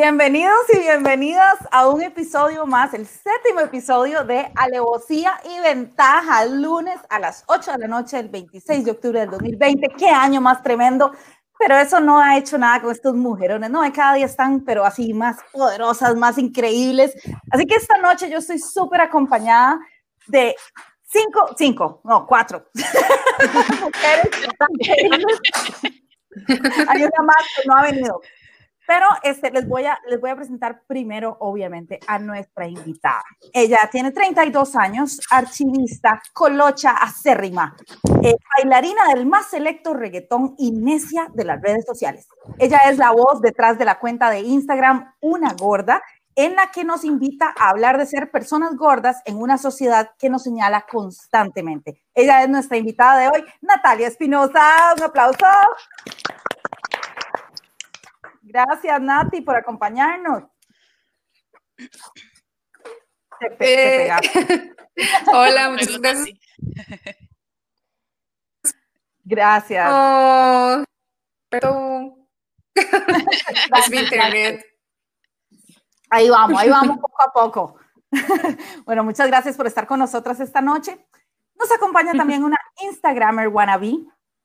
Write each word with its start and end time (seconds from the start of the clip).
Bienvenidos 0.00 0.60
y 0.72 0.78
bienvenidas 0.78 1.56
a 1.72 1.88
un 1.88 2.00
episodio 2.02 2.64
más, 2.66 2.94
el 2.94 3.04
séptimo 3.04 3.58
episodio 3.58 4.22
de 4.22 4.48
Alevosía 4.54 5.40
y 5.44 5.58
Ventaja, 5.60 6.46
lunes 6.46 7.00
a 7.10 7.18
las 7.18 7.42
8 7.48 7.72
de 7.72 7.78
la 7.78 7.88
noche 7.88 8.16
del 8.18 8.28
26 8.28 8.84
de 8.84 8.90
octubre 8.92 9.18
del 9.18 9.30
2020. 9.30 9.88
¡Qué 9.98 10.08
año 10.08 10.40
más 10.40 10.62
tremendo! 10.62 11.10
Pero 11.58 11.76
eso 11.76 11.98
no 11.98 12.20
ha 12.20 12.38
hecho 12.38 12.56
nada 12.58 12.80
con 12.80 12.92
estos 12.92 13.16
mujerones, 13.16 13.70
no, 13.70 13.80
cada 13.92 14.14
día 14.14 14.26
están, 14.26 14.60
pero 14.64 14.84
así 14.84 15.12
más 15.12 15.38
poderosas, 15.52 16.14
más 16.14 16.38
increíbles. 16.38 17.16
Así 17.50 17.66
que 17.66 17.74
esta 17.74 17.98
noche 17.98 18.30
yo 18.30 18.38
estoy 18.38 18.60
súper 18.60 19.00
acompañada 19.00 19.80
de 20.28 20.54
cinco, 21.02 21.56
cinco, 21.56 22.00
no, 22.04 22.24
cuatro 22.24 22.68
mujeres. 23.80 24.30
Hay 26.86 27.02
una 27.02 27.22
más 27.24 27.46
que 27.56 27.66
no 27.66 27.76
ha 27.76 27.82
venido. 27.82 28.20
Pero 28.88 29.04
este, 29.22 29.50
les, 29.50 29.68
voy 29.68 29.84
a, 29.84 29.98
les 30.08 30.18
voy 30.18 30.30
a 30.30 30.36
presentar 30.36 30.80
primero, 30.86 31.36
obviamente, 31.40 32.00
a 32.06 32.18
nuestra 32.18 32.66
invitada. 32.66 33.22
Ella 33.52 33.80
tiene 33.92 34.12
32 34.12 34.76
años, 34.76 35.20
archivista, 35.30 36.22
colocha 36.32 36.92
acérrima, 36.92 37.76
eh, 38.22 38.34
bailarina 38.56 39.08
del 39.14 39.26
más 39.26 39.50
selecto 39.50 39.92
reggaetón 39.92 40.54
y 40.56 40.70
necia 40.70 41.28
de 41.34 41.44
las 41.44 41.60
redes 41.60 41.84
sociales. 41.84 42.28
Ella 42.56 42.78
es 42.88 42.96
la 42.96 43.10
voz 43.10 43.42
detrás 43.42 43.78
de 43.78 43.84
la 43.84 43.98
cuenta 43.98 44.30
de 44.30 44.40
Instagram 44.40 45.12
Una 45.20 45.52
Gorda, 45.52 46.02
en 46.34 46.56
la 46.56 46.70
que 46.70 46.84
nos 46.84 47.04
invita 47.04 47.52
a 47.58 47.68
hablar 47.68 47.98
de 47.98 48.06
ser 48.06 48.30
personas 48.30 48.74
gordas 48.74 49.20
en 49.26 49.36
una 49.36 49.58
sociedad 49.58 50.12
que 50.18 50.30
nos 50.30 50.44
señala 50.44 50.86
constantemente. 50.90 52.00
Ella 52.14 52.42
es 52.42 52.48
nuestra 52.48 52.78
invitada 52.78 53.18
de 53.18 53.28
hoy, 53.28 53.44
Natalia 53.60 54.06
Espinosa. 54.06 54.94
Un 54.96 55.02
aplauso. 55.02 55.44
Gracias, 58.48 59.00
Nati, 59.02 59.42
por 59.42 59.56
acompañarnos. 59.56 60.44
Eh, 63.60 64.10
hola, 65.32 65.70
muchas 65.70 65.98
gracias. 65.98 66.38
Gracias. 69.24 69.90
Oh, 69.92 70.82
es 72.74 73.90
mi 73.90 73.98
internet. 73.98 74.64
Ahí 76.08 76.30
vamos, 76.30 76.58
ahí 76.58 76.70
vamos 76.70 76.96
poco 76.98 77.22
a 77.22 77.30
poco. 77.30 77.76
bueno, 78.86 79.04
muchas 79.04 79.26
gracias 79.26 79.54
por 79.58 79.66
estar 79.66 79.86
con 79.86 79.98
nosotras 79.98 80.40
esta 80.40 80.62
noche. 80.62 81.06
Nos 81.56 81.70
acompaña 81.70 82.14
también 82.14 82.42
una 82.42 82.56
Instagramer 82.80 83.48
wannabe, 83.48 83.98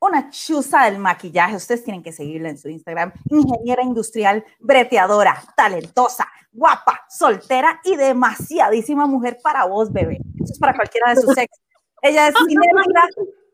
una 0.07 0.29
chuza 0.29 0.85
del 0.85 0.99
maquillaje. 0.99 1.55
Ustedes 1.55 1.83
tienen 1.83 2.03
que 2.03 2.11
seguirla 2.11 2.49
en 2.49 2.57
su 2.57 2.69
Instagram. 2.69 3.13
Ingeniera 3.29 3.83
industrial, 3.83 4.43
breteadora, 4.59 5.41
talentosa, 5.55 6.27
guapa, 6.51 7.05
soltera 7.09 7.79
y 7.83 7.95
demasiadísima 7.95 9.07
mujer 9.07 9.37
para 9.41 9.65
vos, 9.65 9.91
bebé. 9.91 10.19
Eso 10.35 10.53
es 10.53 10.59
para 10.59 10.75
cualquiera 10.75 11.13
de 11.13 11.21
sus 11.21 11.37
ex. 11.37 11.59
Ella 12.01 12.27
es 12.27 12.35
cinética, 12.47 13.07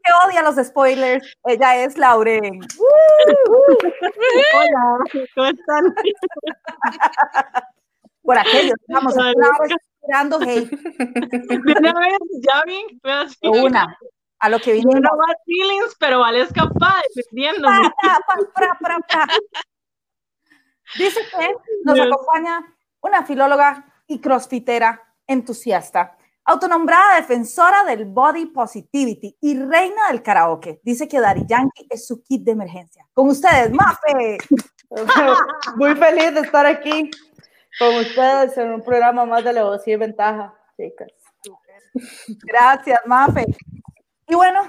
que 0.04 0.12
odia 0.26 0.42
los 0.42 0.56
spoilers. 0.56 1.38
Ella 1.46 1.84
es 1.84 1.98
Lauren. 1.98 2.60
Hola, 4.56 4.98
¿cómo 5.36 5.48
están? 5.48 5.96
Por 8.24 8.38
aquello, 8.38 8.74
vamos, 8.88 9.16
esperando 9.16 10.40
hate. 10.42 10.72
Una 11.50 11.94
vez, 11.94 12.20
ya 12.42 12.64
vi, 12.66 13.00
Una 13.42 13.98
a 14.40 14.50
lo 14.50 14.60
que 14.60 14.74
vino. 14.74 14.92
No 14.92 15.10
va 15.18 15.36
feelings, 15.46 15.96
pero 16.00 16.20
vale 16.20 16.42
es 16.42 16.54
capaz 16.54 17.02
defendiéndome. 17.16 17.92
Dice 20.98 21.22
que 21.30 21.56
nos 21.84 22.00
acompaña 22.00 22.76
una 23.02 23.24
filóloga 23.24 23.86
y 24.08 24.20
crossfitera 24.20 25.02
entusiasta, 25.28 26.18
autonombrada 26.46 27.18
defensora 27.18 27.84
del 27.84 28.06
body 28.06 28.48
positivity 28.48 29.38
y 29.40 29.60
reina 29.60 30.08
del 30.10 30.24
karaoke. 30.24 30.80
Dice 30.84 31.08
que 31.08 31.20
Dari 31.20 31.46
Yankee 31.46 31.88
es 31.90 32.08
su 32.08 32.24
kit 32.24 32.44
de 32.44 32.52
emergencia. 32.52 33.06
Con 33.14 33.30
ustedes, 33.30 33.72
Mafe. 33.72 34.38
Muy 35.76 35.96
feliz 35.96 36.34
de 36.34 36.40
estar 36.40 36.66
aquí 36.66 37.12
con 37.78 37.96
ustedes 37.98 38.58
en 38.58 38.74
un 38.74 38.82
programa 38.82 39.26
más 39.26 39.44
de 39.44 39.54
negocio 39.54 39.94
y 39.94 39.98
ventaja, 39.98 40.54
chicas. 40.76 41.10
Gracias, 42.44 43.00
Mafe. 43.06 43.46
Y 44.30 44.36
bueno, 44.36 44.62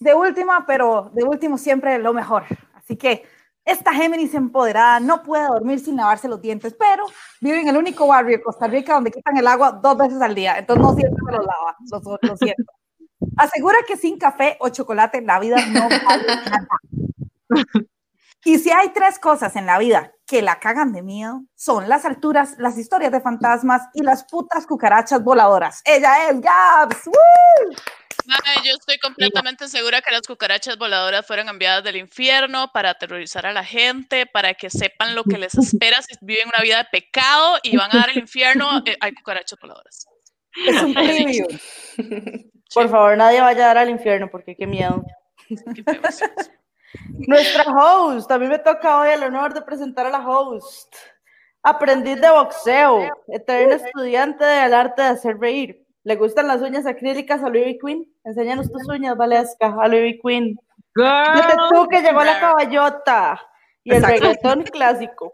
de 0.00 0.14
última, 0.14 0.66
pero 0.66 1.10
de 1.14 1.22
último 1.22 1.56
siempre 1.56 1.98
lo 1.98 2.12
mejor. 2.12 2.44
Así 2.74 2.96
que 2.96 3.24
esta 3.64 3.94
Géminis 3.94 4.34
empoderada 4.34 5.00
no 5.00 5.22
puede 5.22 5.46
dormir 5.46 5.78
sin 5.80 5.96
lavarse 5.96 6.28
los 6.28 6.42
dientes, 6.42 6.74
pero 6.78 7.04
vive 7.40 7.60
en 7.60 7.68
el 7.68 7.76
único 7.76 8.06
barrio 8.06 8.36
de 8.36 8.42
Costa 8.42 8.66
Rica 8.66 8.94
donde 8.94 9.12
quitan 9.12 9.36
el 9.36 9.46
agua 9.46 9.72
dos 9.72 9.96
veces 9.96 10.20
al 10.20 10.34
día, 10.34 10.58
entonces 10.58 10.82
no 10.82 10.94
siempre 10.94 11.22
se 11.24 11.32
los 11.32 11.46
lava, 11.46 11.76
lo, 11.90 12.18
lo 12.28 12.36
siento. 12.36 12.72
Asegura 13.36 13.78
que 13.86 13.96
sin 13.96 14.18
café 14.18 14.56
o 14.60 14.68
chocolate 14.68 15.22
la 15.22 15.38
vida 15.38 15.56
no 15.66 15.88
vale 16.06 16.26
nada. 16.26 16.68
Y 18.44 18.58
si 18.58 18.70
hay 18.70 18.90
tres 18.90 19.18
cosas 19.18 19.56
en 19.56 19.64
la 19.64 19.78
vida 19.78 20.12
que 20.26 20.42
la 20.42 20.58
cagan 20.58 20.92
de 20.92 21.02
miedo, 21.02 21.44
son 21.54 21.88
las 21.88 22.04
alturas, 22.04 22.56
las 22.58 22.76
historias 22.76 23.10
de 23.10 23.22
fantasmas 23.22 23.88
y 23.94 24.02
las 24.02 24.24
putas 24.24 24.66
cucarachas 24.66 25.24
voladoras. 25.24 25.80
Ella 25.86 26.28
es 26.28 26.40
Gabs. 26.42 27.08
Yo 28.64 28.72
estoy 28.72 28.98
completamente 28.98 29.68
segura 29.68 30.00
que 30.00 30.10
las 30.10 30.22
cucarachas 30.22 30.78
voladoras 30.78 31.26
fueron 31.26 31.48
enviadas 31.48 31.84
del 31.84 31.96
infierno 31.96 32.70
para 32.72 32.90
aterrorizar 32.90 33.46
a 33.46 33.52
la 33.52 33.64
gente, 33.64 34.26
para 34.26 34.54
que 34.54 34.70
sepan 34.70 35.14
lo 35.14 35.24
que 35.24 35.38
les 35.38 35.54
espera 35.58 36.00
si 36.02 36.14
viven 36.20 36.48
una 36.48 36.62
vida 36.62 36.78
de 36.78 36.84
pecado 36.90 37.58
y 37.62 37.76
van 37.76 37.90
a 37.92 38.00
dar 38.00 38.10
el 38.10 38.18
infierno. 38.18 38.82
Eh, 38.86 38.96
hay 39.00 39.14
cucarachas 39.14 39.58
voladoras. 39.60 40.06
Es 40.66 40.82
un 40.82 40.94
preview. 40.94 41.46
Por 42.74 42.88
favor, 42.88 43.16
nadie 43.16 43.40
vaya 43.40 43.64
a 43.64 43.68
dar 43.68 43.78
al 43.78 43.90
infierno 43.90 44.28
porque 44.30 44.56
qué 44.56 44.66
miedo. 44.66 45.04
Nuestra 47.26 47.64
host, 47.64 48.30
a 48.30 48.38
mí 48.38 48.46
me 48.46 48.58
toca 48.58 49.00
hoy 49.00 49.10
el 49.10 49.22
honor 49.22 49.52
de 49.52 49.62
presentar 49.62 50.06
a 50.06 50.10
la 50.10 50.26
host. 50.26 50.94
Aprendiz 51.62 52.20
de 52.20 52.30
boxeo, 52.30 53.08
eterno 53.28 53.74
estudiante 53.74 54.44
del 54.44 54.74
arte 54.74 55.00
de 55.02 55.08
hacer 55.08 55.38
reír, 55.38 55.83
¿Le 56.04 56.16
gustan 56.16 56.48
las 56.48 56.60
uñas 56.60 56.84
acrílicas 56.86 57.42
a 57.42 57.48
Louis 57.48 57.78
Queen? 57.82 58.06
Enséñanos 58.24 58.70
tus 58.70 58.86
uñas, 58.88 59.16
Valesca, 59.16 59.74
a 59.80 59.88
Louis 59.88 60.20
Queen. 60.22 60.54
Desde 60.94 61.56
tú 61.70 61.88
que 61.88 62.02
llegó 62.02 62.22
la 62.22 62.38
caballota 62.38 63.40
y 63.82 63.94
el 63.94 64.02
reggaetón 64.02 64.62
clásico. 64.64 65.32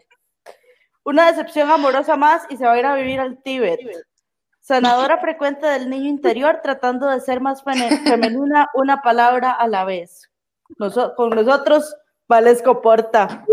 Una 1.03 1.27
decepción 1.27 1.69
amorosa 1.69 2.15
más 2.15 2.45
y 2.49 2.55
se 2.55 2.65
va 2.65 2.73
a 2.73 2.79
ir 2.79 2.85
a 2.85 2.95
vivir 2.95 3.19
al 3.19 3.41
Tíbet. 3.43 3.79
Sanadora 4.61 5.17
frecuente 5.17 5.67
del 5.67 5.89
niño 5.89 6.09
interior 6.09 6.61
tratando 6.63 7.09
de 7.09 7.19
ser 7.19 7.41
más 7.41 7.63
femenina 7.63 8.69
una 8.73 9.01
palabra 9.01 9.51
a 9.51 9.67
la 9.67 9.83
vez. 9.83 10.29
con 11.17 11.31
nosotros, 11.31 11.93
Valesco 12.29 12.81
Porta. 12.81 13.43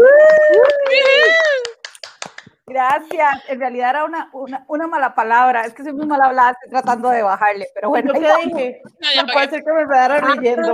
Gracias. 2.78 3.44
En 3.48 3.58
realidad 3.58 3.90
era 3.90 4.04
una, 4.04 4.30
una, 4.32 4.64
una, 4.68 4.86
mala 4.86 5.14
palabra. 5.14 5.62
Es 5.62 5.74
que 5.74 5.82
soy 5.82 5.92
muy 5.92 6.06
mal 6.06 6.20
hablada, 6.22 6.52
estoy 6.52 6.70
tratando 6.70 7.10
de 7.10 7.22
bajarle. 7.22 7.66
Pero 7.74 7.88
bueno, 7.88 8.12
¿qué 8.12 8.46
dije? 8.46 8.82
No, 9.16 9.32
puede 9.32 9.50
ser 9.50 9.64
que 9.64 9.72
me 9.72 9.84
quedara 9.84 10.34
leyendo, 10.34 10.72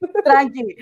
Tranqui. 0.24 0.76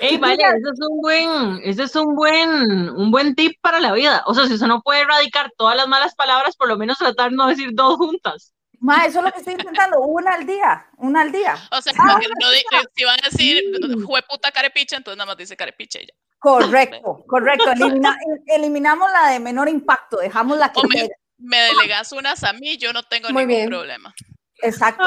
Ey, 0.00 0.18
vale, 0.18 0.42
eso 0.42 0.72
es 0.72 0.80
un 0.80 1.00
buen, 1.00 1.60
eso 1.62 1.84
es 1.84 1.94
un 1.94 2.14
buen, 2.16 2.90
un 2.90 3.10
buen 3.10 3.34
tip 3.34 3.52
para 3.62 3.80
la 3.80 3.92
vida. 3.92 4.22
O 4.26 4.34
sea, 4.34 4.46
si 4.46 4.54
usted 4.54 4.66
no 4.66 4.82
puede 4.82 5.02
erradicar 5.02 5.50
todas 5.56 5.76
las 5.76 5.86
malas 5.86 6.14
palabras, 6.14 6.56
por 6.56 6.68
lo 6.68 6.76
menos 6.76 6.98
tratar 6.98 7.30
de 7.30 7.36
no 7.36 7.46
decir 7.46 7.70
dos 7.72 7.96
juntas. 7.96 8.52
Ma, 8.80 9.06
eso 9.06 9.20
es 9.20 9.24
lo 9.24 9.32
que 9.32 9.38
estoy 9.38 9.54
intentando, 9.54 10.00
una 10.00 10.34
al 10.34 10.44
día, 10.44 10.86
una 10.98 11.22
al 11.22 11.32
día. 11.32 11.54
O 11.70 11.80
sea, 11.80 11.92
ah, 11.98 12.18
no, 12.18 12.48
si 12.94 13.04
van 13.04 13.18
a 13.22 13.28
decir 13.30 13.62
jueputa 14.04 14.50
carepicha, 14.50 14.96
entonces 14.96 15.16
nada 15.16 15.28
más 15.28 15.36
dice 15.36 15.56
carepicha 15.56 16.00
ya. 16.00 16.12
Correcto, 16.38 17.24
correcto. 17.28 17.70
eliminamos 18.46 19.10
la 19.12 19.30
de 19.30 19.40
menor 19.40 19.68
impacto, 19.68 20.18
dejamos 20.18 20.58
la 20.58 20.72
que 20.72 20.82
me, 20.88 21.08
me, 21.38 21.56
delegas 21.56 22.12
unas 22.12 22.44
a 22.44 22.52
mí, 22.52 22.76
yo 22.76 22.92
no 22.92 23.02
tengo 23.04 23.28
ningún 23.30 23.66
problema. 23.66 24.14
Exacto. 24.62 25.04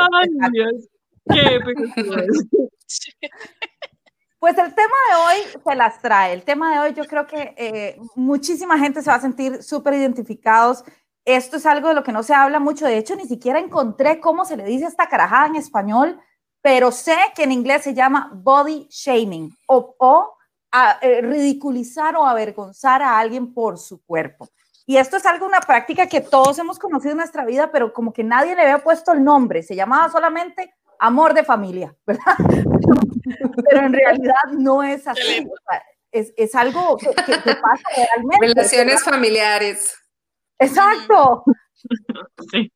Pues 4.40 4.58
el 4.58 4.74
tema 4.74 4.96
de 5.10 5.16
hoy 5.16 5.62
se 5.68 5.76
las 5.76 6.02
trae. 6.02 6.31
El 6.31 6.44
tema 6.44 6.72
de 6.72 6.80
hoy 6.80 6.94
yo 6.94 7.04
creo 7.04 7.28
que 7.28 7.54
eh, 7.58 7.98
muchísima 8.16 8.80
gente 8.80 9.02
se 9.02 9.10
va 9.10 9.18
a 9.18 9.22
sentir 9.22 9.62
súper 9.62 9.96
identificados. 9.96 10.86
Esto 11.25 11.58
es 11.58 11.66
algo 11.66 11.90
de 11.90 11.94
lo 11.94 12.06
que 12.06 12.14
no 12.14 12.24
se 12.24 12.34
habla 12.34 12.58
mucho. 12.62 12.86
De 12.86 12.98
hecho, 12.98 13.18
ni 13.18 13.25
siquiera 13.25 13.60
encontré 13.60 14.22
cómo 14.22 14.46
se 14.46 14.56
le 14.56 14.64
dice 14.64 14.86
esta 14.86 15.10
carajada 15.10 15.48
en 15.48 15.58
español, 15.58 16.22
pero 16.62 16.94
sé 16.94 17.18
que 17.36 17.44
en 17.44 17.52
inglés 17.52 17.84
se 17.84 17.94
llama 17.94 18.32
body 18.34 18.88
shaming 18.90 19.54
o, 19.68 19.94
o 20.00 20.38
a, 20.71 21.00
eh, 21.01 21.21
ridiculizar 21.21 22.16
o 22.16 22.25
avergonzar 22.25 23.01
a 23.01 23.19
alguien 23.19 23.54
por 23.54 23.77
su 23.77 24.04
cuerpo. 24.04 24.50
Y 24.86 24.98
esto 24.98 25.18
es 25.18 25.25
algo, 25.25 25.45
una 25.45 25.62
práctica 25.62 26.07
que 26.07 26.21
todos 26.21 26.57
hemos 26.57 26.80
conocido 26.80 27.12
en 27.12 27.18
nuestra 27.19 27.45
vida, 27.45 27.71
pero 27.71 27.94
como 27.94 28.12
que 28.12 28.24
nadie 28.24 28.56
le 28.56 28.63
había 28.63 28.83
puesto 28.83 29.12
el 29.13 29.24
nombre, 29.24 29.62
se 29.62 29.75
llamaba 29.75 30.10
solamente 30.10 30.74
amor 30.98 31.33
de 31.33 31.44
familia, 31.44 31.95
¿verdad? 32.07 32.36
pero 33.69 33.86
en 33.86 33.94
realidad 33.94 34.33
no 34.57 34.83
es 34.83 35.07
así. 35.07 35.48
es, 36.12 36.33
es 36.36 36.56
algo 36.56 36.98
que, 36.98 37.07
que, 37.07 37.42
que 37.42 37.56
pasa 37.56 37.83
realmente. 37.95 38.48
Relaciones 38.48 39.04
familiares. 39.04 39.95
Exacto. 40.57 41.44
Sí. 42.51 42.72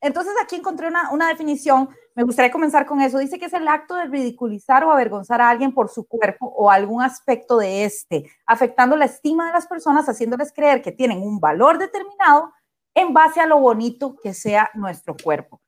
Entonces 0.00 0.32
aquí 0.42 0.56
encontré 0.56 0.88
una, 0.88 1.10
una, 1.10 1.28
definición, 1.28 1.88
me 2.18 2.24
gustaría 2.24 2.50
comenzar 2.50 2.84
con 2.84 3.00
eso. 3.00 3.18
Dice 3.18 3.38
que 3.38 3.44
es 3.44 3.52
el 3.52 3.68
acto 3.68 3.94
de 3.94 4.06
ridiculizar 4.06 4.82
o 4.82 4.90
avergonzar 4.90 5.40
a 5.40 5.48
alguien 5.48 5.72
por 5.72 5.88
su 5.88 6.04
cuerpo 6.04 6.46
o 6.46 6.68
algún 6.68 7.00
aspecto 7.00 7.58
de 7.58 7.84
este, 7.84 8.28
afectando 8.44 8.96
la 8.96 9.04
estima 9.04 9.46
de 9.46 9.52
las 9.52 9.68
personas, 9.68 10.08
haciéndoles 10.08 10.52
creer 10.52 10.82
que 10.82 10.90
tienen 10.90 11.22
un 11.22 11.38
valor 11.38 11.78
determinado 11.78 12.52
en 12.92 13.14
base 13.14 13.40
a 13.40 13.46
lo 13.46 13.60
bonito 13.60 14.16
que 14.20 14.34
sea 14.34 14.68
nuestro 14.74 15.16
cuerpo. 15.16 15.60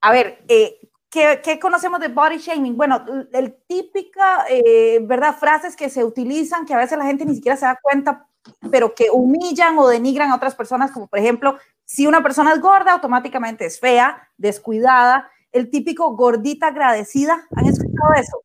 A 0.00 0.12
ver, 0.12 0.44
eh, 0.46 0.78
¿qué, 1.10 1.40
¿qué, 1.42 1.58
conocemos 1.58 1.98
de 1.98 2.06
body 2.06 2.38
shaming? 2.38 2.76
Bueno, 2.76 3.04
el 3.32 3.56
típica, 3.66 4.44
eh, 4.48 5.00
¿verdad? 5.02 5.34
Frases 5.36 5.74
que 5.74 5.90
se 5.90 6.04
utilizan 6.04 6.66
que 6.66 6.74
a 6.74 6.78
veces 6.78 6.98
la 6.98 7.06
gente 7.06 7.26
ni 7.26 7.34
siquiera 7.34 7.56
se 7.56 7.66
da 7.66 7.76
cuenta, 7.82 8.28
pero 8.70 8.94
que 8.94 9.10
humillan 9.10 9.76
o 9.76 9.88
denigran 9.88 10.30
a 10.30 10.36
otras 10.36 10.54
personas, 10.54 10.92
como 10.92 11.08
por 11.08 11.18
ejemplo, 11.18 11.58
si 11.84 12.06
una 12.06 12.22
persona 12.22 12.52
es 12.52 12.60
gorda, 12.60 12.92
automáticamente 12.92 13.66
es 13.66 13.80
fea, 13.80 14.28
descuidada, 14.36 15.28
el 15.52 15.70
típico 15.70 16.14
gordita 16.16 16.68
agradecida. 16.68 17.46
¿Han 17.56 17.66
escuchado 17.66 18.14
eso? 18.16 18.42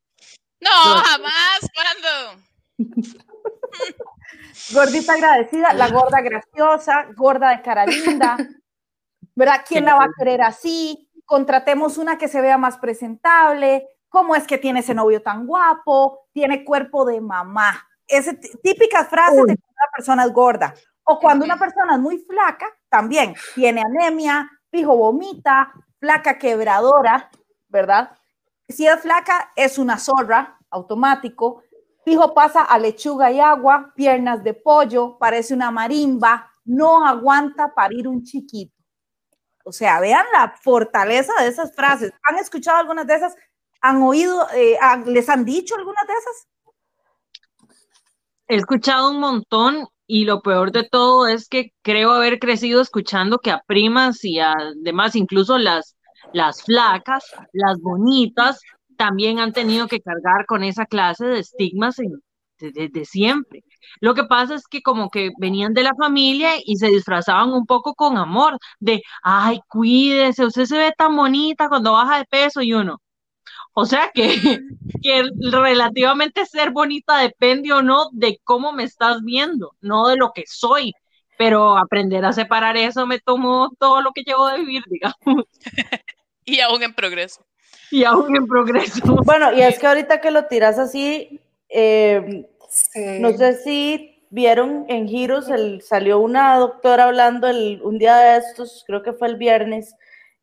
No, 0.60 0.70
jamás, 0.70 1.70
¿cuándo? 1.74 2.42
gordita 4.72 5.12
agradecida, 5.14 5.72
la 5.72 5.88
gorda 5.88 6.20
graciosa, 6.20 7.06
gorda 7.14 7.50
de 7.50 7.62
cara 7.62 7.86
linda, 7.86 8.36
¿verdad? 9.34 9.64
¿Quién 9.66 9.84
la 9.84 9.94
va 9.96 10.04
a 10.04 10.12
querer 10.16 10.42
así? 10.42 11.08
Contratemos 11.24 11.98
una 11.98 12.18
que 12.18 12.28
se 12.28 12.40
vea 12.40 12.58
más 12.58 12.78
presentable. 12.78 13.86
¿Cómo 14.08 14.34
es 14.34 14.46
que 14.46 14.58
tiene 14.58 14.80
ese 14.80 14.94
novio 14.94 15.22
tan 15.22 15.46
guapo? 15.46 16.28
Tiene 16.32 16.64
cuerpo 16.64 17.04
de 17.04 17.20
mamá. 17.20 17.86
Ese 18.06 18.34
típicas 18.62 19.08
frases 19.08 19.40
Uy. 19.40 19.48
de 19.48 19.52
una 19.52 19.90
persona 19.94 20.24
es 20.24 20.32
gorda. 20.32 20.74
O 21.04 21.18
cuando 21.18 21.44
una 21.44 21.56
persona 21.56 21.94
es 21.94 22.00
muy 22.00 22.18
flaca, 22.18 22.66
también 22.88 23.34
tiene 23.54 23.82
anemia, 23.82 24.50
fijo 24.70 24.96
vomita, 24.96 25.72
flaca 25.98 26.38
quebradora, 26.38 27.30
¿verdad? 27.68 28.16
Si 28.68 28.86
es 28.86 29.00
flaca, 29.00 29.52
es 29.56 29.78
una 29.78 29.98
zorra, 29.98 30.58
automático. 30.70 31.62
Fijo 32.04 32.34
pasa 32.34 32.62
a 32.62 32.78
lechuga 32.78 33.30
y 33.30 33.40
agua, 33.40 33.92
piernas 33.94 34.42
de 34.44 34.54
pollo, 34.54 35.18
parece 35.18 35.54
una 35.54 35.70
marimba, 35.70 36.50
no 36.64 37.06
aguanta 37.06 37.74
parir 37.74 38.06
un 38.06 38.22
chiquito. 38.22 38.74
O 39.64 39.72
sea, 39.72 39.98
vean 39.98 40.24
la 40.32 40.54
fortaleza 40.62 41.32
de 41.40 41.48
esas 41.48 41.74
frases. 41.74 42.12
¿Han 42.22 42.36
escuchado 42.38 42.78
algunas 42.78 43.06
de 43.06 43.16
esas? 43.16 43.34
¿Han 43.80 44.00
oído, 44.02 44.46
eh, 44.54 44.78
les 45.06 45.28
han 45.28 45.44
dicho 45.44 45.74
algunas 45.74 46.06
de 46.06 46.12
esas? 46.12 46.48
He 48.48 48.56
escuchado 48.56 49.10
un 49.10 49.18
montón 49.18 49.88
y 50.06 50.24
lo 50.24 50.40
peor 50.42 50.72
de 50.72 50.84
todo 50.84 51.26
es 51.26 51.48
que 51.48 51.72
creo 51.82 52.12
haber 52.12 52.38
crecido 52.38 52.80
escuchando 52.80 53.38
que 53.38 53.50
a 53.50 53.62
primas 53.66 54.24
y 54.24 54.38
a 54.38 54.54
demás, 54.76 55.16
incluso 55.16 55.58
las, 55.58 55.96
las 56.32 56.62
flacas, 56.62 57.24
las 57.52 57.80
bonitas, 57.80 58.60
también 58.96 59.38
han 59.40 59.52
tenido 59.52 59.88
que 59.88 60.00
cargar 60.00 60.46
con 60.46 60.64
esa 60.64 60.86
clase 60.86 61.26
de 61.26 61.40
estigmas 61.40 61.96
desde 62.58 62.88
de, 62.88 63.04
siempre. 63.04 63.64
Lo 64.00 64.14
que 64.14 64.24
pasa 64.24 64.54
es 64.54 64.66
que 64.66 64.82
como 64.82 65.10
que 65.10 65.30
venían 65.38 65.74
de 65.74 65.82
la 65.82 65.94
familia 65.94 66.52
y 66.64 66.76
se 66.76 66.88
disfrazaban 66.88 67.52
un 67.52 67.66
poco 67.66 67.94
con 67.94 68.16
amor, 68.16 68.58
de, 68.80 69.02
ay, 69.22 69.60
cuídese, 69.68 70.46
usted 70.46 70.64
se 70.64 70.78
ve 70.78 70.92
tan 70.96 71.14
bonita 71.16 71.68
cuando 71.68 71.92
baja 71.92 72.18
de 72.18 72.24
peso 72.26 72.62
y 72.62 72.72
uno. 72.72 72.98
O 73.74 73.84
sea 73.84 74.10
que, 74.14 74.26
que 75.02 75.22
relativamente 75.50 76.46
ser 76.46 76.70
bonita 76.70 77.18
depende 77.18 77.72
o 77.72 77.82
no 77.82 78.08
de 78.12 78.40
cómo 78.44 78.72
me 78.72 78.84
estás 78.84 79.22
viendo, 79.22 79.72
no 79.80 80.08
de 80.08 80.16
lo 80.16 80.32
que 80.34 80.44
soy. 80.46 80.92
Pero 81.38 81.76
aprender 81.76 82.24
a 82.24 82.32
separar 82.32 82.76
eso 82.78 83.06
me 83.06 83.20
tomó 83.20 83.70
todo 83.78 84.00
lo 84.00 84.12
que 84.12 84.22
llevo 84.22 84.48
de 84.48 84.58
vivir, 84.60 84.82
digamos. 84.86 85.44
y 86.46 86.60
aún 86.60 86.82
en 86.82 86.94
progreso. 86.94 87.44
Y 87.90 88.04
aún 88.04 88.34
en 88.34 88.46
progreso. 88.46 89.16
Bueno, 89.24 89.52
y 89.52 89.60
es 89.60 89.78
que 89.78 89.86
ahorita 89.86 90.20
que 90.20 90.30
lo 90.30 90.46
tiras 90.46 90.78
así, 90.78 91.40
eh, 91.68 92.46
sí. 92.68 93.18
no 93.20 93.36
sé 93.36 93.54
si 93.62 94.16
vieron 94.30 94.86
en 94.88 95.08
Giros, 95.08 95.48
el, 95.48 95.82
salió 95.82 96.18
una 96.18 96.56
doctora 96.58 97.04
hablando 97.04 97.48
el, 97.48 97.80
un 97.82 97.98
día 97.98 98.16
de 98.16 98.38
estos, 98.38 98.84
creo 98.86 99.02
que 99.02 99.12
fue 99.12 99.28
el 99.28 99.36
viernes, 99.36 99.94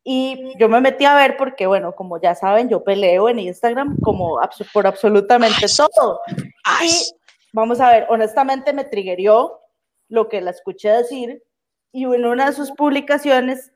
y 0.04 0.52
yo 0.58 0.68
me 0.68 0.82
metí 0.82 1.06
a 1.06 1.16
ver 1.16 1.38
porque, 1.38 1.66
bueno, 1.66 1.94
como 1.96 2.20
ya 2.20 2.34
saben, 2.34 2.68
yo 2.68 2.84
peleo 2.84 3.30
en 3.30 3.38
Instagram 3.38 3.96
como 4.02 4.38
abs 4.38 4.62
por 4.72 4.86
absolutamente 4.86 5.64
Ay. 5.64 5.76
todo. 5.76 6.20
Ay. 6.64 6.88
Y 6.90 7.16
vamos 7.52 7.80
a 7.80 7.90
ver, 7.90 8.06
honestamente 8.10 8.74
me 8.74 8.84
triggerió 8.84 9.60
lo 10.08 10.28
que 10.28 10.42
la 10.42 10.50
escuché 10.50 10.90
decir 10.90 11.42
y 11.90 12.04
en 12.04 12.26
una 12.26 12.46
de 12.46 12.52
sus 12.52 12.72
publicaciones, 12.72 13.72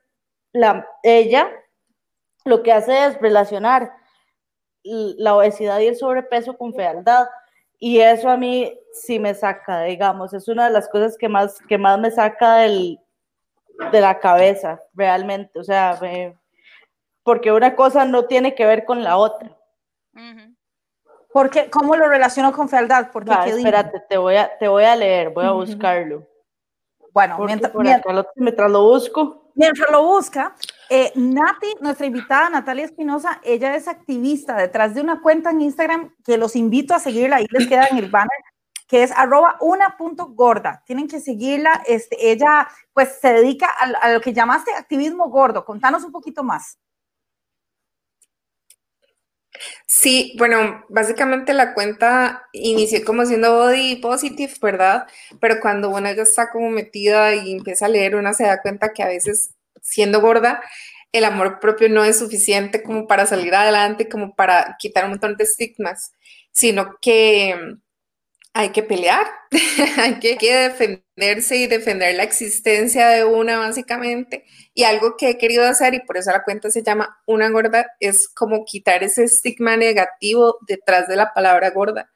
la, 0.51 0.85
ella 1.03 1.49
lo 2.45 2.63
que 2.63 2.73
hace 2.73 3.05
es 3.05 3.19
relacionar 3.19 3.93
la 4.83 5.35
obesidad 5.35 5.79
y 5.79 5.87
el 5.87 5.95
sobrepeso 5.95 6.57
con 6.57 6.73
fealdad. 6.73 7.27
Y 7.79 7.99
eso 7.99 8.29
a 8.29 8.35
mí 8.35 8.77
sí 8.91 9.19
me 9.19 9.33
saca, 9.33 9.83
digamos, 9.83 10.33
es 10.33 10.47
una 10.49 10.65
de 10.65 10.73
las 10.73 10.89
cosas 10.89 11.17
que 11.17 11.29
más, 11.29 11.59
que 11.67 11.77
más 11.77 11.97
me 11.97 12.11
saca 12.11 12.57
del, 12.57 12.99
de 13.91 14.01
la 14.01 14.19
cabeza, 14.19 14.81
realmente, 14.93 15.59
o 15.59 15.63
sea, 15.63 15.97
me, 16.01 16.37
porque 17.23 17.51
una 17.51 17.75
cosa 17.75 18.05
no 18.05 18.25
tiene 18.25 18.55
que 18.55 18.65
ver 18.65 18.85
con 18.85 19.03
la 19.03 19.17
otra. 19.17 19.55
Uh 20.13 20.19
-huh. 20.19 20.55
Porque, 21.31 21.69
¿Cómo 21.69 21.95
lo 21.95 22.07
relaciono 22.07 22.51
con 22.51 22.69
fealdad? 22.69 23.11
Porque, 23.13 23.31
ah, 23.31 23.45
espérate, 23.45 24.01
te 24.09 24.17
voy, 24.17 24.35
a, 24.35 24.57
te 24.57 24.67
voy 24.67 24.83
a 24.83 24.95
leer, 24.95 25.29
voy 25.29 25.45
a 25.45 25.53
uh 25.53 25.61
-huh. 25.61 25.65
buscarlo. 25.65 26.27
Bueno, 27.13 27.37
Porque 27.37 27.53
mientras, 27.53 27.75
mientras, 27.75 28.15
lo, 28.15 28.27
mientras, 28.35 28.71
lo, 28.71 28.83
busco. 28.83 29.51
Mientras 29.55 29.91
lo 29.91 30.03
busca, 30.03 30.55
eh, 30.89 31.11
Nati, 31.15 31.67
nuestra 31.81 32.05
invitada 32.05 32.49
Natalia 32.49 32.85
Espinosa, 32.85 33.39
ella 33.43 33.75
es 33.75 33.87
activista 33.87 34.55
detrás 34.55 34.93
de 34.93 35.01
una 35.01 35.21
cuenta 35.21 35.51
en 35.51 35.61
Instagram 35.61 36.15
que 36.23 36.37
los 36.37 36.55
invito 36.55 36.93
a 36.93 36.99
seguirla, 36.99 37.37
ahí 37.37 37.47
les 37.49 37.67
queda 37.67 37.87
en 37.91 37.97
el 37.97 38.09
banner, 38.09 38.39
que 38.89 39.03
es 39.03 39.11
arroba 39.11 39.55
una 39.61 39.95
punto 39.97 40.29
gorda. 40.29 40.83
Tienen 40.85 41.07
que 41.07 41.21
seguirla. 41.21 41.83
Este, 41.85 42.31
ella 42.31 42.67
pues 42.91 43.19
se 43.21 43.31
dedica 43.31 43.67
a, 43.67 44.11
lo 44.11 44.19
que 44.19 44.33
llamaste 44.33 44.73
activismo 44.73 45.29
gordo. 45.29 45.63
Contanos 45.63 46.03
un 46.03 46.11
poquito 46.11 46.43
más. 46.43 46.79
Sí, 49.85 50.35
bueno, 50.39 50.85
básicamente 50.89 51.53
la 51.53 51.73
cuenta 51.75 52.47
inició 52.51 53.05
como 53.05 53.25
siendo 53.25 53.57
body 53.57 53.97
positive, 53.97 54.53
¿verdad? 54.59 55.05
Pero 55.39 55.59
cuando 55.59 55.89
una 55.89 56.13
ya 56.13 56.23
está 56.23 56.49
como 56.49 56.69
metida 56.69 57.35
y 57.35 57.53
empieza 57.53 57.85
a 57.85 57.89
leer, 57.89 58.15
una 58.15 58.33
se 58.33 58.45
da 58.45 58.61
cuenta 58.61 58.91
que 58.93 59.03
a 59.03 59.07
veces 59.07 59.53
siendo 59.81 60.19
gorda, 60.21 60.63
el 61.11 61.25
amor 61.25 61.59
propio 61.59 61.89
no 61.89 62.03
es 62.05 62.17
suficiente 62.19 62.81
como 62.81 63.07
para 63.07 63.27
salir 63.27 63.53
adelante, 63.53 64.09
como 64.09 64.35
para 64.35 64.77
quitar 64.79 65.03
un 65.03 65.11
montón 65.11 65.35
de 65.35 65.43
estigmas, 65.43 66.13
sino 66.51 66.97
que 67.01 67.55
hay 68.53 68.69
que 68.69 68.83
pelear, 68.83 69.25
hay 69.97 70.19
que, 70.19 70.37
defenderse 70.37 71.57
y 71.57 71.67
defender 71.67 72.15
la 72.15 72.23
existencia 72.23 73.07
de 73.09 73.23
una 73.23 73.59
básicamente. 73.59 74.45
Y 74.73 74.83
algo 74.83 75.15
que 75.17 75.29
he 75.29 75.37
querido 75.37 75.65
hacer, 75.65 75.93
y 75.93 75.99
por 76.01 76.17
eso 76.17 76.31
la 76.31 76.43
cuenta 76.43 76.69
se 76.71 76.83
llama 76.83 77.19
Una 77.25 77.49
gorda, 77.49 77.87
es 77.99 78.27
como 78.29 78.65
quitar 78.65 79.03
ese 79.03 79.23
estigma 79.23 79.77
negativo 79.77 80.57
detrás 80.67 81.07
de 81.07 81.15
la 81.15 81.33
palabra 81.33 81.69
gorda 81.71 82.09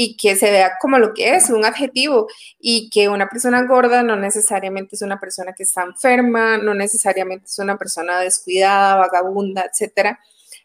y 0.00 0.16
que 0.16 0.36
se 0.36 0.52
vea 0.52 0.74
como 0.80 0.98
lo 1.00 1.12
que 1.12 1.34
es, 1.34 1.50
un 1.50 1.64
adjetivo, 1.64 2.28
y 2.60 2.88
que 2.88 3.08
una 3.08 3.28
persona 3.28 3.64
gorda 3.64 4.04
no 4.04 4.14
necesariamente 4.14 4.94
es 4.94 5.02
una 5.02 5.18
persona 5.18 5.54
que 5.54 5.64
está 5.64 5.82
enferma, 5.82 6.56
no 6.56 6.72
necesariamente 6.72 7.46
es 7.46 7.58
una 7.58 7.76
persona 7.76 8.20
descuidada, 8.20 8.94
vagabunda, 8.94 9.66
etcétera. 9.68 10.20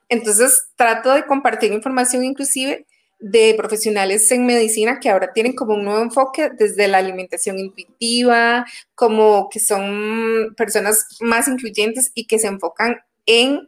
Entonces 0.08 0.68
trato 0.76 1.12
de 1.14 1.26
compartir 1.26 1.74
información 1.74 2.24
inclusive 2.24 2.86
de 3.24 3.54
profesionales 3.56 4.30
en 4.34 4.46
medicina 4.46 5.00
que 5.00 5.10
ahora 5.10 5.32
tienen 5.32 5.54
como 5.56 5.76
un 5.76 5.86
nuevo 5.86 6.02
enfoque 6.02 6.50
desde 6.50 6.90
la 6.90 6.98
alimentación 6.98 7.58
intuitiva, 7.58 8.66
como 8.96 9.48
que 9.50 9.62
son 9.62 10.54
personas 10.58 11.06
más 11.22 11.48
incluyentes 11.48 12.12
y 12.16 12.28
que 12.28 12.38
se 12.38 12.48
enfocan 12.48 12.98
en 13.26 13.66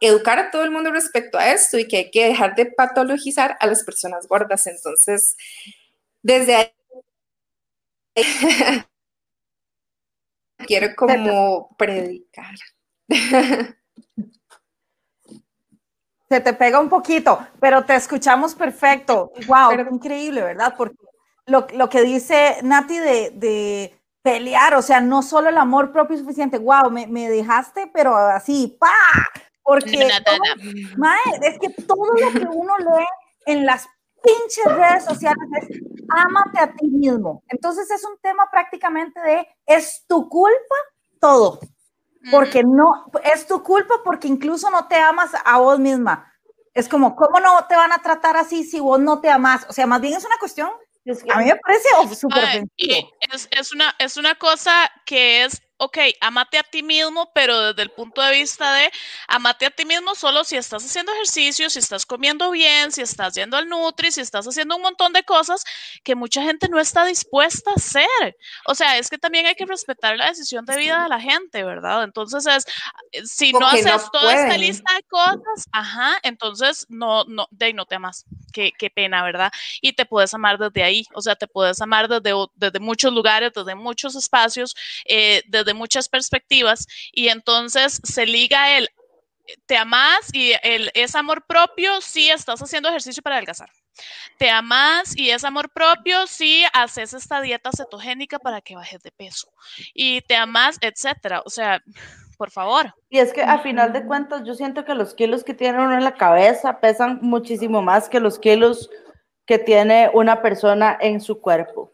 educar 0.00 0.40
a 0.40 0.50
todo 0.50 0.64
el 0.64 0.72
mundo 0.72 0.90
respecto 0.90 1.38
a 1.38 1.52
esto 1.52 1.78
y 1.78 1.86
que 1.86 1.98
hay 1.98 2.10
que 2.10 2.26
dejar 2.26 2.56
de 2.56 2.66
patologizar 2.66 3.56
a 3.60 3.68
las 3.68 3.84
personas 3.84 4.26
gordas. 4.26 4.66
Entonces, 4.66 5.36
desde 6.22 6.56
ahí 6.56 6.72
quiero 10.66 10.96
como 10.96 11.76
predicar. 11.78 12.56
Se 16.30 16.40
te 16.40 16.52
pega 16.52 16.78
un 16.78 16.88
poquito, 16.88 17.44
pero 17.58 17.84
te 17.84 17.96
escuchamos 17.96 18.54
perfecto. 18.54 19.32
Wow, 19.48 19.70
pero, 19.70 19.90
increíble, 19.90 20.42
¿verdad? 20.42 20.74
Porque 20.76 20.96
lo, 21.46 21.66
lo 21.74 21.88
que 21.88 22.02
dice 22.02 22.58
Nati 22.62 22.98
de, 22.98 23.30
de, 23.34 24.00
pelear, 24.22 24.74
o 24.74 24.82
sea, 24.82 25.00
no 25.00 25.22
solo 25.22 25.48
el 25.48 25.58
amor 25.58 25.92
propio 25.92 26.14
es 26.14 26.20
suficiente. 26.20 26.58
Wow, 26.58 26.90
me, 26.90 27.08
me 27.08 27.28
dejaste, 27.28 27.90
pero 27.92 28.14
así, 28.14 28.76
¡pa! 28.78 28.92
Porque, 29.62 30.08
todo, 30.24 30.36
mae, 30.96 31.18
es 31.42 31.58
que 31.58 31.70
todo 31.82 32.12
lo 32.14 32.32
que 32.32 32.46
uno 32.46 32.76
lee 32.78 33.06
en 33.46 33.66
las 33.66 33.88
pinches 34.22 34.76
redes 34.76 35.04
sociales 35.04 35.48
es 35.62 35.80
ámate 36.08 36.60
a 36.60 36.72
ti 36.72 36.86
mismo. 36.88 37.42
Entonces 37.48 37.90
es 37.90 38.04
un 38.04 38.18
tema 38.20 38.48
prácticamente 38.50 39.20
de 39.20 39.48
es 39.66 40.04
tu 40.06 40.28
culpa 40.28 40.76
todo. 41.20 41.60
Porque 42.30 42.62
no, 42.62 43.06
es 43.32 43.46
tu 43.46 43.62
culpa 43.62 43.94
porque 44.04 44.28
incluso 44.28 44.70
no 44.70 44.88
te 44.88 44.96
amas 44.96 45.30
a 45.44 45.58
vos 45.58 45.78
misma. 45.78 46.30
Es 46.74 46.88
como, 46.88 47.16
¿cómo 47.16 47.40
no 47.40 47.64
te 47.66 47.76
van 47.76 47.92
a 47.92 48.02
tratar 48.02 48.36
así 48.36 48.64
si 48.64 48.78
vos 48.78 49.00
no 49.00 49.20
te 49.20 49.30
amas? 49.30 49.66
O 49.68 49.72
sea, 49.72 49.86
más 49.86 50.00
bien 50.00 50.14
es 50.14 50.24
una 50.24 50.36
cuestión, 50.38 50.70
a 51.30 51.38
mí 51.38 51.44
me 51.46 51.56
parece 51.56 51.88
súper 52.14 52.64
es, 52.76 53.48
es, 53.50 53.72
una, 53.72 53.94
es 53.98 54.16
una 54.16 54.34
cosa 54.34 54.90
que 55.06 55.44
es 55.44 55.62
ok, 55.80 55.98
amate 56.20 56.58
a 56.58 56.62
ti 56.62 56.82
mismo, 56.82 57.30
pero 57.34 57.68
desde 57.68 57.82
el 57.82 57.90
punto 57.90 58.20
de 58.20 58.32
vista 58.32 58.74
de 58.74 58.90
amate 59.28 59.64
a 59.64 59.70
ti 59.70 59.86
mismo 59.86 60.14
solo 60.14 60.44
si 60.44 60.56
estás 60.56 60.84
haciendo 60.84 61.10
ejercicio, 61.12 61.70
si 61.70 61.78
estás 61.78 62.04
comiendo 62.04 62.50
bien, 62.50 62.92
si 62.92 63.00
estás 63.00 63.34
yendo 63.34 63.56
al 63.56 63.66
Nutri, 63.66 64.12
si 64.12 64.20
estás 64.20 64.46
haciendo 64.46 64.76
un 64.76 64.82
montón 64.82 65.14
de 65.14 65.22
cosas 65.22 65.64
que 66.04 66.14
mucha 66.14 66.42
gente 66.42 66.68
no 66.68 66.78
está 66.78 67.06
dispuesta 67.06 67.70
a 67.70 67.74
hacer. 67.74 68.36
O 68.66 68.74
sea, 68.74 68.98
es 68.98 69.08
que 69.08 69.16
también 69.16 69.46
hay 69.46 69.54
que 69.54 69.64
respetar 69.64 70.18
la 70.18 70.26
decisión 70.26 70.66
de 70.66 70.76
vida 70.76 71.02
de 71.02 71.08
la 71.08 71.20
gente, 71.20 71.64
¿verdad? 71.64 72.04
Entonces 72.04 72.46
es, 72.46 72.66
eh, 73.12 73.24
si 73.24 73.52
no 73.52 73.66
haces 73.66 74.02
toda 74.12 74.34
esta 74.34 74.58
lista 74.58 74.94
de 74.94 75.02
cosas, 75.04 75.66
ajá, 75.72 76.18
entonces 76.22 76.84
no, 76.90 77.24
no, 77.24 77.46
de 77.50 77.72
no 77.72 77.86
te 77.86 77.94
amas. 77.94 78.26
Qué, 78.52 78.90
pena, 78.94 79.22
¿verdad? 79.22 79.52
Y 79.80 79.92
te 79.92 80.06
puedes 80.06 80.34
amar 80.34 80.58
desde 80.58 80.82
ahí, 80.82 81.04
o 81.14 81.22
sea, 81.22 81.36
te 81.36 81.46
puedes 81.46 81.80
amar 81.80 82.08
desde, 82.08 82.32
desde 82.54 82.80
muchos 82.80 83.12
lugares, 83.12 83.52
desde 83.54 83.74
muchos 83.74 84.14
espacios, 84.16 84.74
eh, 85.04 85.42
desde 85.46 85.74
muchas 85.74 86.08
perspectivas 86.08 86.86
y 87.12 87.28
entonces 87.28 88.00
se 88.02 88.26
liga 88.26 88.76
el 88.76 88.88
te 89.66 89.76
amas 89.76 90.32
y 90.32 90.52
el, 90.62 90.90
es 90.94 91.14
amor 91.14 91.44
propio 91.46 92.00
si 92.00 92.30
estás 92.30 92.60
haciendo 92.60 92.88
ejercicio 92.88 93.22
para 93.22 93.36
adelgazar. 93.36 93.68
Te 94.38 94.48
amas 94.48 95.16
y 95.16 95.30
es 95.30 95.44
amor 95.44 95.70
propio 95.70 96.26
si 96.26 96.64
haces 96.72 97.12
esta 97.12 97.40
dieta 97.40 97.70
cetogénica 97.76 98.38
para 98.38 98.60
que 98.60 98.74
bajes 98.74 99.02
de 99.02 99.10
peso. 99.10 99.52
Y 99.92 100.22
te 100.22 100.36
amas, 100.36 100.78
etcétera. 100.80 101.42
O 101.44 101.50
sea, 101.50 101.82
por 102.40 102.50
favor. 102.50 102.94
Y 103.10 103.18
es 103.18 103.34
que 103.34 103.42
a 103.42 103.58
final 103.58 103.92
de 103.92 104.06
cuentas 104.06 104.44
yo 104.44 104.54
siento 104.54 104.86
que 104.86 104.94
los 104.94 105.12
kilos 105.12 105.44
que 105.44 105.52
tiene 105.52 105.76
uno 105.76 105.94
en 105.94 106.04
la 106.04 106.14
cabeza 106.14 106.80
pesan 106.80 107.18
muchísimo 107.20 107.82
más 107.82 108.08
que 108.08 108.18
los 108.18 108.38
kilos 108.38 108.88
que 109.44 109.58
tiene 109.58 110.10
una 110.14 110.40
persona 110.40 110.96
en 111.02 111.20
su 111.20 111.38
cuerpo. 111.38 111.92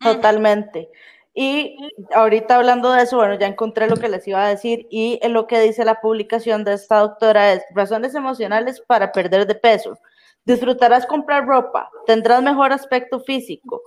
Totalmente. 0.00 0.90
Y 1.32 1.76
ahorita 2.12 2.56
hablando 2.56 2.90
de 2.90 3.04
eso, 3.04 3.18
bueno, 3.18 3.38
ya 3.38 3.46
encontré 3.46 3.88
lo 3.88 3.96
que 3.96 4.08
les 4.08 4.26
iba 4.26 4.44
a 4.44 4.48
decir 4.48 4.88
y 4.90 5.20
en 5.22 5.32
lo 5.32 5.46
que 5.46 5.60
dice 5.60 5.84
la 5.84 6.00
publicación 6.00 6.64
de 6.64 6.72
esta 6.72 6.98
doctora 6.98 7.52
es 7.52 7.62
razones 7.72 8.16
emocionales 8.16 8.80
para 8.80 9.12
perder 9.12 9.46
de 9.46 9.54
peso. 9.54 9.96
Disfrutarás 10.44 11.06
comprar 11.06 11.46
ropa, 11.46 11.88
tendrás 12.04 12.42
mejor 12.42 12.72
aspecto 12.72 13.20
físico, 13.20 13.80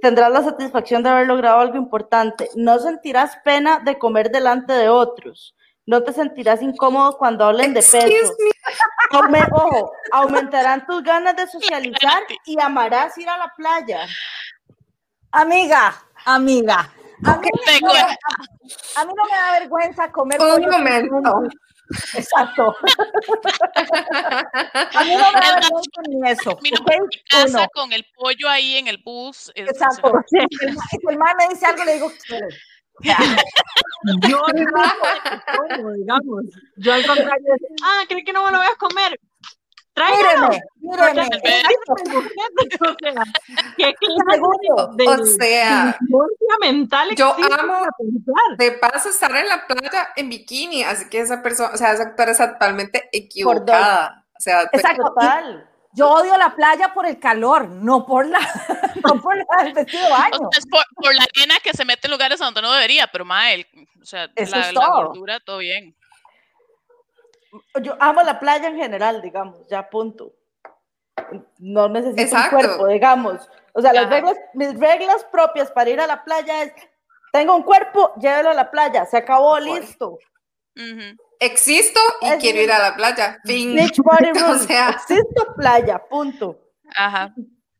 tendrás 0.00 0.30
la 0.30 0.42
satisfacción 0.42 1.02
de 1.02 1.10
haber 1.10 1.26
logrado 1.26 1.60
algo 1.60 1.76
importante, 1.76 2.48
no 2.54 2.78
sentirás 2.78 3.38
pena 3.44 3.80
de 3.84 3.98
comer 3.98 4.30
delante 4.30 4.72
de 4.72 4.88
otros, 4.88 5.54
no 5.86 6.02
te 6.02 6.12
sentirás 6.12 6.62
incómodo 6.62 7.16
cuando 7.16 7.44
hablen 7.44 7.72
de 7.72 7.80
peso. 7.80 8.32
ojo, 9.52 9.92
aumentarán 10.12 10.84
tus 10.86 11.02
ganas 11.02 11.36
de 11.36 11.46
socializar 11.46 12.22
y 12.44 12.60
amarás 12.60 13.16
ir 13.18 13.28
a 13.28 13.38
la 13.38 13.52
playa. 13.56 14.06
Amiga, 15.30 15.94
amiga. 16.24 16.90
A 17.24 17.36
mí, 17.38 17.48
no, 17.80 17.92
a 18.96 19.04
mí, 19.04 19.12
no, 19.16 19.24
me 19.24 19.36
da 19.36 19.58
vergüenza 19.58 20.12
comer. 20.12 20.38
Un 20.38 20.68
momento. 20.68 21.48
Exacto. 22.14 22.74
a 24.94 25.04
mí 25.04 25.14
no 25.16 25.32
me 25.32 25.40
da 25.40 25.54
vergüenza 25.60 26.02
ni 26.08 26.30
eso. 26.30 26.50
A 26.50 26.60
mí 26.60 26.70
no 26.70 26.84
me 26.84 26.98
casa 27.28 27.68
con 27.74 27.92
el 27.92 28.04
pollo 28.16 28.48
ahí 28.48 28.76
en 28.76 28.88
el 28.88 28.98
bus. 29.04 29.50
Exacto. 29.54 30.12
El, 30.32 30.46
el 31.10 31.18
mar 31.18 31.36
me 31.38 31.48
dice 31.48 31.66
algo, 31.66 31.84
le 31.84 31.94
digo, 31.94 32.10
yo 33.02 34.40
no, 34.52 35.92
digamos, 35.92 36.44
yo 36.76 36.92
al 36.94 37.06
contrario, 37.06 37.54
ah, 37.82 38.04
¿cree 38.08 38.24
que 38.24 38.32
no 38.32 38.44
me 38.44 38.52
lo 38.52 38.58
voy 38.58 38.66
a 38.66 38.76
comer? 38.78 39.20
Tráigame, 39.96 40.60
míreme. 40.80 41.22
O 45.06 45.24
sea, 45.24 45.98
mental 46.60 47.14
yo 47.16 47.34
amo 47.58 47.86
de 48.58 48.72
paso 48.72 49.08
estar 49.08 49.34
en 49.34 49.48
la 49.48 49.66
playa 49.66 50.08
en 50.16 50.28
bikini, 50.28 50.82
así 50.84 51.08
que 51.08 51.20
esa 51.20 51.42
persona, 51.42 51.70
o 51.72 51.78
sea, 51.78 51.92
esa 51.94 52.02
actora 52.02 52.32
es 52.32 52.36
totalmente 52.38 53.08
equivocada. 53.10 54.26
O 54.36 54.40
sea, 54.40 54.64
Exacto, 54.70 55.02
total. 55.02 55.66
Yo 55.94 56.10
odio 56.10 56.36
la 56.36 56.54
playa 56.54 56.92
por 56.92 57.06
el 57.06 57.18
calor, 57.18 57.66
no 57.66 58.04
por 58.04 58.26
la, 58.26 58.38
no 59.02 59.22
por 59.22 59.34
el 59.34 59.72
vestido 59.72 60.04
de 60.04 60.10
baño. 60.10 60.50
por, 60.70 60.84
por, 60.94 61.14
la 61.14 61.24
arena 61.34 61.54
que 61.64 61.72
se 61.72 61.86
mete 61.86 62.06
en 62.06 62.10
lugares 62.10 62.38
donde 62.38 62.60
no 62.60 62.70
debería, 62.70 63.06
pero 63.06 63.24
Mael, 63.24 63.66
o 64.02 64.04
sea, 64.04 64.30
Eso 64.36 64.56
la, 64.56 64.68
es 64.68 64.74
todo. 64.74 64.82
la 64.82 64.90
gordura, 64.90 65.40
todo 65.40 65.56
bien 65.56 65.96
yo 67.82 67.96
amo 68.00 68.22
la 68.22 68.40
playa 68.40 68.68
en 68.68 68.76
general, 68.76 69.22
digamos, 69.22 69.66
ya 69.68 69.88
punto. 69.88 70.32
No 71.58 71.88
necesito 71.88 72.36
un 72.36 72.50
cuerpo, 72.50 72.86
digamos. 72.86 73.48
O 73.72 73.80
sea, 73.80 73.92
las 73.92 74.08
reglas, 74.08 74.36
mis 74.54 74.78
reglas 74.78 75.24
propias 75.30 75.70
para 75.70 75.90
ir 75.90 76.00
a 76.00 76.06
la 76.06 76.24
playa 76.24 76.62
es, 76.62 76.72
tengo 77.32 77.56
un 77.56 77.62
cuerpo, 77.62 78.12
llévelo 78.20 78.50
a 78.50 78.54
la 78.54 78.70
playa, 78.70 79.04
se 79.06 79.18
acabó, 79.18 79.58
listo. 79.58 80.18
Existo 81.40 82.00
y 82.20 82.30
quiero 82.38 82.60
ir 82.60 82.72
a 82.72 82.78
la 82.78 82.96
playa. 82.96 83.38
Fin. 83.44 83.78
o 84.48 84.58
sea. 84.58 84.90
Existo 84.90 85.54
playa, 85.56 86.02
punto. 86.08 86.58
Ajá. 86.94 87.34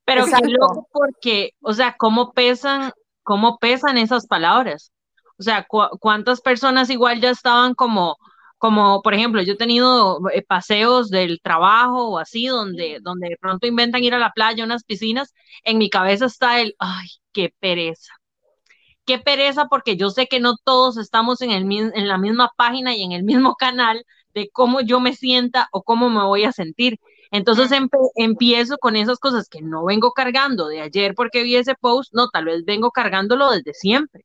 Pero 0.04 0.24
qué 0.26 0.48
loco 0.48 0.88
porque, 0.92 1.50
o 1.60 1.72
sea, 1.72 1.96
¿cómo 1.98 2.32
pesan, 2.32 2.92
cómo 3.22 3.58
pesan 3.58 3.98
esas 3.98 4.26
palabras? 4.26 4.92
O 5.38 5.42
sea, 5.42 5.66
¿cuántas 6.00 6.40
personas 6.40 6.90
igual 6.90 7.20
ya 7.20 7.30
estaban 7.30 7.74
como 7.74 8.16
como 8.58 9.02
por 9.02 9.14
ejemplo, 9.14 9.42
yo 9.42 9.54
he 9.54 9.56
tenido 9.56 10.20
eh, 10.30 10.42
paseos 10.42 11.10
del 11.10 11.40
trabajo 11.42 12.10
o 12.10 12.18
así, 12.18 12.46
donde, 12.46 12.98
donde 13.02 13.28
de 13.30 13.36
pronto 13.38 13.66
inventan 13.66 14.02
ir 14.04 14.14
a 14.14 14.18
la 14.18 14.32
playa, 14.32 14.64
unas 14.64 14.84
piscinas, 14.84 15.34
en 15.64 15.78
mi 15.78 15.90
cabeza 15.90 16.26
está 16.26 16.60
el, 16.60 16.74
ay, 16.78 17.08
qué 17.32 17.52
pereza. 17.60 18.12
Qué 19.04 19.18
pereza 19.18 19.66
porque 19.68 19.96
yo 19.96 20.10
sé 20.10 20.26
que 20.26 20.40
no 20.40 20.56
todos 20.64 20.96
estamos 20.98 21.40
en, 21.40 21.50
el, 21.50 21.70
en 21.72 22.08
la 22.08 22.18
misma 22.18 22.50
página 22.56 22.94
y 22.96 23.02
en 23.02 23.12
el 23.12 23.22
mismo 23.22 23.54
canal 23.54 24.04
de 24.34 24.50
cómo 24.52 24.80
yo 24.80 25.00
me 25.00 25.14
sienta 25.14 25.68
o 25.72 25.82
cómo 25.82 26.10
me 26.10 26.24
voy 26.24 26.44
a 26.44 26.52
sentir. 26.52 26.98
Entonces 27.30 27.70
empiezo 28.16 28.78
con 28.78 28.96
esas 28.96 29.18
cosas 29.18 29.48
que 29.48 29.62
no 29.62 29.84
vengo 29.84 30.12
cargando 30.12 30.68
de 30.68 30.80
ayer 30.80 31.14
porque 31.14 31.42
vi 31.42 31.56
ese 31.56 31.74
post, 31.74 32.12
no, 32.14 32.28
tal 32.28 32.46
vez 32.46 32.64
vengo 32.64 32.90
cargándolo 32.90 33.50
desde 33.50 33.74
siempre. 33.74 34.24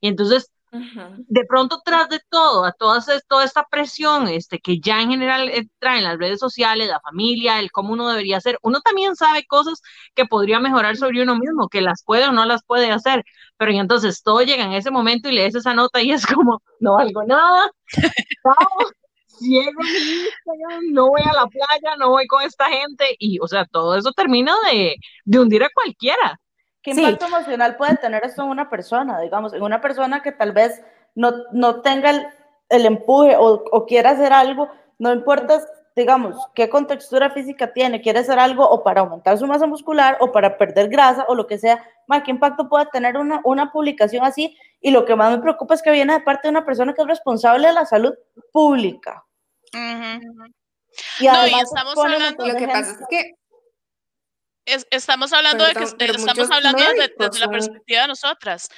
Y 0.00 0.08
entonces 0.08 0.50
de 0.72 1.44
pronto, 1.48 1.80
tras 1.84 2.08
de 2.08 2.20
todo, 2.28 2.64
a 2.64 2.72
toda, 2.72 3.00
toda 3.28 3.44
esta 3.44 3.64
presión 3.68 4.28
este, 4.28 4.60
que 4.60 4.78
ya 4.80 5.00
en 5.00 5.10
general 5.10 5.48
eh, 5.48 5.68
traen 5.78 6.04
las 6.04 6.18
redes 6.18 6.38
sociales, 6.38 6.88
la 6.88 7.00
familia, 7.00 7.58
el 7.58 7.72
cómo 7.72 7.92
uno 7.92 8.08
debería 8.08 8.36
hacer, 8.36 8.58
uno 8.62 8.80
también 8.80 9.16
sabe 9.16 9.44
cosas 9.46 9.82
que 10.14 10.26
podría 10.26 10.60
mejorar 10.60 10.96
sobre 10.96 11.22
uno 11.22 11.36
mismo, 11.36 11.68
que 11.68 11.80
las 11.80 12.04
puede 12.04 12.26
o 12.28 12.32
no 12.32 12.44
las 12.44 12.64
puede 12.64 12.90
hacer, 12.92 13.24
pero 13.56 13.72
entonces 13.72 14.22
todo 14.22 14.42
llega 14.42 14.64
en 14.64 14.72
ese 14.72 14.90
momento 14.90 15.28
y 15.28 15.32
lees 15.32 15.54
esa 15.54 15.74
nota 15.74 16.02
y 16.02 16.12
es 16.12 16.24
como, 16.26 16.62
no 16.78 16.94
valgo 16.94 17.24
nada, 17.24 17.70
no, 18.44 18.54
ciego 19.26 19.80
no 20.92 21.08
voy 21.08 21.22
a 21.22 21.32
la 21.32 21.46
playa, 21.46 21.96
no 21.98 22.10
voy 22.10 22.26
con 22.26 22.42
esta 22.42 22.66
gente, 22.66 23.16
y 23.18 23.38
o 23.40 23.48
sea, 23.48 23.64
todo 23.66 23.96
eso 23.96 24.12
termina 24.12 24.54
de, 24.70 24.96
de 25.24 25.38
hundir 25.40 25.64
a 25.64 25.70
cualquiera. 25.74 26.38
¿Qué 26.82 26.92
impacto 26.92 27.26
emocional 27.26 27.76
puede 27.76 27.96
tener 27.96 28.24
esto 28.24 28.42
en 28.42 28.48
una 28.48 28.70
persona? 28.70 29.20
Digamos, 29.20 29.52
en 29.52 29.62
una 29.62 29.80
persona 29.80 30.22
que 30.22 30.32
tal 30.32 30.52
vez 30.52 30.82
no, 31.14 31.32
no 31.52 31.82
tenga 31.82 32.10
el, 32.68 32.86
empuje 32.86 33.36
o, 33.36 33.64
o, 33.70 33.86
quiera 33.86 34.10
hacer 34.10 34.32
algo, 34.32 34.68
no 34.98 35.12
importa, 35.12 35.60
digamos, 35.94 36.36
qué 36.54 36.70
contextura 36.70 37.30
física 37.30 37.72
tiene, 37.72 38.00
quiere 38.00 38.20
hacer 38.20 38.38
algo 38.38 38.68
o 38.68 38.82
para 38.82 39.02
aumentar 39.02 39.36
su 39.36 39.46
masa 39.46 39.66
muscular 39.66 40.16
o 40.20 40.32
para 40.32 40.56
perder 40.56 40.88
grasa 40.88 41.26
o 41.28 41.34
lo 41.34 41.46
que 41.46 41.58
sea, 41.58 41.84
¿qué 42.24 42.30
impacto 42.30 42.68
puede 42.68 42.86
tener 42.86 43.16
una, 43.16 43.40
una 43.44 43.70
publicación 43.70 44.24
así? 44.24 44.56
Y 44.80 44.90
lo 44.90 45.04
que 45.04 45.16
más 45.16 45.30
me 45.30 45.42
preocupa 45.42 45.74
es 45.74 45.82
que 45.82 45.90
viene 45.90 46.14
de 46.14 46.20
parte 46.20 46.48
de 46.48 46.50
una 46.50 46.64
persona 46.64 46.94
que 46.94 47.02
es 47.02 47.08
responsable 47.08 47.68
de 47.68 47.74
la 47.74 47.86
salud 47.86 48.14
pública. 48.52 49.24
Y 51.20 51.26
además, 51.26 51.62
estamos 51.62 51.96
hablando, 51.96 52.46
lo 52.46 52.54
que 52.56 52.66
pasa 52.66 52.92
es 52.92 53.06
que 53.08 53.34
estamos 54.90 55.32
hablando 55.32 55.64
de 55.64 55.74
que 55.74 55.84
estamos 55.84 56.50
hablando 56.50 56.82
desde, 56.82 57.40
la 57.40 57.48
perspectiva 57.48 58.02
de 58.02 58.08
nosotras. 58.08 58.68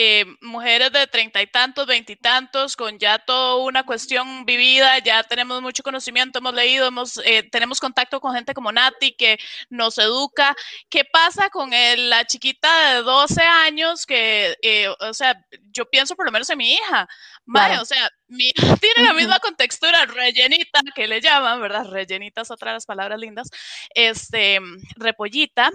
Eh, 0.00 0.24
mujeres 0.42 0.92
de 0.92 1.06
treinta 1.08 1.42
y 1.42 1.48
tantos, 1.48 1.86
veintitantos, 1.88 2.76
con 2.76 2.98
ya 3.00 3.18
toda 3.18 3.56
una 3.56 3.82
cuestión 3.84 4.44
vivida, 4.44 4.98
ya 5.00 5.24
tenemos 5.24 5.60
mucho 5.60 5.82
conocimiento, 5.82 6.38
hemos 6.38 6.54
leído, 6.54 6.86
hemos, 6.86 7.18
eh, 7.24 7.42
tenemos 7.50 7.80
contacto 7.80 8.20
con 8.20 8.32
gente 8.32 8.54
como 8.54 8.70
Nati 8.70 9.12
que 9.16 9.38
nos 9.70 9.98
educa. 9.98 10.54
¿Qué 10.88 11.04
pasa 11.04 11.50
con 11.50 11.72
el- 11.72 12.10
la 12.10 12.24
chiquita 12.26 12.94
de 12.94 13.02
12 13.02 13.42
años 13.42 14.06
que, 14.06 14.56
eh, 14.62 14.88
o 15.00 15.12
sea, 15.14 15.34
yo 15.72 15.84
pienso 15.90 16.14
por 16.14 16.26
lo 16.26 16.30
menos 16.32 16.48
en 16.50 16.58
mi 16.58 16.72
hija, 16.74 17.08
Mae, 17.44 17.66
Claro. 17.68 17.82
o 17.82 17.84
sea, 17.84 18.08
mi 18.28 18.44
hija 18.50 18.54
tiene 18.82 19.02
la 19.04 19.12
misma 19.14 19.40
contextura, 19.40 20.04
rellenita, 20.06 20.80
que 20.94 21.08
le 21.08 21.20
llaman, 21.20 21.60
¿verdad? 21.60 21.86
Rellenita 21.90 22.42
es 22.42 22.50
otra 22.52 22.70
de 22.70 22.76
las 22.76 22.86
palabras 22.86 23.18
lindas, 23.18 23.48
este, 23.94 24.60
repollita, 24.96 25.70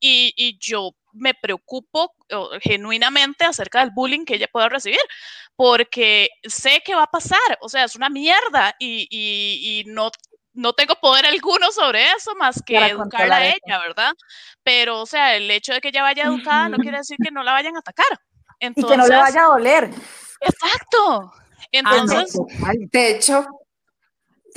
y, 0.00 0.32
y 0.36 0.56
yo 0.58 0.92
me 1.18 1.34
preocupo 1.34 2.14
o, 2.32 2.50
genuinamente 2.60 3.44
acerca 3.44 3.80
del 3.80 3.90
bullying 3.90 4.24
que 4.24 4.34
ella 4.36 4.48
pueda 4.50 4.68
recibir, 4.68 4.98
porque 5.56 6.28
sé 6.44 6.82
que 6.84 6.94
va 6.94 7.04
a 7.04 7.10
pasar, 7.10 7.38
o 7.60 7.68
sea, 7.68 7.84
es 7.84 7.96
una 7.96 8.08
mierda 8.08 8.74
y, 8.78 9.06
y- 9.10 9.80
y 9.80 9.84
no, 9.84 10.10
no 10.52 10.72
tengo 10.72 10.94
poder 10.96 11.26
alguno 11.26 11.70
sobre 11.72 12.04
eso 12.12 12.34
más 12.36 12.62
que 12.64 12.74
educarla 12.86 13.36
a 13.36 13.46
ella, 13.46 13.78
¿verdad? 13.86 14.12
Pero, 14.62 15.00
o 15.00 15.06
sea, 15.06 15.36
el 15.36 15.50
hecho 15.50 15.72
de 15.72 15.80
que 15.80 15.88
ella 15.88 16.02
vaya 16.02 16.24
educada 16.24 16.68
no 16.68 16.78
quiere 16.78 16.98
decir 16.98 17.16
que 17.22 17.30
no 17.30 17.42
la 17.42 17.52
vayan 17.52 17.76
a 17.76 17.80
atacar. 17.80 18.06
Y 18.60 18.66
Entonces, 18.66 18.90
que 18.90 18.96
no 18.96 19.06
le 19.08 19.16
vaya 19.16 19.42
a 19.42 19.46
doler. 19.46 19.90
exacto. 20.40 21.32
Ah, 21.84 22.02
no, 22.06 22.20
Entonces. 22.20 22.40
De 22.90 23.10
hecho, 23.10 23.46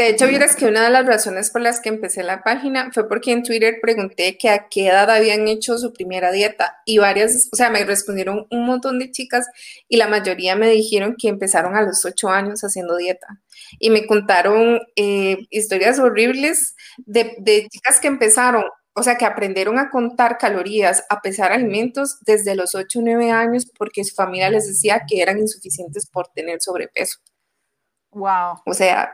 de 0.02 0.10
hecho, 0.10 0.28
vieras 0.28 0.56
que 0.56 0.66
una 0.66 0.84
de 0.84 0.90
las 0.90 1.06
razones 1.06 1.52
por 1.52 1.62
las 1.62 1.80
que 1.80 1.90
empecé 1.90 2.24
la 2.24 2.44
página 2.44 2.90
fue 2.92 3.08
porque 3.08 3.32
en 3.32 3.44
Twitter 3.44 3.78
pregunté 3.82 4.36
que 4.38 4.50
a 4.50 4.68
qué 4.68 4.88
edad 4.88 5.10
habían 5.12 5.48
hecho 5.48 5.78
su 5.78 5.94
primera 5.94 6.32
dieta 6.32 6.82
y 6.86 6.98
varias, 6.98 7.50
o 7.52 7.56
sea, 7.56 7.70
me 7.70 7.84
respondieron 7.86 8.48
un 8.50 8.66
montón 8.66 8.98
de 8.98 9.12
chicas 9.12 9.48
y 9.88 9.98
la 9.98 10.08
mayoría 10.08 10.56
me 10.56 10.70
dijeron 10.70 11.16
que 11.18 11.28
empezaron 11.28 11.76
a 11.76 11.84
los 11.84 12.04
ocho 12.04 12.30
años 12.30 12.64
haciendo 12.64 12.98
dieta 12.98 13.28
y 13.80 13.92
me 13.92 14.08
contaron 14.08 14.82
eh, 14.96 15.38
historias 15.52 16.00
horribles 16.00 16.76
de, 16.98 17.36
de 17.38 17.68
chicas 17.70 18.00
que 18.00 18.08
empezaron, 18.08 18.64
o 18.94 19.04
sea, 19.04 19.18
que 19.18 19.26
aprendieron 19.26 19.78
a 19.78 19.92
contar 19.92 20.40
calorías, 20.40 21.06
a 21.10 21.22
pesar 21.22 21.52
alimentos 21.52 22.18
desde 22.26 22.56
los 22.56 22.74
ocho 22.74 23.00
o 23.00 23.02
nueve 23.04 23.30
años 23.30 23.70
porque 23.78 24.04
su 24.04 24.16
familia 24.16 24.50
les 24.50 24.68
decía 24.68 25.04
que 25.08 25.22
eran 25.22 25.38
insuficientes 25.38 26.10
por 26.10 26.30
tener 26.30 26.60
sobrepeso. 26.60 27.20
Wow. 28.12 28.62
O 28.66 28.74
sea, 28.74 29.12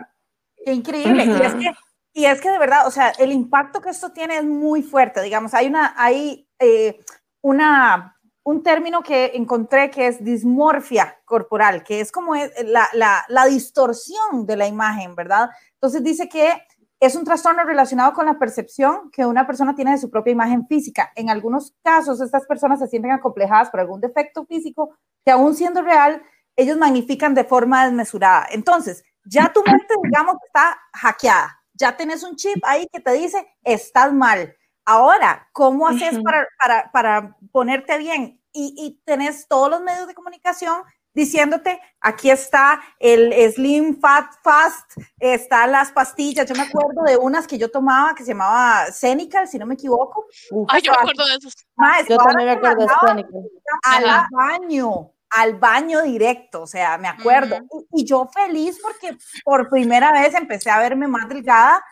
Qué 0.67 0.73
increíble. 0.73 1.23
Y 1.23 1.31
es 1.31 1.53
que, 1.53 1.71
y 2.11 2.25
es 2.25 2.41
que 2.41 2.49
de 2.49 2.59
verdad, 2.59 2.87
o 2.87 2.91
sea, 2.91 3.11
el 3.19 3.31
impacto 3.31 3.79
que 3.79 3.89
esto 3.89 4.11
tiene 4.11 4.39
es 4.39 4.43
muy 4.43 4.83
fuerte. 4.83 5.21
Digamos, 5.21 5.53
hay 5.53 5.67
una, 5.67 5.93
hay 5.95 6.45
eh, 6.59 6.99
una, 7.41 8.19
un 8.43 8.63
término 8.63 9.01
que 9.01 9.31
encontré 9.35 9.89
que 9.89 10.07
es 10.07 10.21
dismorfia 10.21 11.21
corporal, 11.23 11.85
que 11.85 12.01
es 12.01 12.11
como 12.11 12.35
la, 12.35 12.89
la 13.29 13.45
distorsión 13.45 14.45
de 14.45 14.57
la 14.57 14.67
imagen, 14.67 15.15
¿verdad? 15.15 15.51
Entonces 15.75 16.03
dice 16.03 16.27
que 16.27 16.61
es 16.99 17.15
un 17.15 17.23
trastorno 17.23 17.63
relacionado 17.63 18.11
con 18.11 18.25
la 18.25 18.37
percepción 18.37 19.09
que 19.11 19.25
una 19.25 19.47
persona 19.47 19.73
tiene 19.73 19.91
de 19.91 19.99
su 19.99 20.09
propia 20.09 20.33
imagen 20.33 20.67
física. 20.67 21.13
En 21.15 21.29
algunos 21.29 21.75
casos, 21.81 22.19
estas 22.19 22.45
personas 22.45 22.79
se 22.79 22.87
sienten 22.87 23.11
acomplejadas 23.11 23.69
por 23.69 23.79
algún 23.79 24.01
defecto 24.01 24.45
físico 24.45 24.97
que 25.23 25.31
aún 25.31 25.55
siendo 25.55 25.81
real, 25.81 26.21
ellos 26.57 26.75
magnifican 26.75 27.35
de 27.35 27.45
forma 27.45 27.85
desmesurada. 27.85 28.47
Entonces, 28.51 29.05
ya 29.27 29.51
tu 29.51 29.63
mente, 29.63 29.93
digamos, 30.03 30.35
está 30.45 30.79
hackeada. 30.93 31.61
Ya 31.73 31.95
tenés 31.95 32.23
un 32.23 32.35
chip 32.35 32.57
ahí 32.63 32.87
que 32.91 32.99
te 32.99 33.11
dice, 33.13 33.47
estás 33.63 34.11
mal. 34.13 34.55
Ahora, 34.85 35.47
¿cómo 35.51 35.87
haces 35.87 36.13
Ujú. 36.13 36.23
para, 36.23 36.47
para, 36.59 36.91
para 36.91 37.37
ponerte 37.51 37.97
bien? 37.97 38.41
Y, 38.51 38.73
y 38.77 39.01
tenés 39.05 39.47
todos 39.47 39.69
los 39.69 39.81
medios 39.81 40.07
de 40.07 40.15
comunicación 40.15 40.81
diciéndote, 41.17 41.81
aquí 41.99 42.29
está 42.29 42.79
el 42.99 43.33
Slim 43.51 43.99
Fat 43.99 44.33
Fast, 44.43 44.91
están 45.19 45.71
las 45.71 45.91
pastillas. 45.91 46.47
Yo 46.47 46.55
me 46.55 46.61
acuerdo 46.61 47.03
de 47.03 47.17
unas 47.17 47.47
que 47.47 47.57
yo 47.57 47.71
tomaba 47.71 48.13
que 48.13 48.23
se 48.23 48.29
llamaba 48.33 48.85
Cenical, 48.91 49.47
si 49.47 49.57
no 49.57 49.65
me 49.65 49.73
equivoco. 49.73 50.27
Uf, 50.51 50.69
ay, 50.71 50.81
yo 50.83 50.91
me 50.91 50.97
acuerdo 50.99 51.25
de. 51.25 51.39
Ma, 51.75 52.01
yo 52.07 52.17
también 52.17 52.47
me 52.47 52.51
acuerdo 52.53 52.83
de 52.83 52.93
Sónico. 53.01 53.43
al 53.83 54.27
baño, 54.29 55.11
al 55.31 55.55
baño 55.55 56.01
directo, 56.01 56.61
o 56.63 56.67
sea, 56.67 56.97
me 56.97 57.07
acuerdo. 57.07 57.57
y, 57.93 58.01
y 58.01 58.05
yo 58.05 58.27
feliz 58.33 58.79
porque 58.81 59.17
por 59.43 59.69
primera 59.69 60.11
vez 60.11 60.33
empecé 60.33 60.69
a 60.69 60.79
verme 60.79 61.07
más 61.07 61.27
delgada 61.29 61.83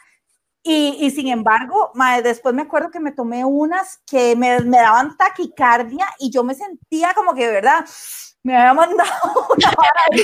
y, 0.68 0.98
y 1.00 1.12
sin 1.12 1.28
embargo, 1.28 1.92
después 2.24 2.56
me 2.56 2.64
acuerdo 2.64 2.90
que 2.90 3.00
me 3.00 3.12
tomé 3.12 3.46
unas 3.46 4.00
que 4.08 4.36
me, 4.36 4.60
me 4.62 4.78
daban 4.78 5.16
taquicardia 5.16 6.08
y 6.18 6.32
yo 6.32 6.44
me 6.44 6.56
sentía 6.56 7.14
como 7.14 7.36
que 7.36 7.46
de 7.46 7.54
verdad 7.54 7.86
me 8.42 8.58
había 8.58 8.74
mandado 8.74 9.12
una 9.56 9.72
vara 9.72 10.02
ahí, 10.12 10.24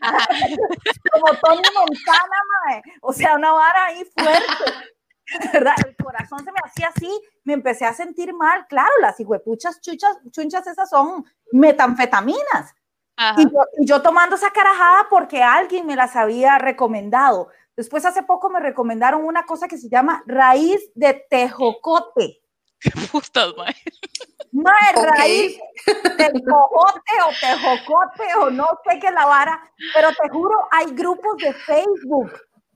como 1.12 1.26
Tony 1.40 1.62
Montana, 1.72 2.82
o 3.00 3.12
sea, 3.12 3.36
una 3.36 3.52
vara 3.52 3.84
ahí 3.86 4.04
fuerte. 4.12 4.72
¿verdad? 5.52 5.74
El 5.86 5.96
corazón 5.96 6.40
se 6.40 6.52
me 6.52 6.58
hacía 6.64 6.88
así, 6.94 7.10
me 7.44 7.54
empecé 7.54 7.84
a 7.84 7.94
sentir 7.94 8.34
mal. 8.34 8.66
Claro, 8.68 8.90
las 9.00 9.18
hijuepuchas 9.18 9.80
chuchas, 9.80 10.18
chunchas 10.30 10.66
esas 10.66 10.88
son 10.90 11.24
metanfetaminas. 11.52 12.74
Y 13.36 13.44
yo, 13.44 13.58
y 13.78 13.86
yo 13.86 14.02
tomando 14.02 14.36
esa 14.36 14.50
carajada 14.50 15.06
porque 15.08 15.42
alguien 15.42 15.86
me 15.86 15.94
las 15.94 16.16
había 16.16 16.58
recomendado. 16.58 17.48
Después 17.76 18.04
hace 18.04 18.22
poco 18.22 18.50
me 18.50 18.58
recomendaron 18.58 19.24
una 19.24 19.44
cosa 19.44 19.68
que 19.68 19.78
se 19.78 19.88
llama 19.88 20.22
raíz 20.26 20.90
de 20.94 21.24
tejocote. 21.30 22.40
Putas, 23.12 23.54
mae. 23.56 23.74
Mae, 24.50 24.92
raíz 25.16 25.58
de 25.86 26.42
cojote 26.44 27.12
o 27.26 27.30
tejocote 27.40 28.34
o 28.40 28.50
no 28.50 28.66
sé 28.86 28.98
qué 28.98 29.06
es 29.06 29.14
la 29.14 29.24
vara, 29.24 29.62
pero 29.94 30.08
te 30.10 30.28
juro, 30.28 30.68
hay 30.70 30.86
grupos 30.86 31.36
de 31.38 31.54
Facebook 31.54 32.32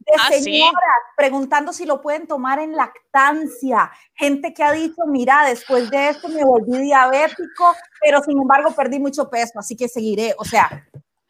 de 0.06 0.12
Ah, 0.18 0.28
sí. 0.32 0.42
señoras 0.44 0.80
preguntando 1.16 1.72
si 1.72 1.84
lo 1.84 2.00
pueden 2.00 2.26
tomar 2.26 2.58
en 2.58 2.76
lactancia. 2.76 3.90
Gente 4.14 4.54
que 4.54 4.62
ha 4.62 4.72
dicho, 4.72 5.02
mira, 5.06 5.44
después 5.44 5.90
de 5.90 6.08
esto 6.10 6.28
me 6.28 6.44
volví 6.44 6.78
diabético, 6.78 7.74
pero 8.00 8.22
sin 8.22 8.38
embargo 8.40 8.70
perdí 8.72 8.98
mucho 8.98 9.28
peso, 9.28 9.58
así 9.58 9.76
que 9.76 9.88
seguiré. 9.88 10.34
O 10.38 10.44
sea, 10.44 10.86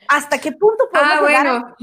¿hasta 0.09 0.39
qué 0.39 0.53
punto 0.53 0.89
podemos 0.93 1.15
Ah, 1.17 1.21
bueno. 1.21 1.77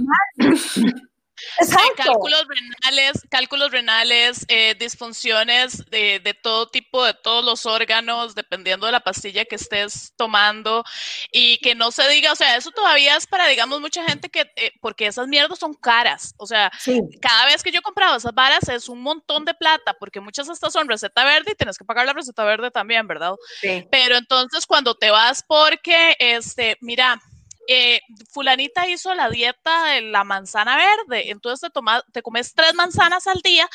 Exacto. 1.60 1.94
cálculos 1.98 2.46
renales, 2.48 3.14
cálculos 3.30 3.72
renales, 3.72 4.46
eh, 4.48 4.76
disfunciones 4.80 5.86
de, 5.90 6.20
de 6.20 6.34
todo 6.34 6.68
tipo, 6.68 7.04
de 7.04 7.14
todos 7.14 7.44
los 7.44 7.66
órganos, 7.66 8.36
dependiendo 8.36 8.86
de 8.86 8.92
la 8.92 9.00
pastilla 9.00 9.46
que 9.46 9.56
estés 9.56 10.14
tomando, 10.16 10.84
y 11.32 11.58
que 11.58 11.76
no 11.76 11.92
se 11.92 12.08
diga, 12.10 12.32
o 12.32 12.36
sea, 12.36 12.56
eso 12.56 12.72
todavía 12.72 13.18
es 13.18 13.28
para, 13.28 13.48
digamos, 13.48 13.82
mucha 13.82 14.04
gente 14.08 14.30
que, 14.30 14.42
eh, 14.56 14.72
porque 14.82 15.08
esas 15.08 15.28
mierdas 15.28 15.60
son 15.60 15.74
caras, 15.74 16.34
o 16.38 16.46
sea, 16.46 16.72
Sí, 16.80 17.02
cada 17.22 17.46
vez 17.46 17.64
que 17.64 17.72
yo 17.72 17.80
he 17.80 17.84
comprado 17.84 18.18
esas 18.18 18.34
varas 18.34 18.68
es 18.70 18.90
un 18.90 19.02
montón 19.02 19.46
de 19.46 19.54
plata, 19.54 19.94
porque 20.00 20.20
muchas 20.20 20.50
estas 20.50 20.74
son 20.74 20.88
receta 20.88 21.24
verde 21.24 21.52
y 21.52 21.56
tienes 21.56 21.78
que 21.78 21.86
pagar 21.86 22.06
la 22.06 22.14
receta 22.14 22.44
verde 22.44 22.72
también, 22.72 23.08
¿verdad? 23.08 23.34
sí. 23.62 23.88
Pero 23.92 24.18
entonces 24.18 24.66
cuando 24.66 24.96
te 24.96 25.12
vas 25.12 25.44
porque, 25.48 26.16
este, 26.20 26.78
mira, 26.82 27.20
eh, 27.68 28.02
fulanita 28.32 28.88
hizo 28.88 29.14
la 29.16 29.30
dieta 29.30 29.86
de 29.94 30.02
la 30.02 30.24
manzana 30.24 30.76
verde, 30.78 31.32
entonces 31.32 31.62
te, 31.70 31.70
tomas, 31.74 32.04
te 32.12 32.22
comes 32.22 32.54
tres 32.54 32.74
manzanas 32.76 33.28
al 33.28 33.40
día 33.42 33.70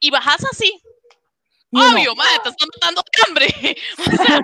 y 0.00 0.10
bajas 0.10 0.44
así. 0.52 0.80
Obvio, 1.74 2.14
madre, 2.14 2.38
te 2.42 2.50
están 2.50 2.68
matando 2.74 3.02
de 3.02 3.22
hambre. 3.26 3.76
O 3.98 4.04
sea, 4.24 4.40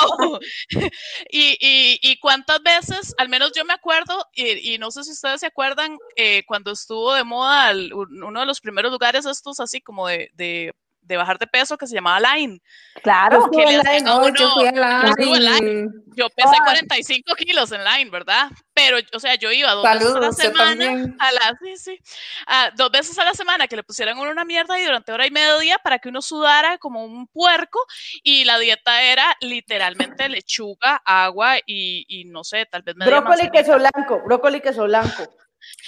no. 0.00 0.38
y, 1.30 1.56
y, 1.60 1.98
y 2.02 2.18
cuántas 2.20 2.62
veces, 2.62 3.14
al 3.18 3.28
menos 3.28 3.52
yo 3.54 3.64
me 3.66 3.74
acuerdo, 3.74 4.24
y, 4.32 4.74
y 4.74 4.78
no 4.78 4.90
sé 4.90 5.04
si 5.04 5.12
ustedes 5.12 5.40
se 5.40 5.46
acuerdan, 5.46 5.98
eh, 6.16 6.44
cuando 6.46 6.70
estuvo 6.72 7.12
de 7.12 7.24
moda 7.24 7.70
el- 7.70 7.92
uno 7.92 8.40
de 8.40 8.46
los 8.46 8.60
primeros 8.60 8.90
lugares 8.90 9.26
estos 9.26 9.60
así 9.60 9.80
como 9.82 10.08
de, 10.08 10.30
de, 10.34 10.72
de 11.08 11.16
bajar 11.16 11.38
de 11.38 11.46
peso 11.46 11.76
que 11.76 11.86
se 11.86 11.94
llamaba 11.94 12.20
Line. 12.20 12.60
Claro. 13.02 13.50
que 13.50 13.62
Yo 13.72 13.80
hacían 13.80 14.06
a 14.06 14.10
No, 14.10 14.18
uno- 14.26 14.34
yo 14.38 14.50
fui 14.50 14.66
a 14.66 15.12
en 15.18 15.44
Line. 15.44 15.88
Yo 16.14 16.28
pesé 16.30 16.50
Ay. 16.52 16.58
45 16.64 17.34
kilos 17.36 17.70
en 17.72 17.82
line, 17.84 18.10
¿verdad? 18.10 18.50
Pero, 18.74 18.98
o 19.14 19.20
sea, 19.20 19.36
yo 19.36 19.50
iba 19.52 19.72
dos 19.72 19.84
veces 19.84 20.00
a 20.00 20.04
la 20.20 20.32
Saludos, 20.32 20.36
semana, 20.36 21.16
a 21.20 21.32
la, 21.32 21.58
sí, 21.62 21.76
sí, 21.76 21.98
a 22.46 22.70
dos 22.76 22.90
veces 22.90 23.16
a 23.18 23.24
la 23.24 23.34
semana 23.34 23.66
que 23.68 23.76
le 23.76 23.84
pusieran 23.84 24.18
uno 24.18 24.30
una 24.30 24.44
mierda 24.44 24.78
y 24.80 24.84
durante 24.84 25.12
hora 25.12 25.26
y 25.26 25.30
media 25.30 25.78
para 25.78 25.98
que 26.00 26.08
uno 26.08 26.20
sudara 26.20 26.78
como 26.78 27.04
un 27.04 27.26
puerco 27.28 27.78
y 28.22 28.44
la 28.44 28.58
dieta 28.58 29.02
era 29.02 29.36
literalmente 29.40 30.28
lechuga, 30.28 31.00
agua 31.04 31.58
y, 31.66 32.04
y 32.08 32.24
no 32.24 32.42
sé, 32.44 32.66
tal 32.66 32.82
vez 32.82 32.94
Brócoli, 32.96 33.50
queso 33.50 33.76
blanco, 33.76 34.20
brócoli, 34.24 34.60
queso 34.60 34.84
blanco. 34.84 35.22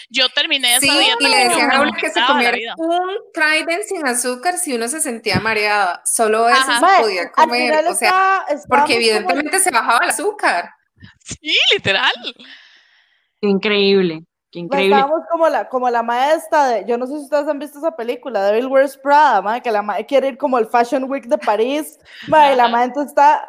Yo 0.09 0.29
terminé 0.31 0.77
esa 0.77 0.81
Sí, 0.81 0.91
dieta 0.91 1.17
y 1.21 1.29
le 1.31 1.45
decían 1.49 1.73
a 1.73 1.81
uno 1.83 1.93
que 1.93 2.11
se 2.11 2.21
comiera 2.27 2.57
un 2.77 3.17
Trident 3.33 3.83
sin 3.85 4.07
azúcar 4.07 4.59
si 4.59 4.75
uno 4.75 4.89
se 4.89 5.01
sentía 5.01 5.39
mareada. 5.41 6.03
Solo 6.05 6.49
eso 6.49 6.59
Ajá. 6.61 6.97
se 6.97 7.03
podía 7.03 7.31
comer. 7.33 7.87
O 7.87 7.95
sea, 7.95 8.45
está- 8.49 8.67
porque 8.69 8.83
como- 8.95 8.97
evidentemente 8.97 9.59
se 9.61 9.71
bajaba 9.71 10.05
el 10.05 10.11
azúcar. 10.11 10.71
Sí, 11.25 11.57
literal. 11.73 12.13
Qué 13.41 13.49
increíble, 13.49 14.25
qué 14.51 14.59
increíble. 14.59 14.97
Estábamos 14.97 15.21
como 15.31 15.49
la, 15.49 15.69
como 15.69 15.89
la 15.89 16.03
maestra 16.03 16.67
de, 16.69 16.85
yo 16.87 16.99
no 16.99 17.07
sé 17.07 17.15
si 17.19 17.25
ustedes 17.25 17.49
han 17.49 17.59
visto 17.59 17.79
esa 17.79 17.97
película, 17.97 18.43
Devil 18.45 18.67
Wears 18.67 18.99
Prada, 18.99 19.41
ma, 19.41 19.61
que 19.61 19.71
la 19.71 19.81
madre 19.83 20.05
quiere 20.05 20.29
ir 20.29 20.37
como 20.37 20.59
el 20.59 20.67
Fashion 20.67 21.05
Week 21.11 21.25
de 21.27 21.39
París, 21.39 21.99
ma, 22.29 22.53
y 22.53 22.57
la 22.57 22.69
madre 22.69 22.87
entonces 22.89 23.13
está 23.13 23.49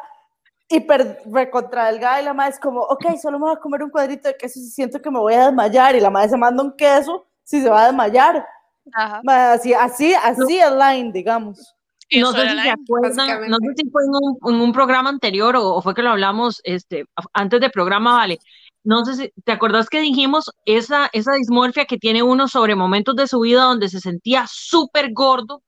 hiper 0.72 1.18
recontra 1.30 1.86
delgada 1.86 2.20
y 2.20 2.24
la 2.24 2.34
madre 2.34 2.52
es 2.52 2.60
como, 2.60 2.80
ok, 2.80 3.16
solo 3.20 3.38
me 3.38 3.46
voy 3.46 3.54
a 3.56 3.60
comer 3.60 3.82
un 3.82 3.90
cuadrito 3.90 4.28
de 4.28 4.36
queso 4.36 4.58
si 4.60 4.70
siento 4.70 5.00
que 5.00 5.10
me 5.10 5.18
voy 5.18 5.34
a 5.34 5.46
desmayar 5.46 5.94
y 5.94 6.00
la 6.00 6.10
madre 6.10 6.30
se 6.30 6.36
manda 6.36 6.62
un 6.62 6.72
queso 6.76 7.26
si 7.44 7.60
se 7.60 7.68
va 7.68 7.82
a 7.84 7.86
desmayar. 7.86 8.46
Ajá. 8.94 9.20
Así, 9.52 9.72
así, 9.74 10.14
así 10.14 10.58
es 10.58 10.72
line, 10.72 11.12
digamos. 11.12 11.74
No 12.14 12.32
sé, 12.32 12.48
si 12.48 12.58
se 12.60 12.70
acuerdan, 12.70 13.48
no 13.48 13.56
sé 13.56 13.72
si 13.76 13.90
fue 13.90 14.02
en 14.04 14.10
un, 14.10 14.54
en 14.54 14.60
un 14.60 14.72
programa 14.72 15.08
anterior 15.08 15.56
o, 15.56 15.76
o 15.76 15.80
fue 15.82 15.94
que 15.94 16.02
lo 16.02 16.10
hablamos 16.10 16.60
este, 16.64 17.04
a- 17.16 17.22
antes 17.32 17.60
del 17.60 17.70
programa, 17.70 18.16
Vale. 18.16 18.38
No 18.84 19.04
sé 19.04 19.14
si 19.14 19.32
te 19.44 19.52
acordás 19.52 19.88
que 19.88 20.00
dijimos 20.00 20.50
esa, 20.66 21.08
esa 21.12 21.32
dismorfia 21.34 21.84
que 21.84 21.98
tiene 21.98 22.22
uno 22.22 22.48
sobre 22.48 22.74
momentos 22.74 23.14
de 23.14 23.28
su 23.28 23.40
vida 23.40 23.62
donde 23.62 23.88
se 23.88 24.00
sentía 24.00 24.44
súper 24.50 25.12
gordo, 25.12 25.62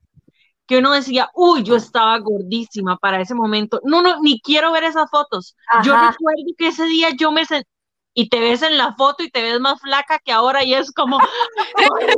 que 0.66 0.78
uno 0.78 0.92
decía, 0.92 1.30
uy, 1.34 1.62
yo 1.62 1.76
estaba 1.76 2.18
gordísima 2.18 2.96
para 2.96 3.20
ese 3.20 3.34
momento. 3.34 3.80
No, 3.84 4.00
no, 4.02 4.20
ni 4.20 4.40
quiero 4.40 4.72
ver 4.72 4.84
esas 4.84 5.10
fotos. 5.10 5.56
Yo 5.82 5.94
Ajá. 5.94 6.10
recuerdo 6.12 6.42
que 6.56 6.68
ese 6.68 6.84
día 6.86 7.08
yo 7.18 7.32
me 7.32 7.44
sentí, 7.44 7.68
y 8.16 8.28
te 8.28 8.38
ves 8.38 8.62
en 8.62 8.78
la 8.78 8.94
foto 8.94 9.24
y 9.24 9.30
te 9.30 9.42
ves 9.42 9.58
más 9.60 9.80
flaca 9.80 10.20
que 10.24 10.30
ahora 10.30 10.62
y 10.62 10.72
es 10.72 10.92
como, 10.92 11.18
"Ay, 11.76 12.14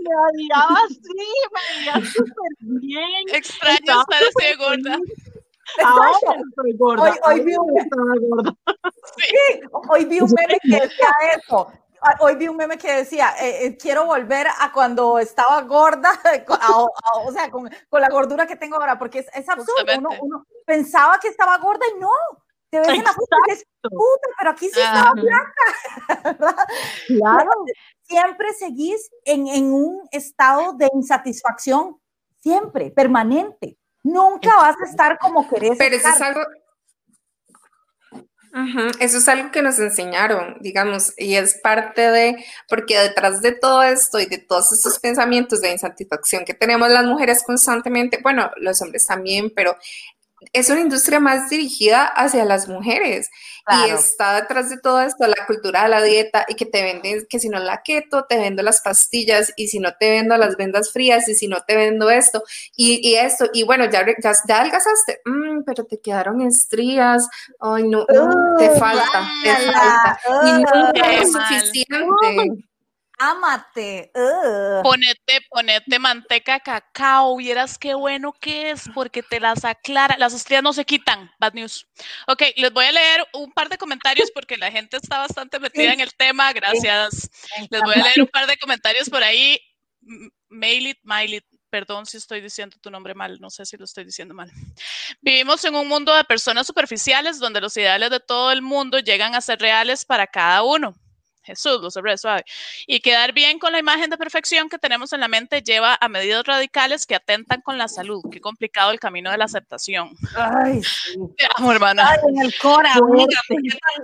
me 0.00 0.10
odiaba 0.30 0.78
así, 0.84 0.98
me 1.52 1.78
veía 1.78 1.94
súper 2.12 2.52
bien. 2.60 3.28
Extraño 3.32 3.76
Estaba 3.78 4.02
estar 4.02 4.22
así 4.22 4.56
gorda. 4.56 4.98
Ahora 5.84 6.10
estoy 6.48 6.72
gorda. 6.78 7.02
Hoy- 7.02 7.18
hoy 7.24 7.40
vi 7.44 7.56
un- 7.56 7.66
gorda. 8.30 8.54
Hoy 9.90 10.04
vi 10.04 10.20
un 10.20 10.30
meme 10.32 10.58
que 10.62 10.80
decía 10.80 11.08
eso. 11.36 11.72
Ah, 12.06 12.16
Hoy 12.20 12.36
vi 12.36 12.48
un 12.48 12.56
meme 12.56 12.76
que 12.76 12.92
decía, 12.96 13.34
eh, 13.40 13.64
eh, 13.66 13.76
quiero 13.78 14.04
volver 14.04 14.46
a 14.46 14.70
cuando 14.72 15.18
estaba 15.18 15.62
gorda, 15.62 16.10
co- 16.46 16.54
a- 16.60 16.66
a- 16.66 17.18
o 17.26 17.32
sea, 17.32 17.50
con, 17.50 17.70
con 17.88 18.00
la 18.00 18.08
gordura 18.10 18.46
que 18.46 18.56
tengo 18.56 18.76
ahora, 18.76 18.98
porque 18.98 19.20
es, 19.20 19.26
es 19.34 19.48
absurdo. 19.48 19.74
Uno, 20.20 20.44
pensaba 20.66 21.18
que 21.18 21.28
estaba 21.28 21.56
gorda 21.58 21.84
y 21.96 21.98
no. 21.98 22.10
Te 22.70 22.80
ves 22.80 22.88
en 22.88 23.04
la 23.04 23.12
foto 23.12 23.28
y 23.46 23.50
dices, 23.52 23.66
Exacto. 23.68 23.88
puta, 23.90 24.28
pero 24.38 24.50
aquí 24.50 24.68
sí 24.68 24.80
estaba 24.80 25.12
¿verdad? 26.24 26.56
Claro. 27.06 27.50
Siempre 28.02 28.52
seguís 28.52 29.10
en, 29.24 29.46
en 29.46 29.72
un 29.72 30.08
estado 30.10 30.72
de 30.74 30.90
insatisfacción, 30.92 32.00
siempre, 32.40 32.90
permanente. 32.90 33.78
Nunca 34.02 34.54
vas 34.56 34.76
a 34.80 34.84
estar 34.90 35.18
como 35.18 35.48
querés 35.48 35.78
Pero 35.78 35.96
eso 35.96 36.08
es 36.08 36.14
estar. 36.14 36.36
Eso 39.00 39.18
es 39.18 39.28
algo 39.28 39.50
que 39.50 39.62
nos 39.62 39.80
enseñaron, 39.80 40.58
digamos, 40.60 41.12
y 41.16 41.34
es 41.34 41.58
parte 41.60 42.12
de, 42.12 42.36
porque 42.68 42.96
detrás 42.96 43.42
de 43.42 43.50
todo 43.50 43.82
esto 43.82 44.20
y 44.20 44.26
de 44.26 44.38
todos 44.38 44.72
estos 44.72 45.00
pensamientos 45.00 45.60
de 45.60 45.72
insatisfacción 45.72 46.44
que 46.44 46.54
tenemos 46.54 46.88
las 46.88 47.04
mujeres 47.04 47.42
constantemente, 47.44 48.20
bueno, 48.22 48.52
los 48.58 48.80
hombres 48.80 49.06
también, 49.06 49.52
pero 49.56 49.76
es 50.52 50.70
una 50.70 50.80
industria 50.80 51.20
más 51.20 51.48
dirigida 51.50 52.04
hacia 52.06 52.44
las 52.44 52.68
mujeres 52.68 53.30
y 53.68 53.86
Claro. 53.86 53.94
está 53.94 54.34
detrás 54.40 54.68
de 54.70 54.78
todo 54.78 55.00
esto 55.00 55.26
la 55.26 55.46
cultura 55.46 55.84
de 55.84 55.88
la 55.88 56.02
dieta 56.02 56.44
y 56.48 56.54
que 56.54 56.66
te 56.66 56.82
venden 56.82 57.26
que 57.28 57.38
si 57.40 57.48
no 57.48 57.58
la 57.58 57.82
keto 57.82 58.24
te 58.28 58.36
vendo 58.36 58.62
las 58.62 58.80
pastillas 58.82 59.52
y 59.56 59.68
si 59.68 59.78
no 59.78 59.94
te 59.98 60.10
vendo 60.10 60.36
las 60.36 60.56
vendas 60.56 60.92
frías 60.92 61.28
y 61.28 61.34
si 61.34 61.48
no 61.48 61.58
te 61.66 61.74
vendo 61.76 62.10
esto 62.10 62.42
y, 62.76 63.00
y 63.08 63.14
esto. 63.16 63.46
Y 63.54 63.62
bueno 63.64 63.86
ya, 63.86 64.04
ya, 64.22 64.32
ya 64.46 64.60
adelgazaste. 64.60 65.20
Mm, 65.24 65.62
pero 65.64 65.84
te 65.86 66.00
quedaron 66.00 66.40
estrías. 66.42 67.28
Ay 67.60 67.84
no, 67.88 68.06
mm, 68.08 68.56
te 68.58 68.70
Uh, 68.70 68.78
falta 68.78 69.34
te 69.42 69.56
falta. 69.58 70.18
Y 70.40 70.50
uh, 70.52 70.66
nunca 70.74 71.10
qué 71.10 71.22
es 71.22 71.30
mal. 71.30 71.48
suficiente 71.48 72.54
Ámate. 73.30 74.10
ugh. 74.14 74.82
Ponete, 74.82 75.40
ponete 75.48 75.98
manteca 75.98 76.60
cacao, 76.60 77.36
vieras 77.36 77.78
qué 77.78 77.94
bueno 77.94 78.32
que 78.32 78.70
es, 78.70 78.84
porque 78.94 79.22
te 79.22 79.40
las 79.40 79.64
aclara. 79.64 80.16
Las 80.18 80.34
estrías 80.34 80.62
no 80.62 80.72
se 80.72 80.84
quitan. 80.84 81.30
Bad 81.38 81.54
news. 81.54 81.86
Ok, 82.26 82.42
les 82.56 82.70
voy 82.72 82.84
a 82.84 82.92
leer 82.92 83.26
un 83.32 83.50
par 83.52 83.68
de 83.70 83.78
comentarios 83.78 84.30
porque 84.30 84.58
la 84.58 84.70
gente 84.70 84.98
está 84.98 85.18
bastante 85.18 85.58
metida 85.58 85.92
en 85.92 86.00
el 86.00 86.12
tema. 86.14 86.52
Gracias. 86.52 87.30
Les 87.70 87.80
voy 87.80 87.94
a 87.94 88.02
leer 88.02 88.20
un 88.20 88.28
par 88.28 88.46
de 88.46 88.58
comentarios 88.58 89.08
por 89.08 89.22
ahí. 89.22 89.58
Mailit, 90.50 90.98
Mailit, 91.02 91.44
perdón 91.70 92.04
si 92.04 92.18
estoy 92.18 92.40
diciendo 92.40 92.76
tu 92.80 92.90
nombre 92.90 93.14
mal, 93.14 93.40
no 93.40 93.48
sé 93.50 93.64
si 93.64 93.76
lo 93.76 93.84
estoy 93.84 94.04
diciendo 94.04 94.34
mal. 94.34 94.50
Vivimos 95.22 95.64
en 95.64 95.74
un 95.74 95.88
mundo 95.88 96.14
de 96.14 96.24
personas 96.24 96.66
superficiales 96.66 97.38
donde 97.38 97.60
los 97.60 97.76
ideales 97.76 98.10
de 98.10 98.20
todo 98.20 98.52
el 98.52 98.60
mundo 98.60 98.98
llegan 98.98 99.34
a 99.34 99.40
ser 99.40 99.58
reales 99.60 100.04
para 100.04 100.26
cada 100.26 100.62
uno. 100.62 100.94
Jesús, 101.44 101.80
lo 101.80 101.90
sabré 101.90 102.16
suave. 102.18 102.44
Y 102.86 103.00
quedar 103.00 103.32
bien 103.32 103.58
con 103.58 103.72
la 103.72 103.78
imagen 103.78 104.10
de 104.10 104.16
perfección 104.16 104.68
que 104.68 104.78
tenemos 104.78 105.12
en 105.12 105.20
la 105.20 105.28
mente 105.28 105.62
lleva 105.62 105.96
a 106.00 106.08
medidas 106.08 106.44
radicales 106.44 107.06
que 107.06 107.14
atentan 107.14 107.60
con 107.60 107.78
la 107.78 107.88
salud. 107.88 108.22
Qué 108.30 108.40
complicado 108.40 108.90
el 108.90 108.98
camino 108.98 109.30
de 109.30 109.38
la 109.38 109.44
aceptación. 109.44 110.16
Ay, 110.36 110.82
sí. 110.82 111.18
Te 111.36 111.46
amo, 111.56 111.72
hermana. 111.72 112.10
Ay, 112.10 112.18
en 112.28 112.42
el 112.42 112.54
cora, 112.58 112.92
amiga, 112.92 113.40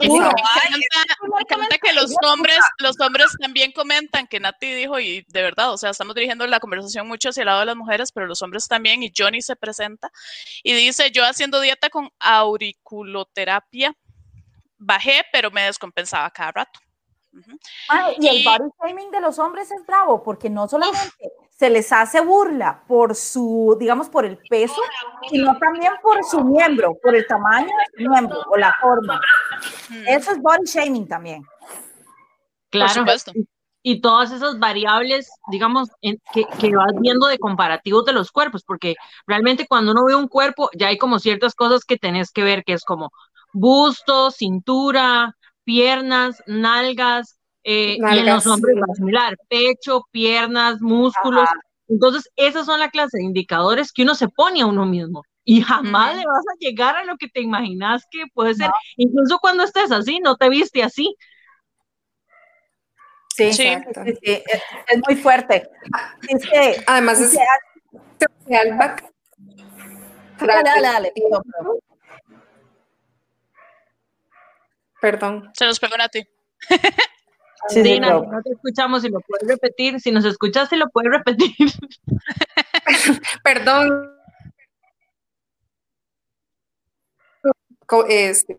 me 0.01 1.41
encanta 1.41 1.79
que 1.79 1.93
los 1.93 2.15
hombres, 2.27 2.59
los 2.79 3.01
hombres 3.01 3.29
también 3.41 3.73
comentan 3.73 4.27
que 4.27 4.41
Nati 4.41 4.73
dijo, 4.73 4.99
y 4.99 5.25
de 5.29 5.43
verdad, 5.43 5.73
o 5.73 5.79
sea, 5.79 5.91
estamos 5.91 6.15
dirigiendo 6.15 6.47
la 6.47 6.61
conversación 6.61 7.07
mucho 7.07 7.31
hacia 7.31 7.43
el 7.43 7.47
lado 7.47 7.61
de 7.61 7.67
las 7.67 7.77
mujeres, 7.77 8.13
pero 8.13 8.27
los 8.27 8.43
hombres 8.43 8.69
también, 8.69 9.03
y 9.03 9.13
Johnny 9.17 9.43
se 9.43 9.57
presenta 9.57 10.11
y 10.63 10.73
dice, 10.73 11.11
yo 11.11 11.25
haciendo 11.25 11.61
dieta 11.61 11.91
con 11.91 12.11
auriculoterapia, 12.19 13.95
bajé, 14.79 15.25
pero 15.33 15.51
me 15.51 15.63
descompensaba 15.63 16.31
cada 16.31 16.53
rato. 16.53 16.81
Ujú. 17.33 17.53
Ay, 17.89 18.17
y 18.19 18.27
el 18.29 18.37
Y- 18.39 18.45
body 18.45 18.71
shaming 18.83 19.11
de 19.11 19.21
los 19.21 19.39
hombres 19.39 19.71
es 19.71 19.85
bravo 19.87 20.23
porque 20.23 20.51
no 20.51 20.67
solamente 20.67 20.99
se 21.51 21.71
les 21.71 21.93
hace 21.93 22.21
burla 22.21 22.83
por 22.89 23.15
su, 23.15 23.77
digamos, 23.79 24.09
por 24.09 24.25
el 24.25 24.39
peso, 24.49 24.81
sino 25.29 25.57
también 25.59 25.93
por 26.03 26.25
su 26.25 26.43
miembro, 26.43 26.95
por 27.03 27.15
el 27.15 27.27
tamaño 27.27 27.69
de 27.69 28.05
su 28.05 28.11
miembro 28.11 28.43
o 28.51 28.57
la 28.57 28.75
forma. 28.81 29.21
Mm, 29.91 30.09
Eso 30.09 30.33
es 30.33 30.39
body 30.41 30.65
shaming 30.65 31.07
también. 31.07 31.43
Por 31.45 32.71
Claro. 32.71 32.93
supuesto. 32.95 33.33
y 33.83 34.03
todas 34.03 34.31
esas 34.31 34.59
variables, 34.59 35.31
digamos, 35.51 35.89
en- 36.03 36.21
que, 36.35 36.45
que 36.45 36.77
vas 36.77 36.93
viendo 37.01 37.29
de 37.29 37.39
comparativos 37.39 38.05
de 38.05 38.13
los 38.13 38.31
cuerpos, 38.31 38.63
porque 38.63 38.95
realmente 39.27 39.67
cuando 39.67 39.93
uno 39.93 40.05
ve 40.05 40.15
un 40.15 40.29
cuerpo, 40.29 40.69
ya 40.79 40.89
hay 40.89 40.99
como 40.99 41.19
ciertas 41.19 41.55
cosas 41.55 41.87
que 41.87 41.97
tenés 41.97 42.31
que 42.31 42.43
ver, 42.43 42.63
que 42.63 42.75
es 42.75 42.85
como 42.85 43.11
busto, 43.55 44.31
cintura, 44.31 45.35
piernas, 45.65 46.43
nalgas, 46.47 47.39
eh, 47.65 47.99
y 48.01 48.19
en 48.19 48.27
los 48.27 48.47
hombres 48.47 48.75
sí. 48.75 48.81
va 48.81 48.87
a 48.93 48.95
similar, 48.97 49.37
pecho, 49.49 50.03
piernas, 50.11 50.81
músculos. 50.81 51.49
Entonces, 51.89 52.31
esas 52.37 52.67
son 52.67 52.79
la 52.81 52.89
clase 52.91 53.19
de 53.19 53.25
indicadores 53.25 53.93
que 53.93 54.03
uno 54.03 54.15
se 54.15 54.29
pone 54.29 54.63
a 54.63 54.67
uno 54.67 54.87
mismo. 54.87 55.23
Y 55.45 55.63
jamás 55.63 56.17
le 56.17 56.25
vas 56.25 56.45
a 56.53 56.57
llegar 56.61 56.97
a 56.97 57.05
lo 57.05 57.17
que 57.17 57.29
te 57.29 57.41
imaginas 57.41 58.05
que 58.11 58.25
puede 58.35 58.55
ser. 58.55 58.71
Incluso 58.97 59.39
cuando 59.41 59.65
estés 59.65 59.91
así, 59.91 60.21
no 60.21 60.37
te 60.37 60.49
viste 60.49 60.83
así. 60.83 61.15
Sí, 63.35 63.53
Sí. 63.53 63.67
Exacto. 63.69 64.03
sí, 64.05 64.13
sí, 64.23 64.33
es, 64.33 64.63
es 64.89 65.01
muy 65.07 65.17
fuerte. 65.17 65.69
Es 66.29 66.47
que, 66.49 66.83
además 66.87 67.21
es 67.21 67.33
es 67.33 67.39
que- 67.39 68.27
social 68.45 68.77
back- 68.79 69.11
dale, 70.39 70.63
dale, 70.63 70.83
dale, 70.83 71.13
perdón, 75.01 75.51
Se 75.55 75.65
nos 75.67 75.79
pegó 75.79 75.97
Nati. 75.97 76.21
Sí, 76.21 76.77
sí, 77.69 77.83
Dina, 77.83 78.09
pero- 78.09 78.33
no 78.33 78.43
te 78.43 78.51
escuchamos, 78.53 79.03
si 79.03 79.09
lo 79.09 79.21
puedes 79.21 79.47
repetir, 79.49 80.01
si 80.01 80.11
nos 80.11 80.25
escuchas, 80.25 80.69
si 80.69 80.77
lo 80.77 80.89
puedes 80.89 81.13
repetir. 81.13 81.53
Perdón. 83.45 84.17
Este, 88.09 88.57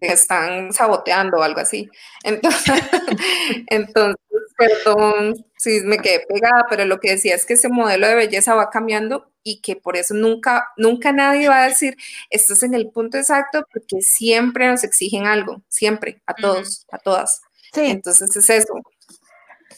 están 0.00 0.72
saboteando 0.72 1.38
o 1.38 1.42
algo 1.42 1.60
así. 1.60 1.88
Entonces, 2.22 2.82
entonces, 3.68 4.16
perdón 4.56 5.46
si 5.58 5.80
me 5.80 5.98
quedé 5.98 6.24
pegada, 6.28 6.66
pero 6.70 6.84
lo 6.84 7.00
que 7.00 7.10
decía 7.10 7.34
es 7.34 7.44
que 7.44 7.54
ese 7.54 7.68
modelo 7.68 8.06
de 8.06 8.14
belleza 8.14 8.54
va 8.54 8.70
cambiando 8.70 9.30
y 9.52 9.60
que 9.60 9.76
por 9.76 9.96
eso 9.96 10.14
nunca, 10.14 10.68
nunca 10.76 11.12
nadie 11.12 11.48
va 11.48 11.62
a 11.62 11.68
decir, 11.68 11.96
esto 12.30 12.52
es 12.54 12.62
en 12.62 12.74
el 12.74 12.90
punto 12.90 13.16
exacto, 13.18 13.64
porque 13.72 14.00
siempre 14.02 14.66
nos 14.68 14.84
exigen 14.84 15.26
algo, 15.26 15.62
siempre, 15.68 16.20
a 16.26 16.34
todos, 16.34 16.86
a 16.90 16.98
todas. 16.98 17.40
Sí, 17.72 17.82
Entonces 17.86 18.34
es 18.36 18.50
eso. 18.50 18.74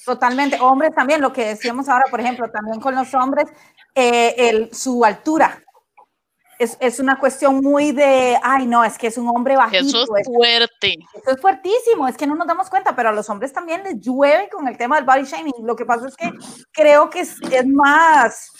totalmente. 0.05 0.59
Hombres 0.61 0.93
también, 0.95 1.21
lo 1.21 1.33
que 1.33 1.45
decíamos 1.47 1.89
ahora, 1.89 2.05
por 2.11 2.21
ejemplo, 2.21 2.49
también 2.51 2.81
con 2.81 2.95
los 2.95 3.13
hombres, 3.15 3.47
eh, 3.95 4.35
el, 4.49 4.75
su 4.75 5.05
altura. 5.05 5.63
Es, 6.59 6.77
es 6.79 7.01
una 7.01 7.19
cuestión 7.19 7.61
muy 7.63 7.93
de, 7.93 8.39
ay, 8.43 8.67
no, 8.67 8.85
es 8.85 8.99
que 8.99 9.07
es 9.07 9.17
un 9.17 9.27
hombre 9.29 9.57
bajito. 9.57 9.83
Eso 10.03 10.03
es 10.17 10.21
es- 10.21 10.27
fuerte. 10.27 10.95
Eso 11.15 11.31
es 11.31 11.41
fuertísimo, 11.41 12.07
es 12.07 12.19
que 12.19 12.27
no 12.27 12.35
nos 12.35 12.47
damos 12.47 12.69
cuenta, 12.69 12.95
pero 12.95 13.09
a 13.09 13.13
los 13.13 13.31
hombres 13.31 13.51
también 13.53 13.83
les 13.83 13.99
llueve 13.99 14.51
con 14.51 14.69
el 14.69 14.77
tema 14.77 14.97
del 14.97 15.07
body 15.07 15.25
shaming. 15.25 15.55
Lo 15.65 15.75
que 15.75 15.87
pasa 15.87 16.07
es 16.09 16.17
que 16.17 16.31
creo 16.71 17.09
que 17.09 17.21
es, 17.21 17.37
es 17.51 17.67
más, 17.67 18.51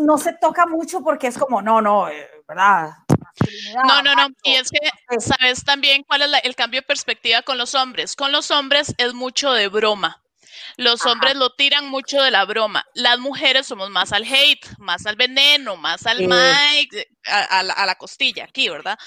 no 0.00 0.18
se 0.18 0.32
toca 0.34 0.66
mucho 0.66 1.02
porque 1.02 1.26
es 1.28 1.38
como, 1.38 1.62
no, 1.62 1.80
no, 1.80 2.08
eh, 2.08 2.28
¿verdad? 2.48 2.90
No, 3.86 4.02
no, 4.02 4.14
no. 4.14 4.28
Y 4.44 4.54
es 4.54 4.70
que, 4.70 4.78
Sí. 5.18 5.32
¿sabes 5.32 5.64
también 5.64 6.02
cuál 6.04 6.22
es 6.22 6.30
la- 6.30 6.38
el 6.38 6.54
cambio 6.54 6.80
de 6.80 6.86
perspectiva 6.86 7.42
con 7.42 7.58
los 7.58 7.74
hombres? 7.74 8.14
Con 8.16 8.32
los 8.32 8.50
hombres 8.50 8.94
es 8.98 9.14
mucho 9.14 9.52
de 9.52 9.68
broma. 9.68 10.20
los 10.76 11.04
hombres 11.06 11.36
lo 11.36 11.50
tiran 11.54 11.88
mucho 11.88 12.20
de 12.22 12.30
la 12.32 12.44
broma. 12.44 12.84
Las 12.94 13.18
mujeres 13.18 13.66
somos 13.66 13.90
más 13.90 14.12
al 14.12 14.24
hate, 14.24 14.66
más 14.78 15.04
al 15.06 15.14
veneno, 15.14 15.76
más 15.76 16.04
al 16.06 16.18
Mike, 16.18 17.08
a, 17.26 17.62
la, 17.62 17.94
costilla 17.96 18.44
aquí, 18.44 18.68
¿verdad? 18.68 18.98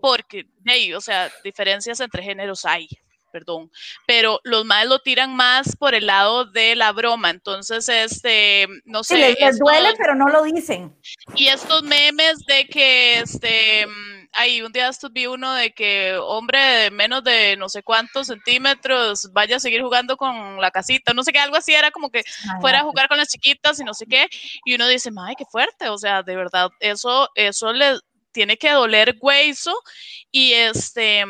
Porque, 0.00 0.46
hey, 0.66 0.92
o 0.92 1.00
sea, 1.00 1.30
diferencias 1.42 2.00
entre 2.00 2.22
géneros 2.22 2.64
hay 2.64 2.88
perdón, 3.34 3.68
pero 4.06 4.40
los 4.44 4.64
más 4.64 4.86
lo 4.86 5.00
tiran 5.00 5.34
más 5.34 5.74
por 5.74 5.96
el 5.96 6.06
lado 6.06 6.44
de 6.44 6.76
la 6.76 6.92
broma, 6.92 7.30
entonces, 7.30 7.88
este, 7.88 8.68
no 8.84 9.02
sé. 9.02 9.16
Sí, 9.16 9.36
les, 9.40 9.58
duele, 9.58 9.88
pero 9.98 10.14
no 10.14 10.28
lo 10.28 10.44
dicen. 10.44 10.94
Y 11.34 11.48
estos 11.48 11.82
memes 11.82 12.46
de 12.46 12.68
que, 12.68 13.18
este, 13.18 13.88
ahí 14.34 14.62
un 14.62 14.70
día 14.70 14.88
vi 15.10 15.26
uno 15.26 15.52
de 15.52 15.72
que 15.74 16.16
hombre 16.16 16.60
de 16.60 16.90
menos 16.92 17.24
de 17.24 17.56
no 17.56 17.68
sé 17.68 17.82
cuántos 17.82 18.28
centímetros 18.28 19.32
vaya 19.32 19.56
a 19.56 19.60
seguir 19.60 19.82
jugando 19.82 20.16
con 20.16 20.60
la 20.60 20.70
casita, 20.70 21.12
no 21.12 21.24
sé 21.24 21.32
qué, 21.32 21.40
algo 21.40 21.56
así 21.56 21.74
era 21.74 21.90
como 21.90 22.10
que 22.10 22.22
fuera 22.60 22.80
a 22.80 22.84
jugar 22.84 23.08
con 23.08 23.18
las 23.18 23.30
chiquitas 23.30 23.80
y 23.80 23.84
no 23.84 23.94
sé 23.94 24.06
qué, 24.06 24.28
y 24.64 24.76
uno 24.76 24.86
dice, 24.86 25.10
ay, 25.26 25.34
qué 25.36 25.44
fuerte, 25.44 25.88
o 25.88 25.98
sea, 25.98 26.22
de 26.22 26.36
verdad, 26.36 26.70
eso, 26.78 27.28
eso 27.34 27.72
le 27.72 27.98
tiene 28.30 28.56
que 28.56 28.70
doler 28.70 29.16
hueso 29.20 29.74
y 30.30 30.52
este 30.52 31.24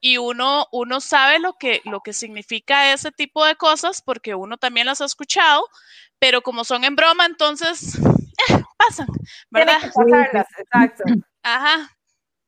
y 0.00 0.18
uno, 0.18 0.66
uno 0.72 1.00
sabe 1.00 1.38
lo 1.38 1.54
que, 1.54 1.80
lo 1.84 2.00
que 2.00 2.12
significa 2.12 2.92
ese 2.92 3.10
tipo 3.10 3.44
de 3.44 3.56
cosas 3.56 4.02
porque 4.02 4.34
uno 4.34 4.56
también 4.56 4.86
las 4.86 5.00
ha 5.00 5.04
escuchado, 5.04 5.64
pero 6.18 6.42
como 6.42 6.64
son 6.64 6.84
en 6.84 6.96
broma, 6.96 7.26
entonces 7.26 7.96
eh, 7.96 8.02
pasan, 8.78 9.08
¿verdad? 9.50 9.78
exacto. 9.84 11.04
Ajá. 11.42 11.90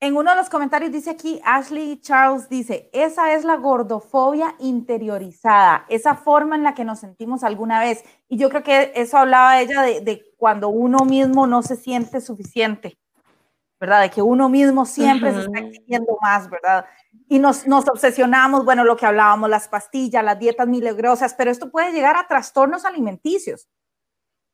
En 0.03 0.17
uno 0.17 0.31
de 0.31 0.37
los 0.37 0.49
comentarios 0.49 0.93
dice 0.93 1.11
aquí, 1.11 1.43
Ashley 1.45 2.01
Charles 2.01 2.49
dice, 2.49 2.89
esa 2.95 3.35
es 3.35 3.45
la 3.45 3.57
gordofobia 3.57 4.55
interiorizada, 4.59 5.85
esa 5.91 6.15
forma 6.15 6.57
en 6.57 6.63
la 6.63 6.73
que 6.73 6.87
nos 6.87 7.01
sentimos 7.01 7.45
alguna 7.45 7.81
vez. 7.81 8.03
Y 8.27 8.39
yo 8.39 8.49
creo 8.49 8.63
que 8.63 8.93
eso 8.95 9.19
hablaba 9.19 9.61
ella 9.61 9.83
de, 9.83 10.01
de 10.01 10.25
cuando 10.39 10.71
uno 10.71 11.05
mismo 11.05 11.47
no 11.47 11.63
se 11.63 11.77
siente 11.77 12.23
suficiente, 12.23 12.97
¿verdad? 13.81 14.03
De 14.03 14.11
que 14.11 14.23
uno 14.23 14.49
mismo 14.49 14.85
siempre 14.85 15.33
se 15.33 15.40
está 15.40 15.59
exigiendo 15.59 16.16
más, 16.21 16.49
¿verdad? 16.51 16.87
y 17.31 17.38
nos, 17.38 17.64
nos, 17.66 17.88
obsesionamos, 17.88 18.64
bueno, 18.64 18.83
lo 18.83 18.97
que 18.97 19.07
hablábamos, 19.07 19.49
las 19.49 19.69
pastillas, 19.69 20.25
las 20.25 20.37
dietas 20.38 20.66
milagrosas, 20.66 21.33
pero 21.35 21.53
esto 21.53 21.71
puede 21.71 21.93
llegar 21.93 22.16
a 22.16 22.27
trastornos 22.27 22.85
alimenticios. 22.85 23.69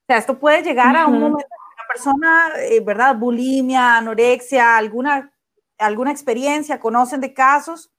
O 0.03 0.07
sea, 0.07 0.19
esto 0.19 0.39
puede 0.39 0.63
llegar 0.63 0.95
a 0.95 1.07
un 1.07 1.19
momento 1.19 1.49
que 1.49 1.75
una 1.75 1.89
persona, 1.89 2.53
eh, 2.59 2.81
¿verdad? 2.81 3.17
Bulimia, 3.17 3.97
anorexia, 3.97 4.77
alguna, 4.77 5.33
alguna 5.79 6.11
experiencia, 6.13 6.79
conocen 6.79 7.23
de 7.23 7.33
casos. 7.33 7.91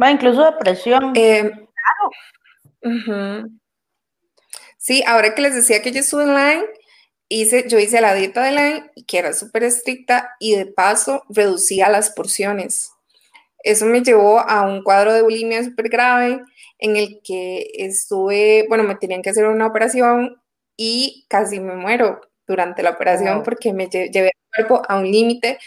Va, 0.00 0.10
incluso 0.10 0.44
depresión. 0.44 1.12
Eh, 1.16 1.50
claro. 2.80 3.48
Sí, 4.78 5.02
ahora 5.04 5.34
que 5.34 5.42
les 5.42 5.54
decía 5.56 5.82
que 5.82 5.90
yo 5.90 5.98
estuve 5.98 6.22
online, 6.22 6.64
hice, 7.30 7.66
yo 7.68 7.78
hice 7.78 8.02
la 8.02 8.14
dieta 8.14 8.42
de 8.42 8.50
Lyme, 8.50 8.90
que 9.06 9.18
era 9.18 9.32
súper 9.32 9.64
estricta, 9.64 10.36
y 10.38 10.56
de 10.56 10.66
paso 10.66 11.24
reducía 11.30 11.88
las 11.88 12.10
porciones. 12.10 12.90
Eso 13.62 13.86
me 13.86 14.02
llevó 14.02 14.40
a 14.40 14.62
un 14.62 14.82
cuadro 14.82 15.14
de 15.14 15.22
bulimia 15.22 15.64
súper 15.64 15.88
grave 15.88 16.42
en 16.78 16.96
el 16.96 17.20
que 17.22 17.70
estuve, 17.74 18.66
bueno, 18.68 18.84
me 18.84 18.96
tenían 18.96 19.22
que 19.22 19.30
hacer 19.30 19.46
una 19.46 19.66
operación 19.66 20.42
y 20.76 21.26
casi 21.28 21.60
me 21.60 21.76
muero 21.76 22.20
durante 22.46 22.82
la 22.82 22.90
operación 22.90 23.42
porque 23.42 23.72
me 23.72 23.88
llevé 23.88 24.32
el 24.52 24.66
cuerpo 24.66 24.82
a 24.88 24.98
un 24.98 25.10
límite. 25.10 25.58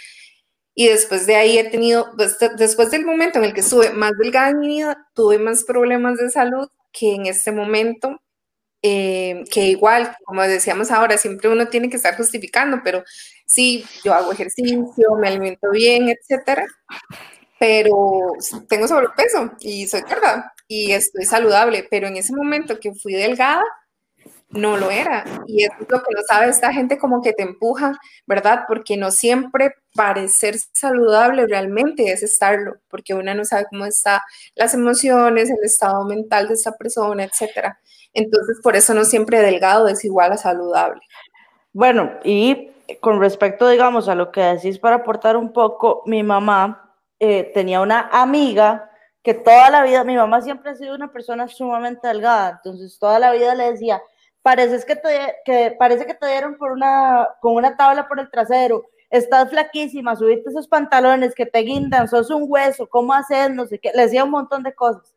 Y 0.76 0.88
después 0.88 1.28
de 1.28 1.36
ahí 1.36 1.60
he 1.60 1.66
tenido, 1.66 2.12
pues, 2.18 2.38
después 2.58 2.90
del 2.92 3.06
momento 3.06 3.38
en 3.38 3.46
el 3.46 3.54
que 3.54 3.60
estuve 3.62 3.92
más 3.92 4.14
delgada 4.18 4.50
en 4.50 4.60
mi 4.60 4.68
vida, 4.68 5.08
tuve 5.14 5.38
más 5.38 5.64
problemas 5.64 6.18
de 6.18 6.30
salud 6.32 6.68
que 6.92 7.14
en 7.14 7.28
este 7.28 7.52
momento, 7.52 8.20
eh, 8.84 9.46
que 9.50 9.68
igual, 9.70 10.16
como 10.26 10.42
decíamos 10.44 10.92
ahora, 10.92 11.18
siempre 11.18 11.50
uno 11.50 11.68
tiene 11.70 11.90
que 11.90 11.96
estar 11.96 12.18
justificando, 12.18 12.82
pero 12.84 13.04
sí, 13.46 13.86
yo 14.04 14.14
hago 14.14 14.34
ejercicio, 14.34 15.16
me 15.20 15.30
alimento 15.30 15.70
bien, 15.72 16.10
etcétera, 16.10 16.66
pero 17.60 18.34
tengo 18.68 18.88
sobrepeso 18.88 19.54
y 19.62 19.88
soy 19.88 20.02
gorda 20.02 20.54
y 20.68 20.92
estoy 20.92 21.26
saludable, 21.26 21.88
pero 21.90 22.08
en 22.08 22.18
ese 22.18 22.36
momento 22.36 22.80
que 22.80 22.94
fui 22.94 23.14
delgada, 23.14 23.64
no 24.50 24.78
lo 24.78 24.92
era. 24.92 25.26
Y 25.48 25.64
es 25.64 25.72
lo 25.80 26.04
que 26.04 26.14
no 26.16 26.22
sabe 26.28 26.50
esta 26.50 26.72
gente 26.74 26.98
como 26.98 27.22
que 27.22 27.34
te 27.34 27.44
empuja, 27.44 28.00
¿verdad? 28.28 28.66
Porque 28.68 28.98
no 28.98 29.12
siempre 29.12 29.76
parecer 29.96 30.56
saludable 30.74 31.48
realmente 31.48 32.12
es 32.12 32.24
estarlo, 32.24 32.76
porque 32.90 33.14
una 33.14 33.34
no 33.34 33.46
sabe 33.46 33.66
cómo 33.70 33.86
están 33.86 34.20
las 34.56 34.74
emociones, 34.74 35.50
el 35.50 35.64
estado 35.64 36.06
mental 36.06 36.48
de 36.48 36.56
esa 36.56 36.74
persona, 36.74 37.24
etcétera. 37.24 37.80
Entonces, 38.14 38.60
por 38.62 38.76
eso 38.76 38.94
no 38.94 39.06
siempre 39.06 39.42
delgado 39.42 39.88
es 39.88 40.04
igual 40.06 40.32
a 40.32 40.38
saludable. 40.38 41.02
Bueno, 41.74 42.12
y 42.24 42.70
con 43.02 43.20
respecto, 43.20 43.68
digamos, 43.70 44.08
a 44.10 44.16
lo 44.16 44.32
que 44.32 44.42
decís 44.42 44.78
para 44.78 44.98
aportar 44.98 45.38
un 45.38 45.54
poco, 45.54 46.04
mi 46.06 46.24
mamá 46.24 46.96
eh, 47.20 47.52
tenía 47.54 47.82
una 47.82 48.10
amiga 48.12 48.90
que 49.24 49.34
toda 49.34 49.70
la 49.70 49.84
vida, 49.84 50.04
mi 50.04 50.16
mamá 50.16 50.42
siempre 50.42 50.72
ha 50.72 50.76
sido 50.76 50.94
una 50.96 51.12
persona 51.12 51.48
sumamente 51.48 52.08
delgada, 52.08 52.60
entonces 52.64 53.00
toda 53.00 53.20
la 53.20 53.32
vida 53.32 53.56
le 53.56 53.72
decía, 53.72 54.02
parece 54.42 54.86
que 54.86 54.98
te, 54.98 55.72
parece 55.80 56.06
que 56.06 56.14
te 56.14 56.28
dieron 56.28 56.58
por 56.58 56.74
una, 56.74 57.30
con 57.42 57.56
una 57.56 57.78
tabla 57.78 58.08
por 58.08 58.20
el 58.20 58.30
trasero, 58.30 58.86
estás 59.10 59.50
flaquísima, 59.50 60.16
subiste 60.18 60.50
esos 60.50 60.68
pantalones 60.68 61.34
que 61.34 61.46
te 61.46 61.60
guindan, 61.60 62.10
sos 62.10 62.30
un 62.30 62.46
hueso, 62.48 62.88
¿cómo 62.88 63.14
haces? 63.14 63.50
No 63.52 63.66
sé 63.66 63.80
qué, 63.80 63.92
le 63.96 64.04
decía 64.04 64.26
un 64.26 64.32
montón 64.32 64.62
de 64.64 64.76
cosas. 64.76 65.14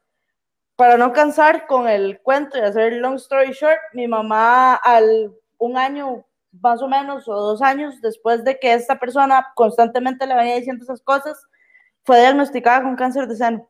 Para 0.76 0.98
no 0.98 1.12
cansar 1.12 1.66
con 1.66 1.88
el 1.88 2.20
cuento 2.20 2.58
y 2.58 2.60
hacer 2.60 2.92
long 2.94 3.14
story 3.14 3.52
short, 3.52 3.78
mi 3.94 4.06
mamá 4.06 4.74
al 4.74 5.32
un 5.58 5.78
año 5.78 6.26
más 6.60 6.82
o 6.82 6.88
menos 6.88 7.26
o 7.28 7.34
dos 7.34 7.62
años 7.62 8.00
después 8.02 8.44
de 8.44 8.58
que 8.58 8.74
esta 8.74 8.98
persona 8.98 9.52
constantemente 9.54 10.26
le 10.26 10.34
venía 10.34 10.56
diciendo 10.56 10.84
esas 10.84 11.00
cosas, 11.00 11.42
fue 12.04 12.20
diagnosticada 12.20 12.82
con 12.82 12.94
cáncer 12.94 13.26
de 13.26 13.36
seno. 13.36 13.68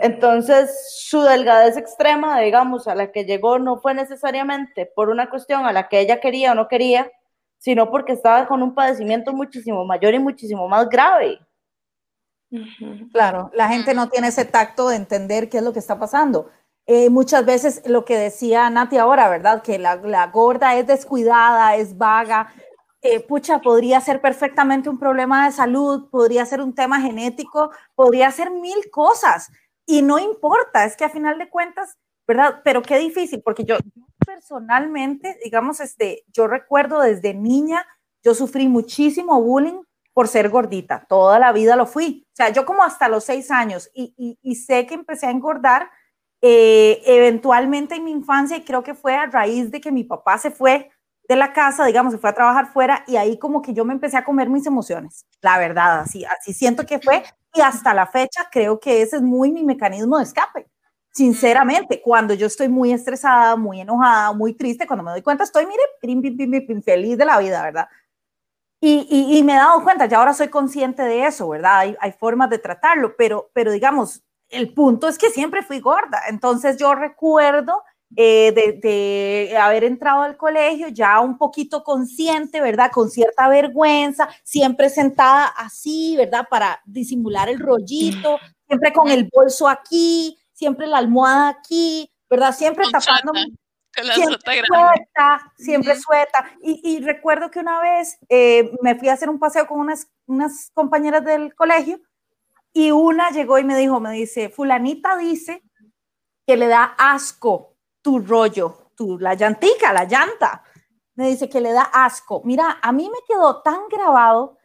Entonces, 0.00 1.00
su 1.00 1.22
delgadez 1.22 1.76
extrema, 1.76 2.40
digamos, 2.40 2.86
a 2.88 2.94
la 2.94 3.10
que 3.10 3.24
llegó 3.24 3.58
no 3.58 3.80
fue 3.80 3.94
necesariamente 3.94 4.86
por 4.86 5.08
una 5.08 5.30
cuestión 5.30 5.64
a 5.64 5.72
la 5.72 5.88
que 5.88 6.00
ella 6.00 6.20
quería 6.20 6.52
o 6.52 6.54
no 6.54 6.68
quería, 6.68 7.10
sino 7.58 7.90
porque 7.90 8.12
estaba 8.12 8.46
con 8.46 8.62
un 8.62 8.74
padecimiento 8.74 9.32
muchísimo 9.32 9.84
mayor 9.84 10.14
y 10.14 10.18
muchísimo 10.18 10.68
más 10.68 10.88
grave. 10.88 11.40
Claro, 13.12 13.50
la 13.54 13.68
gente 13.68 13.94
no 13.94 14.08
tiene 14.08 14.28
ese 14.28 14.44
tacto 14.44 14.88
de 14.88 14.96
entender 14.96 15.48
qué 15.48 15.58
es 15.58 15.64
lo 15.64 15.72
que 15.72 15.78
está 15.78 15.98
pasando. 15.98 16.50
Eh, 16.86 17.10
muchas 17.10 17.46
veces 17.46 17.82
lo 17.86 18.04
que 18.04 18.16
decía 18.16 18.68
Nati 18.68 18.98
ahora, 18.98 19.28
¿verdad? 19.28 19.62
Que 19.62 19.78
la, 19.78 19.96
la, 19.96 20.26
gorda 20.26 20.76
es 20.76 20.86
descuidada, 20.86 21.76
es 21.76 21.96
vaga, 21.96 22.52
eh, 23.00 23.20
pucha, 23.20 23.60
podría 23.60 24.00
ser 24.00 24.20
perfectamente 24.20 24.88
un 24.88 24.98
problema 24.98 25.46
de 25.46 25.52
salud, 25.52 26.08
podría 26.10 26.44
ser 26.44 26.60
un 26.60 26.74
tema 26.74 27.00
genético, 27.00 27.70
podría 27.94 28.30
ser 28.30 28.50
mil 28.50 28.90
cosas 28.90 29.50
y 29.86 30.02
no 30.02 30.18
importa, 30.18 30.84
es 30.84 30.96
que 30.96 31.04
a 31.04 31.10
final 31.10 31.38
de 31.38 31.48
cuentas, 31.48 31.96
¿verdad? 32.26 32.60
Pero 32.64 32.82
qué 32.82 32.98
difícil, 32.98 33.42
porque 33.42 33.64
yo, 33.64 33.76
personalmente, 34.24 35.38
digamos, 35.42 35.80
este, 35.80 36.24
yo 36.32 36.46
recuerdo 36.46 37.00
desde 37.00 37.34
niña, 37.34 37.86
yo 38.22 38.34
sufrí 38.34 38.68
muchísimo 38.68 39.40
bullying 39.42 39.82
por 40.12 40.28
ser 40.28 40.48
gordita, 40.50 41.06
toda 41.08 41.38
la 41.38 41.52
vida 41.52 41.76
lo 41.76 41.86
fui, 41.86 42.26
o 42.32 42.36
sea, 42.36 42.50
yo 42.50 42.66
como 42.66 42.82
hasta 42.82 43.08
los 43.08 43.24
seis 43.24 43.50
años 43.50 43.90
y, 43.94 44.36
sé 44.66 44.86
que 44.86 44.94
empecé 44.94 45.26
a 45.26 45.30
engordar 45.30 45.90
eh, 46.42 47.02
eventualmente 47.06 47.94
en 47.94 48.04
mi 48.04 48.10
infancia 48.10 48.56
y 48.56 48.64
creo 48.64 48.82
que 48.82 48.94
fue 48.94 49.14
a 49.14 49.26
raíz 49.26 49.70
de 49.70 49.80
que 49.80 49.92
mi 49.92 50.04
papá 50.04 50.38
se 50.38 50.50
fue 50.50 50.90
de 51.28 51.36
la 51.36 51.52
casa, 51.52 51.86
digamos, 51.86 52.12
se 52.12 52.18
fue 52.18 52.30
a 52.30 52.34
trabajar 52.34 52.72
fuera 52.72 53.04
y 53.06 53.16
ahí 53.16 53.38
como 53.38 53.62
que 53.62 53.72
yo 53.72 53.84
me 53.84 53.94
empecé 53.94 54.16
a 54.16 54.24
comer 54.24 54.50
mis 54.50 54.66
emociones, 54.66 55.24
la 55.40 55.58
verdad, 55.58 56.00
así, 56.00 56.24
así 56.24 56.52
siento 56.52 56.84
que 56.84 56.98
fue 56.98 57.22
y 57.54 57.60
hasta 57.60 57.94
la 57.94 58.06
fecha 58.06 58.48
creo 58.50 58.80
que 58.80 59.02
ese 59.02 59.16
es 59.16 59.22
muy 59.22 59.50
mi 59.50 59.62
mecanismo 59.62 60.18
de 60.18 60.24
escape. 60.24 60.66
Sinceramente, 61.14 62.00
cuando 62.00 62.32
yo 62.32 62.46
estoy 62.46 62.68
muy 62.68 62.90
estresada, 62.90 63.54
muy 63.56 63.82
enojada, 63.82 64.32
muy 64.32 64.54
triste, 64.54 64.86
cuando 64.86 65.02
me 65.04 65.10
doy 65.10 65.20
cuenta 65.20 65.44
estoy, 65.44 65.66
mire, 65.66 65.82
feliz 66.82 67.18
de 67.18 67.24
la 67.26 67.38
vida, 67.38 67.62
¿verdad? 67.62 67.88
Y, 68.84 69.06
y, 69.38 69.42
me 69.44 69.52
he 69.52 69.56
dado 69.56 69.84
cuenta, 69.84 70.06
ya 70.06 70.18
ahora 70.18 70.34
soy 70.34 70.48
consciente 70.48 71.02
de 71.02 71.24
eso, 71.24 71.48
¿verdad? 71.48 71.78
Hay, 71.78 71.96
hay 72.00 72.10
formas 72.10 72.50
de 72.50 72.58
tratarlo, 72.58 73.14
pero, 73.16 73.48
pero 73.52 73.70
digamos, 73.70 74.24
el 74.48 74.74
punto 74.74 75.06
es 75.06 75.18
que 75.18 75.30
siempre 75.30 75.62
fui 75.62 75.78
gorda. 75.78 76.22
Entonces 76.28 76.78
yo 76.78 76.92
recuerdo 76.96 77.84
eh, 78.14 78.52
de, 78.82 79.56
haber 79.56 79.84
entrado 79.84 80.22
al 80.22 80.36
colegio 80.36 80.88
ya 80.88 81.20
un 81.20 81.38
poquito 81.38 81.82
consciente, 81.82 82.60
¿verdad? 82.60 82.90
Con 82.92 83.08
cierta 83.08 83.48
vergüenza, 83.48 84.28
siempre 84.42 84.90
sentada 84.90 85.46
así, 85.46 86.14
¿verdad? 86.18 86.46
Para 86.50 86.82
disimular 86.84 87.48
el 87.48 87.58
rollito, 87.58 88.38
siempre 88.66 88.92
con 88.92 89.08
el 89.08 89.30
bolso 89.32 89.66
aquí, 89.66 90.36
siempre 90.52 90.86
la 90.86 90.98
almohada 90.98 91.48
aquí, 91.48 92.10
¿verdad? 92.28 92.54
Siempre 92.54 92.84
Siempre 94.14 94.62
suelta, 94.66 95.52
siempre 95.56 95.96
suelta. 95.96 96.50
Y, 96.62 97.00
recuerdo 97.00 97.50
que 97.50 97.58
una 97.58 97.80
vez 97.80 98.18
eh, 98.28 98.72
me 98.82 98.94
fui 98.94 99.08
a 99.08 99.12
hacer 99.12 99.28
un 99.28 99.38
paseo 99.38 99.66
con 99.66 99.80
unas, 99.80 100.08
unas 100.26 100.70
compañeras 100.72 101.24
del 101.24 101.54
colegio 101.54 102.00
y 102.72 102.90
una 102.90 103.30
llegó 103.30 103.58
y 103.58 103.64
me 103.64 103.76
dijo, 103.76 104.00
me 104.00 104.12
dice, 104.12 104.48
fulanita 104.48 105.16
dice 105.16 105.62
que 106.46 106.56
le 106.56 106.68
da 106.68 106.94
asco 106.96 107.76
tu 108.00 108.18
rollo, 108.18 108.90
tu, 108.96 109.18
la 109.18 109.34
llantica, 109.34 109.92
la 109.92 110.04
llanta. 110.04 110.64
Me 111.14 111.28
dice 111.28 111.48
que 111.48 111.60
le 111.60 111.72
da 111.72 111.82
asco. 111.82 112.40
Mira, 112.44 112.78
a 112.82 112.92
mí 112.92 113.08
me 113.10 113.18
quedó 113.28 113.60
tan 113.62 113.88
grabado 113.88 114.58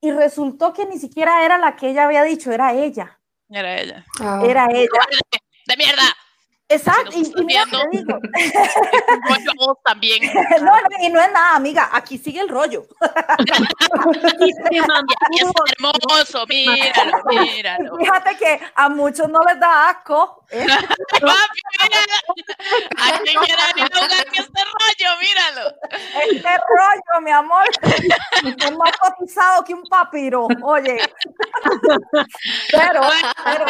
y 0.00 0.12
resultó 0.12 0.72
que 0.74 0.84
ni 0.84 0.98
siquiera 0.98 1.44
era 1.44 1.56
la 1.56 1.74
que 1.76 1.88
ella 1.88 2.04
había 2.04 2.22
dicho, 2.22 2.52
era 2.52 2.74
ella. 2.74 3.18
Era 3.48 3.80
ella. 3.80 4.04
Ah. 4.20 4.42
Era 4.44 4.68
ella. 4.70 4.88
De 5.66 5.76
mierda. 5.76 6.14
Exacto. 6.68 7.12
Si 7.12 7.20
y, 7.20 7.30
te 7.30 7.42
digo, 7.92 8.14
a 8.14 9.38
vos 9.58 9.76
también. 9.84 10.22
no, 10.62 10.80
no, 10.80 10.88
y 11.00 11.08
no 11.10 11.20
es 11.20 11.30
nada, 11.32 11.56
amiga, 11.56 11.90
aquí 11.92 12.16
sigue 12.16 12.40
el 12.40 12.48
rollo. 12.48 12.86
Y 15.30 15.40
es 15.40 15.50
hermoso, 15.72 16.46
míralo, 16.46 17.22
míralo. 17.28 17.96
Fíjate 17.96 18.36
que 18.36 18.60
a 18.74 18.88
muchos 18.88 19.28
no 19.28 19.40
les 19.42 19.58
da 19.58 19.90
asco. 19.90 20.44
¿eh? 20.50 20.66
Papi, 20.66 21.60
míralo. 21.82 22.04
¿A 22.98 23.18
quién 23.22 23.38
a 23.38 24.00
jugar 24.00 24.24
que 24.30 24.40
este 24.40 24.62
rollo? 24.64 25.18
Míralo. 25.20 25.74
Este 26.30 26.56
rollo, 26.56 27.20
mi 27.22 27.30
amor, 27.30 27.64
es 28.42 28.76
más 28.76 28.92
cotizado 28.98 29.64
que 29.64 29.74
un 29.74 29.84
papiro, 29.84 30.48
oye. 30.62 30.98
Pero, 32.70 33.00
pero, 33.44 33.66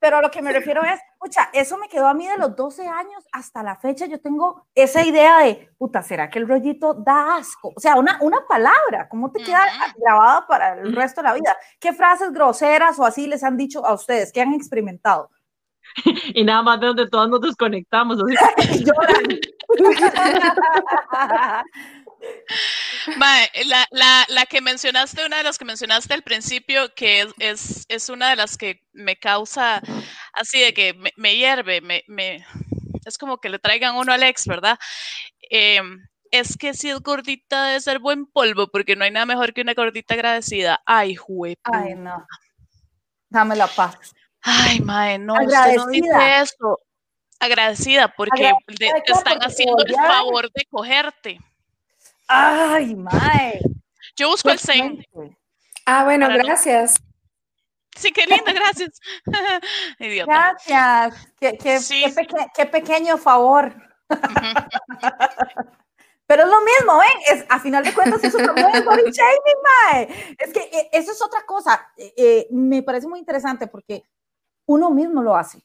pero 0.00 0.20
lo 0.20 0.30
que 0.30 0.42
me 0.42 0.52
refiero 0.52 0.82
es, 0.82 1.00
pucha, 1.18 1.50
eso 1.52 1.78
me 1.78 1.88
quedó 1.88 2.06
a 2.06 2.14
mí 2.14 2.26
de 2.26 2.38
los 2.38 2.54
12 2.54 2.86
años 2.86 3.24
hasta 3.32 3.62
la 3.62 3.76
fecha. 3.76 4.06
Yo 4.06 4.20
tengo 4.20 4.66
esa 4.74 5.04
idea 5.04 5.40
de, 5.40 5.70
puta, 5.78 6.02
¿será 6.02 6.30
que 6.30 6.38
el 6.38 6.48
rollito 6.48 6.94
da 6.94 7.36
asco? 7.36 7.72
O 7.76 7.80
sea, 7.80 7.96
una, 7.96 8.18
una 8.20 8.46
palabra, 8.48 9.08
¿cómo 9.08 9.30
te 9.30 9.42
queda 9.42 9.62
grabada 9.96 10.46
para 10.46 10.80
el 10.80 10.94
resto 10.94 11.22
de 11.22 11.28
la 11.28 11.34
vida? 11.34 11.56
¿Qué 11.78 11.92
frases 11.92 12.32
groseras 12.32 12.98
o 12.98 13.04
así 13.04 13.26
les 13.26 13.42
han 13.42 13.56
dicho 13.56 13.84
a 13.84 13.94
ustedes? 13.94 14.32
¿Qué 14.32 14.40
han 14.40 14.54
experimentado? 14.54 15.30
Y 16.34 16.44
nada 16.44 16.62
más 16.62 16.80
de 16.80 16.86
donde 16.88 17.08
todos 17.08 17.28
nos 17.28 17.40
desconectamos. 17.40 18.18
Lloran. 18.18 19.40
Mae, 23.16 23.48
la, 23.66 23.86
la, 23.90 24.24
la 24.28 24.46
que 24.46 24.60
mencionaste, 24.60 25.24
una 25.26 25.38
de 25.38 25.42
las 25.44 25.58
que 25.58 25.64
mencionaste 25.64 26.14
al 26.14 26.22
principio, 26.22 26.92
que 26.94 27.20
es, 27.22 27.28
es, 27.38 27.84
es 27.88 28.08
una 28.08 28.30
de 28.30 28.36
las 28.36 28.56
que 28.56 28.80
me 28.92 29.16
causa 29.16 29.80
así 30.32 30.60
de 30.60 30.72
que 30.74 30.94
me, 30.94 31.12
me 31.16 31.36
hierve, 31.36 31.80
me, 31.80 32.02
me, 32.06 32.44
es 33.04 33.18
como 33.18 33.38
que 33.38 33.48
le 33.48 33.58
traigan 33.58 33.96
uno 33.96 34.12
al 34.12 34.22
ex, 34.22 34.46
¿verdad? 34.46 34.78
Em, 35.50 35.98
es 36.30 36.56
que 36.56 36.74
si 36.74 36.90
es 36.90 37.00
gordita 37.00 37.64
debe 37.64 37.80
ser 37.80 37.98
buen 38.00 38.26
polvo, 38.26 38.68
porque 38.68 38.96
no 38.96 39.04
hay 39.04 39.10
nada 39.12 39.26
mejor 39.26 39.52
que 39.54 39.60
una 39.62 39.74
gordita 39.74 40.14
agradecida. 40.14 40.80
Ay, 40.84 41.14
juepu. 41.14 41.70
Ay, 41.72 41.94
no. 41.94 42.26
Dame 43.28 43.54
la 43.56 43.66
paz. 43.68 44.12
Ay, 44.42 44.80
mae, 44.80 45.18
no, 45.18 45.34
usted 45.34 45.46
no 45.46 45.58
Agradecida. 45.58 45.90
dice 45.90 46.40
eso. 46.42 46.78
Agradecida 47.38 48.08
porque 48.08 48.46
Agradecida 48.46 48.86
de- 48.86 48.92
de 48.94 49.02
te 49.02 49.12
están 49.12 49.34
porque 49.34 49.46
haciendo 49.46 49.84
el 49.84 49.94
favor 49.94 50.50
de 50.52 50.64
cogerte. 50.70 51.38
Ay, 52.28 52.94
mae. 52.96 53.60
Yo 54.16 54.28
busco 54.30 54.50
el 54.50 54.58
zen. 54.58 55.04
fuerte. 55.12 55.38
Ah, 55.86 56.04
bueno, 56.04 56.26
Para 56.26 56.38
no- 56.38 56.44
gracias. 56.44 56.96
Sí, 57.96 58.12
qué 58.12 58.26
linda, 58.26 58.52
gracias. 58.52 59.00
Idiota. 59.98 60.32
Gracias. 60.66 61.28
Qué, 61.38 61.56
qué- 61.58 61.78
Sí. 61.78 62.02
qué 62.04 62.12
peque- 62.12 62.46
qué 62.54 62.66
pequeño 62.66 63.16
favor. 63.18 63.74
Pero 66.26 66.42
es 66.42 66.48
lo 66.48 66.60
mismo, 66.60 66.98
¿ven? 66.98 67.38
Es, 67.38 67.44
a 67.48 67.60
final 67.60 67.84
de 67.84 67.94
cuentas, 67.94 68.22
eso 68.24 68.38
también 68.38 68.66
es 68.74 68.84
body 68.84 69.10
shaming, 69.12 69.62
mae. 69.62 70.34
Es 70.38 70.52
que 70.52 70.58
eh, 70.60 70.88
eso 70.92 71.12
es 71.12 71.22
otra 71.22 71.46
cosa. 71.46 71.88
Eh, 71.96 72.12
eh, 72.16 72.46
me 72.50 72.82
parece 72.82 73.06
muy 73.06 73.20
interesante 73.20 73.68
porque 73.68 74.02
uno 74.66 74.90
mismo 74.90 75.22
lo 75.22 75.36
hace. 75.36 75.62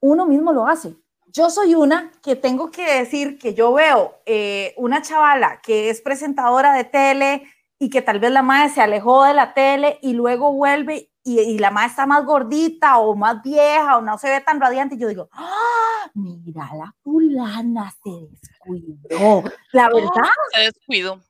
Uno 0.00 0.24
mismo 0.26 0.52
lo 0.52 0.66
hace. 0.66 0.96
Yo 1.36 1.50
soy 1.50 1.74
una 1.74 2.12
que 2.22 2.36
tengo 2.36 2.70
que 2.70 2.98
decir 3.00 3.38
que 3.38 3.54
yo 3.54 3.72
veo 3.72 4.20
eh, 4.24 4.72
una 4.76 5.02
chavala 5.02 5.60
que 5.60 5.90
es 5.90 6.00
presentadora 6.00 6.72
de 6.74 6.84
tele 6.84 7.42
y 7.78 7.90
que 7.90 8.02
tal 8.02 8.20
vez 8.20 8.30
la 8.30 8.42
madre 8.42 8.70
se 8.70 8.80
alejó 8.80 9.24
de 9.24 9.34
la 9.34 9.52
tele 9.52 9.98
y 10.00 10.12
luego 10.12 10.52
vuelve 10.52 11.10
y, 11.24 11.40
y 11.40 11.58
la 11.58 11.72
madre 11.72 11.88
está 11.88 12.06
más 12.06 12.24
gordita 12.24 12.98
o 12.98 13.16
más 13.16 13.42
vieja 13.42 13.96
o 13.98 14.00
no 14.00 14.16
se 14.16 14.30
ve 14.30 14.40
tan 14.42 14.60
radiante. 14.60 14.94
Y 14.94 14.98
yo 14.98 15.08
digo, 15.08 15.28
¡Ah, 15.32 16.08
mira, 16.14 16.70
la 16.72 16.94
fulana 17.02 17.92
se 18.04 18.10
descuidó. 18.30 19.42
La 19.72 19.88
verdad, 19.88 20.30
Se 20.52 20.60
descuido. 20.60 21.20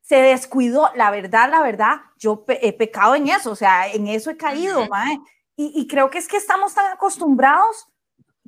se 0.00 0.16
descuidó. 0.22 0.88
La 0.94 1.10
verdad, 1.10 1.50
la 1.50 1.60
verdad, 1.60 2.00
yo 2.18 2.46
pe- 2.46 2.66
he 2.66 2.72
pecado 2.72 3.14
en 3.14 3.28
eso, 3.28 3.50
o 3.50 3.56
sea, 3.56 3.88
en 3.92 4.08
eso 4.08 4.30
he 4.30 4.38
caído, 4.38 4.88
mae. 4.88 5.18
Y, 5.56 5.70
y 5.78 5.86
creo 5.86 6.08
que 6.08 6.16
es 6.18 6.28
que 6.28 6.38
estamos 6.38 6.72
tan 6.74 6.90
acostumbrados 6.92 7.88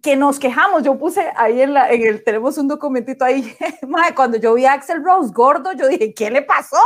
que 0.03 0.17
nos 0.17 0.39
quejamos. 0.39 0.83
Yo 0.83 0.99
puse 0.99 1.33
ahí 1.37 1.63
en, 1.63 1.75
la, 1.75 1.91
en 1.91 2.07
el, 2.07 2.25
tenemos 2.25 2.59
un 2.59 2.69
documentito 2.69 3.25
ahí, 3.25 3.57
cuando 4.15 4.39
yo 4.39 4.55
vi 4.55 4.65
a 4.67 4.75
Axel 4.75 5.03
Rose 5.05 5.33
gordo, 5.33 5.73
yo 5.73 5.89
dije, 5.89 6.15
¿qué 6.15 6.31
le 6.31 6.43
pasó? 6.43 6.83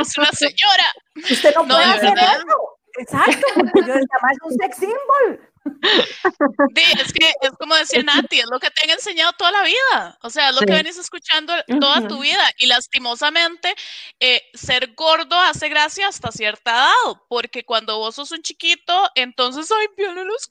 Es 0.00 0.18
una 0.18 0.30
señora. 0.32 0.92
Usted 1.30 1.54
no, 1.54 1.62
No, 1.62 1.68
puede 1.74 1.86
de 1.86 1.92
hacer 1.92 2.14
verdad. 2.14 2.36
eso. 2.36 2.78
Exacto, 2.98 3.46
porque 3.54 3.80
yo 3.80 3.94
decía, 3.94 4.18
es 4.32 4.38
un 4.44 4.52
sex 4.58 4.76
symbol. 4.76 5.48
Sí, 6.74 6.82
es 7.00 7.12
que 7.12 7.32
es 7.40 7.50
como 7.58 7.74
decía 7.76 8.02
Nati, 8.02 8.40
es 8.40 8.46
lo 8.50 8.58
que 8.58 8.70
te 8.70 8.82
han 8.84 8.90
enseñado 8.90 9.32
toda 9.34 9.52
la 9.52 9.62
vida. 9.62 10.18
O 10.22 10.30
sea, 10.30 10.50
es 10.50 10.54
lo 10.56 10.62
que 10.62 10.72
venís 10.72 10.98
escuchando 10.98 11.52
toda 11.80 12.06
tu 12.08 12.20
vida. 12.20 12.42
Y 12.58 12.66
lastimosamente, 12.66 13.74
eh, 14.20 14.42
ser 14.54 14.94
gordo 14.94 15.38
hace 15.38 15.68
gracia 15.68 16.08
hasta 16.08 16.32
cierta 16.32 16.70
edad. 16.72 17.20
Porque 17.28 17.64
cuando 17.64 17.98
vos 17.98 18.16
sos 18.16 18.32
un 18.32 18.42
chiquito, 18.42 19.08
entonces, 19.14 19.70
ay, 19.70 19.86
viole 19.96 20.24
los 20.24 20.46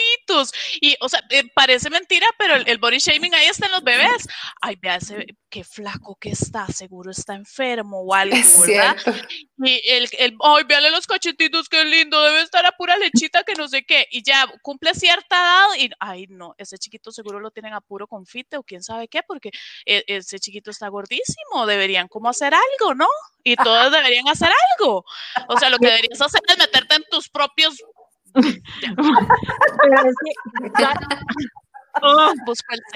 cachetitos. 0.00 0.52
Y, 0.80 0.96
o 1.00 1.08
sea, 1.08 1.22
eh, 1.30 1.44
parece 1.54 1.90
mentira, 1.90 2.26
pero 2.38 2.54
el, 2.56 2.68
el 2.68 2.78
body 2.78 2.98
shaming 2.98 3.34
ahí 3.34 3.46
está 3.46 3.66
en 3.66 3.72
los 3.72 3.82
bebés. 3.82 4.28
Ay, 4.60 4.76
vea 4.80 4.96
ese, 4.96 5.26
qué 5.48 5.64
flaco 5.64 6.16
que 6.20 6.30
está, 6.30 6.66
seguro 6.68 7.10
está 7.10 7.34
enfermo 7.34 8.00
o 8.02 8.14
algo, 8.14 8.36
Es 8.36 8.60
¿verdad? 8.60 8.96
cierto. 9.02 9.20
Y 9.58 9.80
el, 9.90 10.08
el 10.18 10.36
ay, 10.42 10.64
véale 10.64 10.90
los 10.90 11.06
cachetitos, 11.06 11.68
qué 11.68 11.84
lindo, 11.84 12.22
debe 12.22 12.42
estar 12.42 12.64
a 12.66 12.72
pura 12.72 12.96
lechita 12.96 13.44
que 13.44 13.54
no 13.54 13.68
sé 13.68 13.84
qué. 13.84 14.06
Y 14.10 14.22
ya 14.22 14.46
cumple 14.62 14.94
cierta 14.94 15.36
edad 15.36 15.66
y, 15.78 15.90
ay, 16.00 16.26
no, 16.28 16.54
ese 16.58 16.78
chiquito 16.78 17.12
seguro 17.12 17.40
lo 17.40 17.50
tienen 17.50 17.74
a 17.74 17.80
puro 17.80 18.06
confite 18.06 18.56
o 18.56 18.62
quién 18.62 18.82
sabe 18.82 19.08
qué, 19.08 19.22
porque 19.22 19.50
e- 19.84 20.04
ese 20.06 20.38
chiquito 20.38 20.70
está 20.70 20.88
gordísimo, 20.88 21.66
deberían 21.66 22.08
como 22.08 22.28
hacer 22.28 22.54
algo, 22.54 22.94
¿no? 22.94 23.08
Y 23.42 23.56
todos 23.56 23.90
deberían 23.92 24.28
hacer 24.28 24.50
algo. 24.78 25.04
O 25.48 25.58
sea, 25.58 25.70
lo 25.70 25.78
que 25.78 25.86
deberías 25.86 26.20
hacer 26.20 26.40
es 26.46 26.58
meterte 26.58 26.96
en 26.96 27.04
tus 27.10 27.28
propios, 27.28 27.74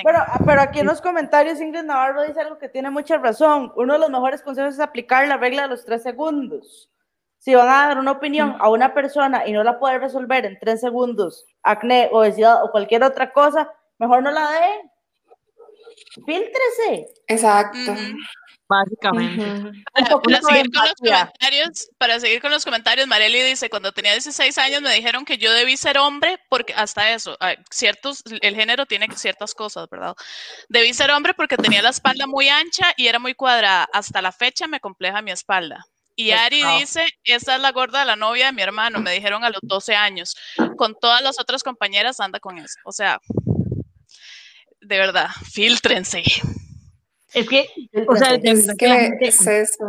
Pero 0.05 0.19
oh, 0.47 0.61
aquí 0.61 0.81
en 0.81 0.87
los 0.87 1.01
comentarios 1.01 1.61
Ingrid 1.61 1.83
Navarro 1.83 2.23
dice 2.23 2.41
algo 2.41 2.59
que 2.59 2.69
tiene 2.69 2.91
mucha 2.91 3.19
razón. 3.19 3.73
Uno 3.77 3.95
de 3.95 3.99
los 3.99 4.11
mejores 4.11 4.43
consejos 4.43 4.75
es 4.75 4.81
aplicar 4.81 5.27
la 5.29 5.37
regla 5.37 5.63
de 5.63 5.69
los 5.69 5.85
tres 5.85 6.03
segundos. 6.03 6.91
Si 7.39 7.55
van 7.55 7.69
a 7.69 7.89
dar 7.89 7.99
una 7.99 8.13
opinión 8.13 8.57
a 8.59 8.71
una 8.71 8.95
persona 8.95 9.47
y 9.47 9.53
no 9.53 9.63
la 9.63 9.79
puede 9.79 9.99
resolver 9.99 10.47
en 10.47 10.59
tres 10.59 10.81
segundos, 10.81 11.45
acné, 11.63 12.09
obesidad 12.11 12.65
o 12.65 12.71
cualquier 12.71 13.03
otra 13.05 13.33
cosa, 13.33 13.71
mejor 13.99 14.23
no 14.23 14.31
la 14.31 14.51
dé. 14.51 14.91
Fíltrese. 16.25 17.09
Exacto. 17.27 17.95
Básicamente. 18.69 19.45
Para, 19.93 20.41
seguir 20.41 20.71
con 20.73 20.85
los 20.85 20.95
comentarios, 20.95 21.89
para 21.99 22.21
seguir 22.21 22.41
con 22.41 22.51
los 22.51 22.65
comentarios, 22.65 23.07
Marely 23.07 23.43
dice, 23.43 23.71
cuando 23.71 23.93
tenía 23.93 24.13
16 24.13 24.57
años 24.59 24.83
me 24.83 24.95
dijeron 24.95 25.25
que 25.25 25.39
yo 25.39 25.53
debí 25.53 25.77
ser 25.77 25.99
hombre, 25.99 26.39
porque 26.49 26.75
hasta 26.75 27.13
eso, 27.13 27.37
ah, 27.41 27.55
ciertos, 27.71 28.23
el 28.41 28.55
género 28.55 28.87
tiene 28.87 29.09
ciertas 29.17 29.55
cosas, 29.55 29.89
¿verdad? 29.91 30.15
Debí 30.69 30.95
ser 30.95 31.11
hombre 31.11 31.35
porque 31.35 31.57
tenía 31.57 31.83
la 31.83 31.91
espalda 31.91 32.27
muy 32.27 32.49
ancha 32.49 32.93
y 32.97 33.07
era 33.07 33.19
muy 33.19 33.35
cuadrada. 33.35 33.89
Hasta 33.93 34.23
la 34.23 34.33
fecha 34.33 34.67
me 34.67 34.81
compleja 34.81 35.23
mi 35.23 35.31
espalda. 35.31 35.85
Y 36.17 36.31
Ari 36.31 36.63
dice, 36.79 37.05
esta 37.25 37.57
es 37.57 37.61
la 37.61 37.73
gorda 37.73 38.01
de 38.01 38.07
la 38.07 38.15
novia 38.15 38.47
de 38.47 38.53
mi 38.53 38.63
hermano, 38.63 39.01
me 39.01 39.13
dijeron 39.13 39.43
a 39.45 39.51
los 39.51 39.59
12 39.63 39.97
años. 39.97 40.37
Con 40.77 40.95
todas 41.01 41.23
las 41.23 41.41
otras 41.41 41.65
compañeras 41.65 42.21
anda 42.21 42.39
con 42.39 42.59
eso. 42.59 42.79
O 42.85 42.93
sea, 42.93 43.19
de 44.81 44.99
verdad, 44.99 45.29
filtrense. 45.53 46.23
Es 47.35 47.49
que, 47.49 47.69
o 48.07 48.17
sea, 48.17 48.37
de 48.39 48.51
Es 48.51 48.75
que 48.79 48.89
la 48.89 48.99
que 48.99 49.01
gente 49.01 49.29
es 49.29 49.47
eso. 49.47 49.85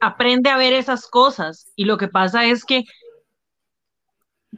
aprende 0.00 0.50
a 0.50 0.56
ver 0.56 0.72
esas 0.72 1.06
cosas 1.06 1.70
y 1.76 1.84
lo 1.84 1.96
que 1.98 2.08
pasa 2.08 2.44
es 2.46 2.64
que 2.64 2.84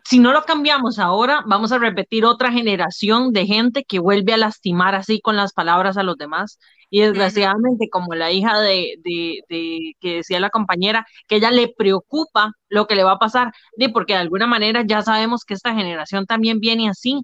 si 0.05 0.19
no 0.21 0.33
lo 0.33 0.45
cambiamos 0.45 0.99
ahora, 0.99 1.43
vamos 1.47 1.73
a 1.73 1.79
repetir 1.79 2.25
otra 2.25 2.53
generación 2.53 3.33
de 3.33 3.47
gente 3.47 3.85
que 3.85 3.99
vuelve 3.99 4.33
a 4.33 4.37
lastimar 4.37 4.95
así 4.95 5.21
con 5.21 5.37
las 5.37 5.53
palabras 5.53 5.97
a 5.97 6.03
los 6.03 6.17
demás. 6.17 6.59
Y 6.91 7.01
desgraciadamente, 7.01 7.89
como 7.91 8.15
la 8.15 8.31
hija 8.33 8.59
de, 8.61 8.95
de, 9.05 9.41
de 9.49 9.93
que 10.01 10.17
decía 10.17 10.41
la 10.41 10.51
compañera, 10.51 11.07
que 11.27 11.37
ella 11.37 11.51
le 11.51 11.69
preocupa 11.77 12.53
lo 12.69 12.87
que 12.87 12.95
le 12.95 13.05
va 13.05 13.13
a 13.13 13.19
pasar, 13.19 13.53
de 13.77 13.89
porque 13.91 14.15
de 14.15 14.21
alguna 14.21 14.47
manera 14.47 14.83
ya 14.87 15.03
sabemos 15.03 15.45
que 15.45 15.55
esta 15.55 15.75
generación 15.75 16.27
también 16.27 16.61
viene 16.61 16.89
así. 16.89 17.21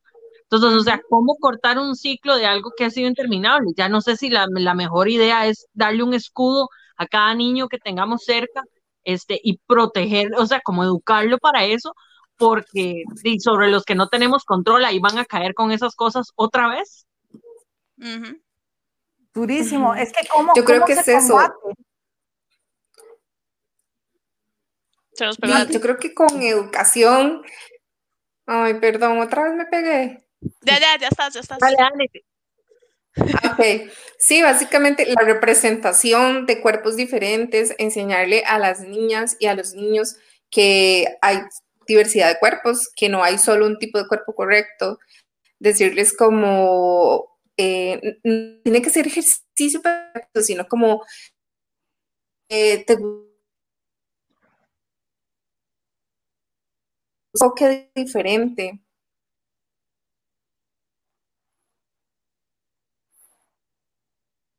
Entonces, 0.51 0.79
o 0.79 0.83
sea, 0.83 1.01
¿cómo 1.09 1.37
cortar 1.37 1.79
un 1.79 1.97
ciclo 1.97 2.37
de 2.37 2.47
algo 2.47 2.73
que 2.77 2.85
ha 2.85 2.91
sido 2.91 3.09
interminable? 3.09 3.73
Ya 3.77 3.89
no 3.89 4.01
sé 4.01 4.17
si 4.17 4.31
la, 4.31 4.47
la 4.49 4.75
mejor 4.75 5.09
idea 5.09 5.47
es 5.47 5.67
darle 5.73 6.03
un 6.03 6.15
escudo 6.15 6.69
a 6.97 7.07
cada 7.07 7.35
niño 7.35 7.69
que 7.69 7.79
tengamos 7.79 8.25
cerca 8.25 8.63
este, 9.05 9.41
y 9.43 9.59
proteger, 9.67 10.35
o 10.37 10.47
sea, 10.47 10.61
como 10.61 10.85
educarlo 10.85 11.39
para 11.39 11.65
eso, 11.65 11.95
porque 12.37 13.05
sobre 13.39 13.71
los 13.71 13.85
que 13.85 13.95
no 13.95 14.09
tenemos 14.09 14.45
control, 14.45 14.85
ahí 14.85 14.99
van 14.99 15.19
a 15.19 15.25
caer 15.25 15.55
con 15.55 15.71
esas 15.71 15.95
cosas 15.95 16.33
otra 16.35 16.69
vez. 16.69 17.07
Ujú. 17.99 18.41
Durísimo. 19.33 19.95
Es 19.95 20.13
que 20.13 20.27
cómo, 20.29 20.53
Yo 20.55 20.65
creo 20.65 20.83
cómo 20.83 20.87
que 20.87 21.03
se 21.03 21.15
es 21.15 21.29
combate? 21.29 21.55
Yo 25.73 25.81
creo 25.81 25.97
que 25.97 26.13
con 26.15 26.43
educación. 26.43 27.43
Ay, 28.47 28.75
perdón, 28.75 29.21
otra 29.21 29.45
vez 29.45 29.55
me 29.55 29.67
pegué. 29.67 30.24
Ya, 30.63 30.79
ya, 30.79 30.99
ya 30.99 31.09
estás, 31.09 31.35
ya 31.35 31.41
estás. 31.41 31.59
Dale, 31.61 31.77
dale. 31.79 32.11
Ok, 33.17 33.91
sí, 34.19 34.43
básicamente 34.43 35.07
la 35.07 35.23
representación 35.25 36.47
de 36.47 36.61
cuerpos 36.61 36.97
diferentes, 36.97 37.75
enseñarle 37.79 38.43
a 38.45 38.59
las 38.59 38.81
niñas 38.81 39.37
y 39.39 39.47
a 39.47 39.55
los 39.55 39.75
niños 39.75 40.17
que 40.51 41.07
hay 41.21 41.39
diversidad 41.87 42.29
de 42.29 42.39
cuerpos, 42.41 42.91
que 42.97 43.09
no 43.09 43.23
hay 43.23 43.39
solo 43.39 43.67
un 43.67 43.79
tipo 43.79 43.99
de 43.99 44.09
cuerpo 44.09 44.35
correcto, 44.35 44.99
decirles 45.61 46.17
como, 46.17 47.27
eh, 47.57 48.19
n- 48.25 48.61
tiene 48.65 48.83
que 48.83 48.91
ser 48.91 49.07
ejercicio 49.07 49.83
perfecto, 49.83 50.43
sino 50.43 50.67
como, 50.69 51.03
eh, 52.49 52.85
te 52.87 52.95
un 52.97 53.25
enfoque 57.35 57.91
diferente. 57.95 58.81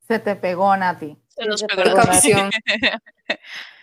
Se 0.08 0.20
te 0.20 0.36
pegó, 0.36 0.76
Nati. 0.78 1.18
Se 1.30 1.46
nos 1.46 1.60
se 1.60 1.68
pegó 1.68 1.84
pegó 1.84 1.98
la 1.98 2.04
Nati. 2.06 2.32
Educación. 2.32 2.50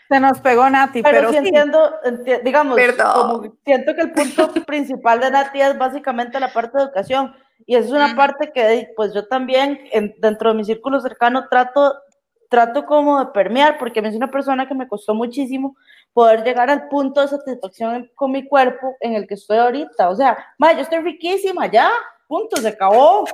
Se 0.09 0.21
nos 0.21 0.41
pegó, 0.41 0.69
Nati, 0.69 1.03
Pero, 1.03 1.17
pero, 1.17 1.31
sí 1.31 1.39
sí. 1.39 1.47
entiendo, 1.49 1.91
enti- 2.05 2.43
digamos, 2.43 2.77
Perdón. 2.77 3.41
como 3.41 3.57
siento 3.65 3.95
que 3.95 4.03
el 4.03 4.13
punto 4.13 4.53
principal 4.67 5.21
de 5.21 5.31
Nati 5.31 5.59
es 5.63 5.79
básicamente 5.79 6.39
la 6.39 6.53
parte 6.53 6.77
de 6.77 6.85
educación. 6.85 7.35
Y 7.65 7.77
esa 7.77 7.87
es 7.87 7.93
una 7.93 8.07
Ujú. 8.09 8.17
parte 8.17 8.53
que, 8.53 8.91
pues 8.95 9.15
yo 9.15 9.27
también, 9.27 9.81
en- 9.91 10.15
dentro 10.19 10.51
de 10.51 10.57
mi 10.57 10.65
círculo 10.67 11.01
cercano, 11.01 11.49
trato, 11.49 11.95
trato 12.51 12.85
como 12.85 13.21
de 13.21 13.27
permear, 13.33 13.79
porque 13.79 14.01
a 14.01 14.03
mí 14.03 14.09
es 14.11 14.15
una 14.15 14.31
persona 14.31 14.69
que 14.69 14.75
me 14.75 14.87
costó 14.87 15.15
muchísimo 15.15 15.77
poder 16.13 16.45
llegar 16.45 16.69
al 16.69 16.89
punto 16.89 17.23
de 17.23 17.29
satisfacción 17.29 18.11
con 18.15 18.33
mi 18.33 18.47
cuerpo 18.47 18.95
en 19.01 19.15
el 19.15 19.27
que 19.27 19.35
estoy 19.35 19.57
ahorita. 19.57 20.11
O 20.11 20.15
sea, 20.15 20.37
ma, 20.59 20.75
yo 20.75 20.81
estoy 20.81 20.99
riquísima, 20.99 21.69
ya, 21.69 21.91
punto, 22.29 22.59
se 22.59 22.69
acabó. 22.69 23.25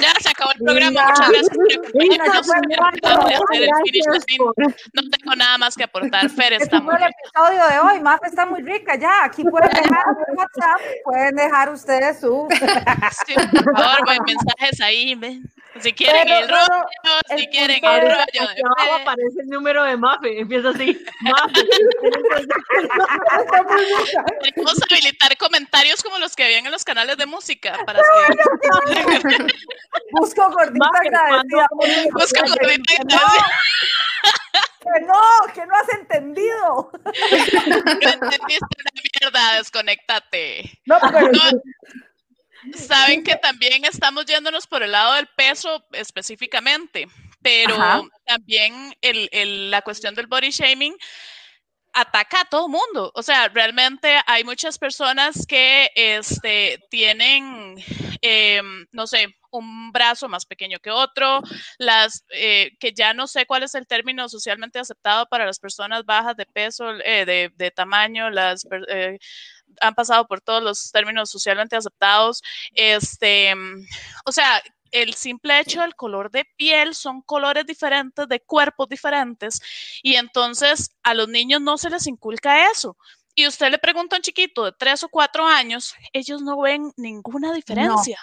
Ya 0.00 0.12
se 0.20 0.28
acabó 0.30 0.50
el 0.52 0.58
programa. 0.64 0.90
Mira. 0.90 1.08
Muchas 1.08 1.30
gracias 1.30 2.46
por 2.46 2.56
acompañarnos. 2.56 4.24
Por- 4.38 4.76
No 4.94 5.10
tengo 5.10 5.34
nada 5.36 5.58
más 5.58 5.74
que 5.74 5.84
aportar. 5.84 6.28
Fer 6.30 6.52
Ese 6.52 6.64
está 6.64 6.80
muy 6.80 6.94
el 6.94 7.02
episodio 7.02 7.66
de 7.68 7.78
hoy. 7.80 8.00
Maf 8.00 8.20
está 8.24 8.46
muy 8.46 8.62
rica 8.62 8.96
ya. 8.96 9.24
Aquí 9.24 9.44
pueden 9.44 9.70
dejar 9.82 10.04
WhatsApp, 10.34 10.80
pueden 11.04 11.36
dejar 11.36 11.72
ustedes 11.72 12.20
su. 12.20 12.46
Sí, 13.26 13.34
por 13.34 13.76
favor, 13.76 14.06
mensajes 14.26 14.80
ahí. 14.80 15.14
ven. 15.14 15.42
Si 15.80 15.92
quieren 15.92 16.22
Pero, 16.24 16.38
el 16.38 16.48
no, 16.48 16.56
rollo, 16.56 16.86
no, 17.04 17.10
si 17.36 17.44
el 17.44 17.50
quieren 17.50 17.84
el 17.84 18.00
rollo 18.00 18.22
Aquí 18.22 18.38
abajo 18.38 18.94
aparece 19.02 19.40
el 19.40 19.48
número 19.48 19.84
de 19.84 19.96
Mafe, 19.96 20.40
empieza 20.40 20.70
así, 20.70 20.98
Mafe. 21.20 21.52
Podemos 24.54 24.82
habilitar 24.90 25.36
comentarios 25.36 26.02
como 26.02 26.18
los 26.18 26.34
que 26.34 26.44
habían 26.44 26.66
en 26.66 26.72
los 26.72 26.84
canales 26.84 27.16
de 27.16 27.26
música 27.26 27.78
para 27.86 28.00
que 28.00 28.02
Busco 30.12 30.50
gordita 30.50 30.86
Mafe, 30.92 31.08
agradecida. 31.08 31.66
Que 32.32 32.40
gordita 32.40 32.94
no, 33.04 33.20
que 34.80 35.00
no, 35.06 35.20
que 35.54 35.66
no 35.66 35.74
has 35.74 35.88
entendido. 35.94 36.90
No 38.00 38.10
entendiste 38.10 38.76
una 38.78 38.92
mierda, 39.20 39.54
desconéctate. 39.56 40.46
No, 40.86 40.96
pero 41.00 41.30
Saben 42.74 43.22
que 43.22 43.36
también 43.36 43.84
estamos 43.84 44.26
yéndonos 44.26 44.66
por 44.66 44.82
el 44.82 44.92
lado 44.92 45.14
del 45.14 45.28
peso 45.36 45.84
específicamente, 45.92 47.06
pero 47.42 47.74
Ajá. 47.74 48.02
también 48.24 48.94
el- 49.00 49.28
el- 49.32 49.70
la 49.70 49.82
cuestión 49.82 50.14
del 50.14 50.26
body 50.26 50.50
shaming 50.50 50.96
ataca 51.92 52.42
a 52.42 52.44
todo 52.44 52.68
mundo. 52.68 53.10
O 53.14 53.22
sea, 53.22 53.48
realmente 53.48 54.20
hay 54.26 54.44
muchas 54.44 54.78
personas 54.78 55.46
que 55.46 55.90
este, 55.94 56.78
tienen, 56.90 57.76
em, 58.20 58.86
no 58.92 59.06
sé, 59.06 59.34
un 59.50 59.90
brazo 59.90 60.28
más 60.28 60.44
pequeño 60.44 60.78
que 60.78 60.90
otro, 60.90 61.40
las 61.78 62.24
eh, 62.30 62.72
que 62.78 62.92
ya 62.92 63.14
no 63.14 63.26
sé 63.26 63.46
cuál 63.46 63.62
es 63.62 63.74
el 63.74 63.86
término 63.86 64.28
socialmente 64.28 64.78
aceptado 64.78 65.26
para 65.26 65.46
las 65.46 65.58
personas 65.58 66.04
bajas 66.04 66.36
de 66.36 66.44
peso, 66.46 66.90
eh, 67.02 67.24
de, 67.24 67.50
de 67.56 67.70
tamaño, 67.70 68.28
las 68.30 68.66
eh, 68.88 69.18
han 69.80 69.94
pasado 69.94 70.26
por 70.26 70.40
todos 70.40 70.62
los 70.62 70.90
términos 70.90 71.30
socialmente 71.30 71.76
aceptados. 71.76 72.42
Este, 72.74 73.54
o 74.24 74.32
sea, 74.32 74.62
el 74.90 75.14
simple 75.14 75.60
hecho 75.60 75.80
del 75.80 75.94
color 75.94 76.30
de 76.30 76.46
piel 76.56 76.94
son 76.94 77.22
colores 77.22 77.66
diferentes, 77.66 78.28
de 78.28 78.40
cuerpos 78.40 78.88
diferentes, 78.88 79.60
y 80.02 80.14
entonces 80.14 80.90
a 81.02 81.14
los 81.14 81.28
niños 81.28 81.60
no 81.60 81.78
se 81.78 81.90
les 81.90 82.06
inculca 82.06 82.70
eso. 82.70 82.96
Y 83.34 83.46
usted 83.46 83.70
le 83.70 83.78
pregunta 83.78 84.16
a 84.16 84.18
un 84.18 84.22
chiquito 84.22 84.64
de 84.64 84.72
tres 84.72 85.04
o 85.04 85.08
cuatro 85.08 85.46
años, 85.46 85.94
ellos 86.12 86.42
no 86.42 86.60
ven 86.60 86.92
ninguna 86.96 87.52
diferencia. 87.52 88.18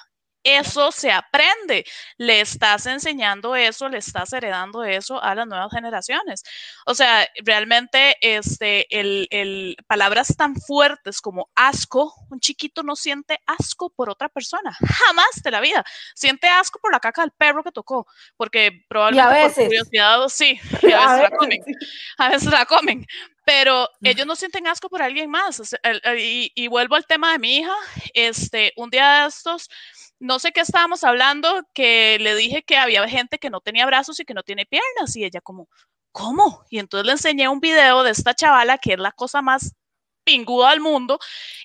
Eso 0.47 0.91
se 0.91 1.11
aprende. 1.11 1.83
Le 2.17 2.39
estás 2.41 2.85
enseñando 2.85 3.55
eso, 3.55 3.89
le 3.89 3.97
estás 3.97 4.31
heredando 4.31 4.83
eso 4.83 5.21
a 5.21 5.33
las 5.33 5.47
nuevas 5.47 5.71
generaciones. 5.71 6.43
O 6.85 6.93
sea, 6.93 7.27
realmente 7.43 8.15
este, 8.21 8.85
el, 8.95 9.27
el- 9.31 9.75
palabras 9.87 10.35
tan 10.37 10.55
fuertes 10.55 11.19
como 11.19 11.49
asco, 11.55 12.13
un 12.29 12.39
chiquito 12.39 12.83
no 12.83 12.95
siente 12.95 13.39
asco 13.47 13.89
por 13.89 14.09
otra 14.09 14.29
persona, 14.29 14.71
jamás 14.73 15.41
de 15.43 15.49
la 15.51 15.61
vida. 15.61 15.83
Siente 16.13 16.47
asco 16.47 16.79
por 16.79 16.91
la 16.91 16.99
caca 16.99 17.21
del 17.23 17.31
perro 17.31 17.63
que 17.63 17.71
tocó, 17.71 18.05
porque 18.37 18.85
probablemente 18.87 19.35
por 19.35 19.49
veces. 19.49 19.65
curiosidad, 19.65 20.27
sí, 20.29 20.59
y 20.83 20.91
a 20.93 20.99
veces 20.99 21.19
a 21.19 21.23
la 21.23 21.31
comen 21.31 21.59
a 22.17 22.29
veces 22.29 22.51
la 22.51 22.65
comen, 22.65 23.05
pero 23.43 23.89
ellos 24.03 24.25
no 24.27 24.35
sienten 24.35 24.67
asco 24.67 24.89
por 24.89 25.01
alguien 25.01 25.29
más. 25.29 25.61
y, 26.19 26.51
y 26.55 26.67
vuelvo 26.67 26.95
al 26.95 27.05
tema 27.07 27.31
de 27.31 27.39
mi 27.39 27.57
hija, 27.57 27.73
este, 28.13 28.73
un 28.75 28.89
día 28.89 29.21
de 29.23 29.27
estos, 29.29 29.69
no 30.19 30.39
sé 30.39 30.51
qué 30.51 30.61
estábamos 30.61 31.03
hablando, 31.03 31.61
que 31.73 32.17
le 32.19 32.35
dije 32.35 32.63
que 32.63 32.77
había 32.77 33.07
gente 33.07 33.37
que 33.39 33.49
no 33.49 33.61
tenía 33.61 33.85
brazos 33.85 34.19
y 34.19 34.25
que 34.25 34.33
no 34.33 34.43
tiene 34.43 34.65
piernas, 34.65 35.15
y 35.15 35.23
ella 35.25 35.41
como, 35.41 35.67
¿cómo? 36.11 36.63
Y 36.69 36.79
entonces 36.79 37.05
le 37.05 37.13
enseñé 37.13 37.49
un 37.49 37.59
video 37.59 38.03
de 38.03 38.11
esta 38.11 38.33
chavala 38.33 38.77
que 38.77 38.93
es 38.93 38.99
la 38.99 39.11
cosa 39.11 39.41
más 39.41 39.73
pinguda 40.25 40.71
del 40.71 40.81
mundo, 40.81 41.19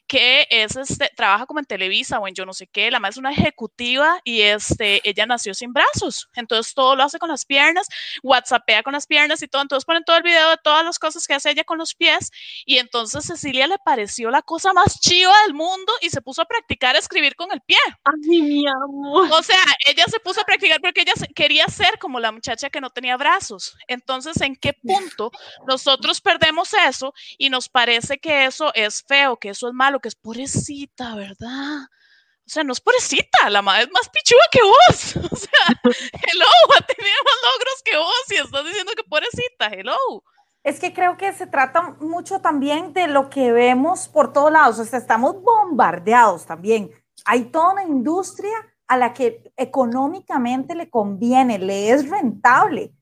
que 0.06 0.46
es 0.50 0.76
este, 0.76 1.10
trabaja 1.16 1.46
como 1.46 1.60
en 1.60 1.66
Televisa 1.66 2.18
o 2.18 2.28
en 2.28 2.34
yo 2.34 2.46
no 2.46 2.52
sé 2.52 2.66
qué, 2.66 2.90
la 2.90 3.00
más 3.00 3.10
es 3.10 3.16
una 3.16 3.32
ejecutiva 3.32 4.20
y 4.24 4.42
este, 4.42 5.00
ella 5.08 5.26
nació 5.26 5.54
sin 5.54 5.72
brazos, 5.72 6.28
entonces 6.34 6.74
todo 6.74 6.94
lo 6.94 7.02
hace 7.02 7.18
con 7.18 7.30
las 7.30 7.44
piernas, 7.44 7.88
whatsappea 8.22 8.82
con 8.82 8.92
las 8.92 9.06
piernas 9.06 9.42
y 9.42 9.48
todo, 9.48 9.62
entonces 9.62 9.84
ponen 9.84 10.04
todo 10.04 10.16
el 10.16 10.22
video 10.22 10.50
de 10.50 10.58
todas 10.62 10.84
las 10.84 10.98
cosas 10.98 11.26
que 11.26 11.34
hace 11.34 11.50
ella 11.50 11.64
con 11.64 11.78
los 11.78 11.94
pies 11.94 12.30
y 12.66 12.78
entonces 12.78 13.24
Cecilia 13.24 13.66
le 13.66 13.78
pareció 13.78 14.30
la 14.30 14.42
cosa 14.42 14.72
más 14.72 15.00
chiva 15.00 15.32
del 15.46 15.54
mundo 15.54 15.92
y 16.00 16.10
se 16.10 16.20
puso 16.20 16.42
a 16.42 16.44
practicar 16.44 16.96
a 16.96 16.98
escribir 16.98 17.34
con 17.34 17.50
el 17.52 17.60
pie. 17.62 17.78
Ay, 18.04 18.42
mi 18.42 18.66
amor. 18.66 19.30
O 19.32 19.42
sea, 19.42 19.60
ella 19.86 20.04
se 20.08 20.20
puso 20.20 20.40
a 20.40 20.44
practicar 20.44 20.80
porque 20.80 21.02
ella 21.02 21.12
quería 21.34 21.66
ser 21.66 21.98
como 21.98 22.20
la 22.20 22.32
muchacha 22.32 22.70
que 22.70 22.80
no 22.80 22.90
tenía 22.90 23.16
brazos. 23.16 23.76
Entonces, 23.86 24.40
¿en 24.40 24.56
qué 24.56 24.72
punto 24.72 25.30
nosotros 25.66 26.20
perdemos 26.20 26.74
eso 26.86 27.14
y 27.38 27.50
nos 27.50 27.68
parece 27.68 28.18
que 28.18 28.49
eso 28.50 28.72
es 28.74 29.02
feo, 29.02 29.36
que 29.38 29.48
eso 29.48 29.68
es 29.68 29.74
malo, 29.74 30.00
que 30.00 30.08
es 30.08 30.14
pobrecita, 30.14 31.14
¿verdad? 31.14 31.82
O 31.82 32.52
sea, 32.52 32.64
no 32.64 32.72
es 32.72 32.80
pobrecita, 32.80 33.48
la 33.48 33.62
madre 33.62 33.84
es 33.84 33.90
más 33.92 34.08
pichuda 34.08 34.42
que 34.52 34.60
vos. 34.62 35.16
O 35.32 35.36
sea, 35.36 35.66
hello, 35.84 36.46
ha 36.76 36.82
tenido 36.82 37.16
más 37.24 37.34
logros 37.48 37.82
que 37.84 37.96
vos 37.96 38.24
y 38.28 38.34
estás 38.34 38.64
diciendo 38.64 38.92
que 38.96 39.04
pobrecita, 39.04 39.66
hello. 39.68 40.22
Es 40.62 40.78
que 40.78 40.92
creo 40.92 41.16
que 41.16 41.32
se 41.32 41.46
trata 41.46 41.96
mucho 42.00 42.40
también 42.40 42.92
de 42.92 43.06
lo 43.06 43.30
que 43.30 43.52
vemos 43.52 44.08
por 44.08 44.32
todos 44.32 44.52
lados, 44.52 44.78
o 44.78 44.84
sea, 44.84 44.98
estamos 44.98 45.40
bombardeados 45.42 46.44
también. 46.44 46.90
Hay 47.24 47.44
toda 47.46 47.72
una 47.72 47.84
industria 47.84 48.52
a 48.86 48.96
la 48.96 49.14
que 49.14 49.52
económicamente 49.56 50.74
le 50.74 50.90
conviene, 50.90 51.58
le 51.58 51.90
es 51.90 52.08
rentable 52.08 52.92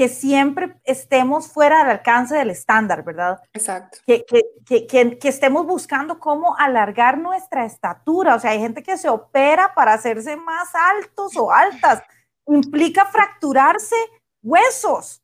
que 0.00 0.08
siempre 0.08 0.80
estemos 0.84 1.52
fuera 1.52 1.80
del 1.80 1.90
alcance 1.90 2.34
del 2.34 2.48
estándar, 2.48 3.04
¿verdad? 3.04 3.38
Exacto. 3.52 3.98
que, 4.06 4.24
que, 4.24 4.44
que, 4.64 4.86
que, 4.86 5.18
que 5.18 5.28
estemos 5.28 5.66
buscando 5.66 6.18
cómo 6.18 6.56
alargar 6.56 7.18
nuestra 7.18 7.66
estatura. 7.66 8.34
O 8.34 8.40
sea, 8.40 8.52
hay 8.52 8.60
gente 8.60 8.82
que 8.82 8.96
se 8.96 9.10
opera 9.10 9.74
para 9.74 9.92
hacerse 9.92 10.36
más 10.36 10.70
altos 10.74 11.36
o 11.36 11.52
altas. 11.52 12.02
Implica 12.46 13.04
fracturarse 13.04 13.94
huesos. 14.42 15.22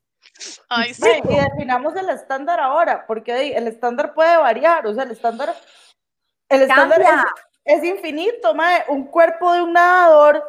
Ay, 0.69 0.93
sí. 0.93 1.01
Sí, 1.01 1.21
y 1.27 1.35
definamos 1.37 1.95
el 1.95 2.09
estándar 2.09 2.59
ahora, 2.59 3.07
porque 3.07 3.57
el 3.57 3.67
estándar 3.67 4.13
puede 4.13 4.37
variar, 4.37 4.85
o 4.85 4.93
sea, 4.93 5.05
el 5.05 5.11
estándar, 5.11 5.55
el 6.49 6.61
estándar 6.61 7.01
es, 7.01 7.79
es 7.79 7.83
infinito, 7.83 8.53
mae. 8.53 8.83
un 8.89 9.07
cuerpo 9.07 9.53
de 9.53 9.63
un 9.63 9.73
nadador 9.73 10.43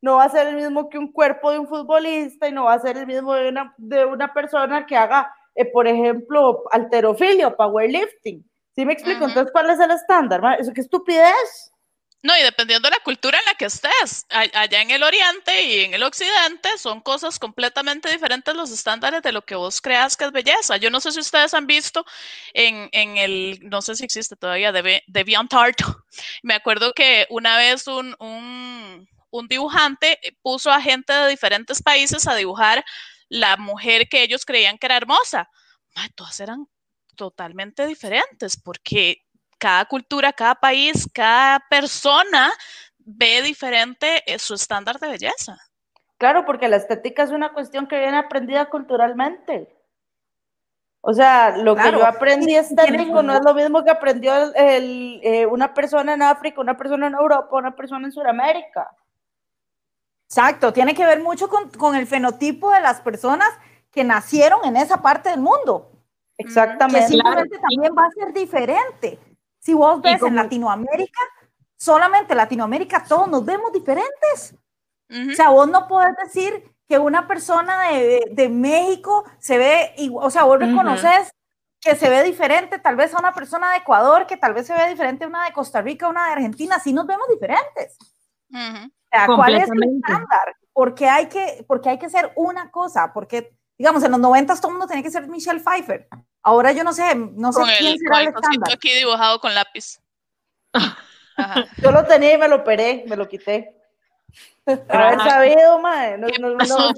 no 0.00 0.16
va 0.16 0.24
a 0.24 0.30
ser 0.30 0.48
el 0.48 0.56
mismo 0.56 0.88
que 0.88 0.98
un 0.98 1.12
cuerpo 1.12 1.50
de 1.50 1.58
un 1.58 1.68
futbolista 1.68 2.48
y 2.48 2.52
no 2.52 2.64
va 2.64 2.74
a 2.74 2.80
ser 2.80 2.96
el 2.96 3.06
mismo 3.06 3.34
de 3.34 3.48
una, 3.48 3.74
de 3.76 4.04
una 4.04 4.32
persona 4.32 4.86
que 4.86 4.96
haga, 4.96 5.32
eh, 5.54 5.66
por 5.66 5.86
ejemplo, 5.86 6.64
alterofilia 6.70 7.48
o 7.48 7.56
powerlifting. 7.56 8.44
Sí 8.74 8.84
me 8.86 8.92
explico, 8.92 9.24
entonces, 9.24 9.52
¿cuál 9.52 9.68
es 9.70 9.80
el 9.80 9.90
estándar? 9.90 10.40
Eso 10.58 10.72
qué 10.72 10.80
estupidez. 10.80 11.72
No, 12.22 12.36
y 12.36 12.42
dependiendo 12.42 12.86
de 12.86 12.96
la 12.96 13.02
cultura 13.02 13.38
en 13.38 13.44
la 13.46 13.54
que 13.54 13.64
estés, 13.64 14.26
allá 14.28 14.82
en 14.82 14.90
el 14.90 15.02
oriente 15.02 15.64
y 15.64 15.80
en 15.80 15.94
el 15.94 16.02
occidente 16.02 16.68
son 16.76 17.00
cosas 17.00 17.38
completamente 17.38 18.10
diferentes 18.10 18.54
los 18.54 18.70
estándares 18.70 19.22
de 19.22 19.32
lo 19.32 19.42
que 19.42 19.54
vos 19.54 19.80
creas 19.80 20.18
que 20.18 20.24
es 20.26 20.32
belleza. 20.32 20.76
Yo 20.76 20.90
no 20.90 21.00
sé 21.00 21.12
si 21.12 21.20
ustedes 21.20 21.54
han 21.54 21.66
visto 21.66 22.04
en, 22.52 22.90
en 22.92 23.16
el, 23.16 23.60
no 23.62 23.80
sé 23.80 23.94
si 23.94 24.04
existe 24.04 24.36
todavía, 24.36 24.70
de 24.70 25.02
DeviantArt. 25.06 25.78
Me 26.42 26.52
acuerdo 26.52 26.92
que 26.92 27.26
una 27.30 27.56
vez 27.56 27.86
un, 27.86 28.14
un, 28.18 29.08
un 29.30 29.48
dibujante 29.48 30.18
puso 30.42 30.70
a 30.70 30.80
gente 30.80 31.12
de 31.12 31.28
diferentes 31.28 31.82
países 31.82 32.26
a 32.26 32.34
dibujar 32.34 32.84
la 33.28 33.56
mujer 33.56 34.08
que 34.08 34.22
ellos 34.22 34.44
creían 34.44 34.78
que 34.78 34.86
era 34.86 34.96
hermosa. 34.96 35.48
todas 36.14 36.38
eran 36.40 36.66
totalmente 37.16 37.86
diferentes 37.86 38.60
porque 38.60 39.22
cada 39.58 39.84
cultura, 39.84 40.32
cada 40.32 40.54
país, 40.54 41.08
cada 41.12 41.60
persona 41.68 42.50
ve 42.98 43.42
diferente 43.42 44.22
eh, 44.26 44.38
su 44.38 44.54
estándar 44.54 44.98
de 44.98 45.08
belleza. 45.08 45.58
Claro, 46.16 46.44
porque 46.44 46.68
la 46.68 46.76
estética 46.76 47.22
es 47.22 47.30
una 47.30 47.52
cuestión 47.52 47.86
que 47.86 47.98
viene 47.98 48.18
aprendida 48.18 48.68
culturalmente. 48.68 49.74
O 51.02 51.14
sea, 51.14 51.56
lo 51.56 51.76
que 51.76 51.92
yo 51.92 52.04
aprendí 52.04 52.54
estético 52.54 53.22
no 53.22 53.34
es 53.34 53.40
lo 53.42 53.54
mismo 53.54 53.82
que 53.82 53.90
aprendió 53.90 54.32
eh, 54.54 55.46
una 55.46 55.72
persona 55.72 56.12
en 56.12 56.20
África, 56.20 56.60
una 56.60 56.76
persona 56.76 57.06
en 57.06 57.14
Europa, 57.14 57.48
una 57.56 57.74
persona 57.74 58.06
en 58.06 58.12
Sudamérica. 58.12 58.90
Exacto, 60.30 60.72
tiene 60.72 60.94
que 60.94 61.04
ver 61.04 61.20
mucho 61.20 61.48
con, 61.48 61.70
con, 61.70 61.96
el 61.96 62.06
fenotipo 62.06 62.70
de 62.70 62.78
las 62.78 63.00
personas 63.00 63.48
que 63.90 64.04
nacieron 64.04 64.60
en 64.64 64.76
esa 64.76 65.02
parte 65.02 65.28
del 65.28 65.40
mundo. 65.40 65.90
Exactamente. 66.38 67.00
Que 67.00 67.08
simplemente 67.08 67.58
también 67.58 67.92
va 67.98 68.06
a 68.06 68.10
ser 68.12 68.32
diferente. 68.32 69.18
Si 69.58 69.74
vos 69.74 70.00
ves 70.00 70.22
en 70.22 70.36
Latinoamérica, 70.36 71.20
solamente 71.76 72.36
Latinoamérica 72.36 73.02
todos 73.02 73.26
nos 73.26 73.44
vemos 73.44 73.72
diferentes. 73.72 74.54
O 75.10 75.34
sea, 75.34 75.48
vos 75.48 75.68
no 75.68 75.88
podés 75.88 76.14
decir 76.22 76.72
que 76.88 76.96
una 76.96 77.26
persona 77.26 77.90
de, 77.90 78.22
de, 78.30 78.48
México 78.48 79.24
se 79.40 79.58
ve, 79.58 79.92
igual, 79.96 80.28
o 80.28 80.30
sea, 80.30 80.44
vos 80.44 80.60
reconoces 80.60 81.32
que 81.80 81.96
se 81.96 82.08
ve 82.08 82.22
diferente 82.22 82.78
tal 82.78 82.94
vez 82.94 83.12
a 83.12 83.18
una 83.18 83.34
persona 83.34 83.72
de 83.72 83.78
Ecuador, 83.78 84.28
que 84.28 84.36
tal 84.36 84.54
vez 84.54 84.68
se 84.68 84.74
ve 84.74 84.88
diferente 84.88 85.24
a 85.24 85.28
una 85.28 85.44
de 85.46 85.52
Costa 85.52 85.82
Rica, 85.82 86.06
una 86.06 86.26
de 86.26 86.32
Argentina, 86.34 86.78
sí 86.78 86.92
nos 86.92 87.08
vemos 87.08 87.26
diferentes. 87.28 87.98
O 88.52 88.99
sea, 89.10 89.26
¿cuál 89.26 89.56
es 89.56 89.70
el 89.70 89.82
estándar? 89.82 90.56
Porque 90.72 91.08
hay 91.08 91.26
que, 91.26 91.64
porque 91.66 91.90
hay 91.90 91.98
que 91.98 92.08
ser 92.08 92.32
una 92.36 92.70
cosa, 92.70 93.12
porque, 93.12 93.56
digamos, 93.76 94.02
en 94.04 94.12
los 94.12 94.20
90 94.20 94.56
todo 94.56 94.68
el 94.68 94.72
mundo 94.74 94.86
tenía 94.86 95.02
que 95.02 95.10
ser 95.10 95.26
Michelle 95.28 95.60
Pfeiffer. 95.60 96.08
Ahora 96.42 96.72
yo 96.72 96.84
no 96.84 96.92
sé, 96.92 97.14
no 97.14 97.52
sé 97.52 97.62
quién 97.78 97.98
será 97.98 98.22
el, 98.22 98.28
estándar. 98.28 98.72
aquí 98.72 98.94
dibujado 98.94 99.40
con 99.40 99.54
lápiz. 99.54 100.00
Yo 101.78 101.90
lo 101.90 102.04
tenía 102.04 102.34
y 102.34 102.38
me 102.38 102.48
lo 102.48 102.56
operé, 102.56 103.04
me 103.08 103.16
lo 103.16 103.26
quité. 103.26 103.74
Pero 104.64 104.86
haber 104.92 105.18
sabido, 105.20 105.78
madre. 105.80 106.18
No, 106.18 106.28
no, 106.38 106.50
no, 106.50 106.92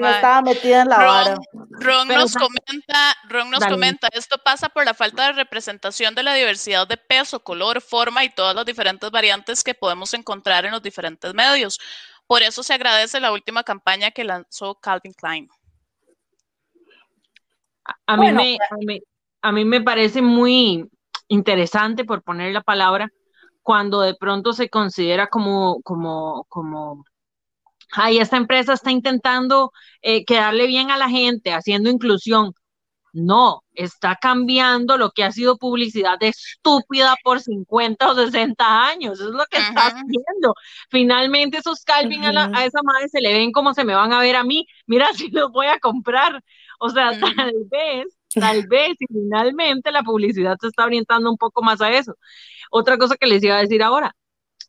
no, 0.00 0.08
estaba 0.08 0.42
metida 0.42 0.82
en 0.82 0.88
la 0.88 0.96
vara. 0.98 1.38
Ron 1.70 2.08
nos 2.08 2.34
comenta, 2.34 3.16
Ron 3.28 3.50
nos 3.50 3.64
comenta, 3.64 4.08
esto 4.12 4.38
pasa 4.38 4.68
por 4.68 4.84
la 4.84 4.94
falta 4.94 5.26
de 5.26 5.32
representación 5.32 6.14
de 6.14 6.22
la 6.22 6.34
diversidad 6.34 6.86
de 6.86 6.96
peso, 6.96 7.40
color, 7.40 7.80
forma 7.80 8.24
y 8.24 8.30
todas 8.30 8.54
las 8.54 8.64
diferentes 8.64 9.10
variantes 9.10 9.64
que 9.64 9.74
podemos 9.74 10.14
encontrar 10.14 10.64
en 10.64 10.72
los 10.72 10.82
diferentes 10.82 11.34
medios. 11.34 11.78
Por 12.26 12.42
eso 12.42 12.62
se 12.62 12.74
agradece 12.74 13.20
la 13.20 13.32
última 13.32 13.62
campaña 13.62 14.10
que 14.10 14.24
lanzó 14.24 14.74
Calvin 14.76 15.12
Klein. 15.12 15.48
A, 18.06 18.16
mí 18.16 18.32
me, 18.32 18.58
a, 19.42 19.52
mí, 19.52 19.64
me 19.64 19.80
parece 19.80 20.22
muy 20.22 20.88
interesante, 21.28 22.04
por 22.04 22.22
poner 22.22 22.52
la 22.52 22.62
palabra, 22.62 23.10
cuando 23.62 24.00
de 24.00 24.14
pronto 24.14 24.52
se 24.52 24.68
considera 24.68 25.26
como, 25.26 25.80
como, 25.82 26.44
como, 26.48 27.04
ay, 27.92 28.18
esta 28.18 28.36
empresa 28.36 28.72
está 28.74 28.90
intentando 28.90 29.72
eh, 30.02 30.24
quedarle 30.24 30.66
bien 30.66 30.90
a 30.90 30.96
la 30.96 31.08
gente, 31.08 31.52
haciendo 31.52 31.90
inclusión. 31.90 32.54
No, 33.14 33.62
está 33.74 34.16
cambiando 34.16 34.96
lo 34.96 35.10
que 35.10 35.22
ha 35.22 35.32
sido 35.32 35.58
publicidad 35.58 36.16
estúpida 36.22 37.14
por 37.22 37.40
50 37.40 38.10
o 38.10 38.14
60 38.14 38.86
años. 38.86 39.20
Eso 39.20 39.28
es 39.28 39.34
lo 39.34 39.44
que 39.50 39.58
está 39.58 39.88
haciendo. 39.88 40.54
Finalmente 40.90 41.58
esos 41.58 41.84
Calvin 41.84 42.24
a, 42.24 42.50
a, 42.54 42.64
esa 42.64 42.80
madre 42.82 43.08
se 43.10 43.20
le 43.20 43.34
ven 43.34 43.52
como 43.52 43.74
se 43.74 43.84
me 43.84 43.94
van 43.94 44.14
a 44.14 44.20
ver 44.20 44.36
a 44.36 44.44
mí. 44.44 44.66
Mira 44.86 45.08
si 45.14 45.30
los 45.30 45.52
voy 45.52 45.66
a 45.66 45.78
comprar. 45.78 46.42
O 46.78 46.88
sea, 46.88 47.10
tal 47.20 47.52
vez, 47.70 48.06
tal 48.34 48.66
vez, 48.66 48.96
y 48.98 49.06
finalmente 49.06 49.92
la 49.92 50.02
publicidad 50.02 50.56
se 50.60 50.68
está 50.68 50.84
orientando 50.84 51.30
un 51.30 51.36
poco 51.36 51.62
más 51.62 51.80
a 51.82 51.90
eso. 51.92 52.14
Otra 52.70 52.96
cosa 52.98 53.16
que 53.16 53.26
les 53.26 53.44
iba 53.44 53.56
a 53.56 53.60
decir 53.60 53.82
ahora, 53.82 54.16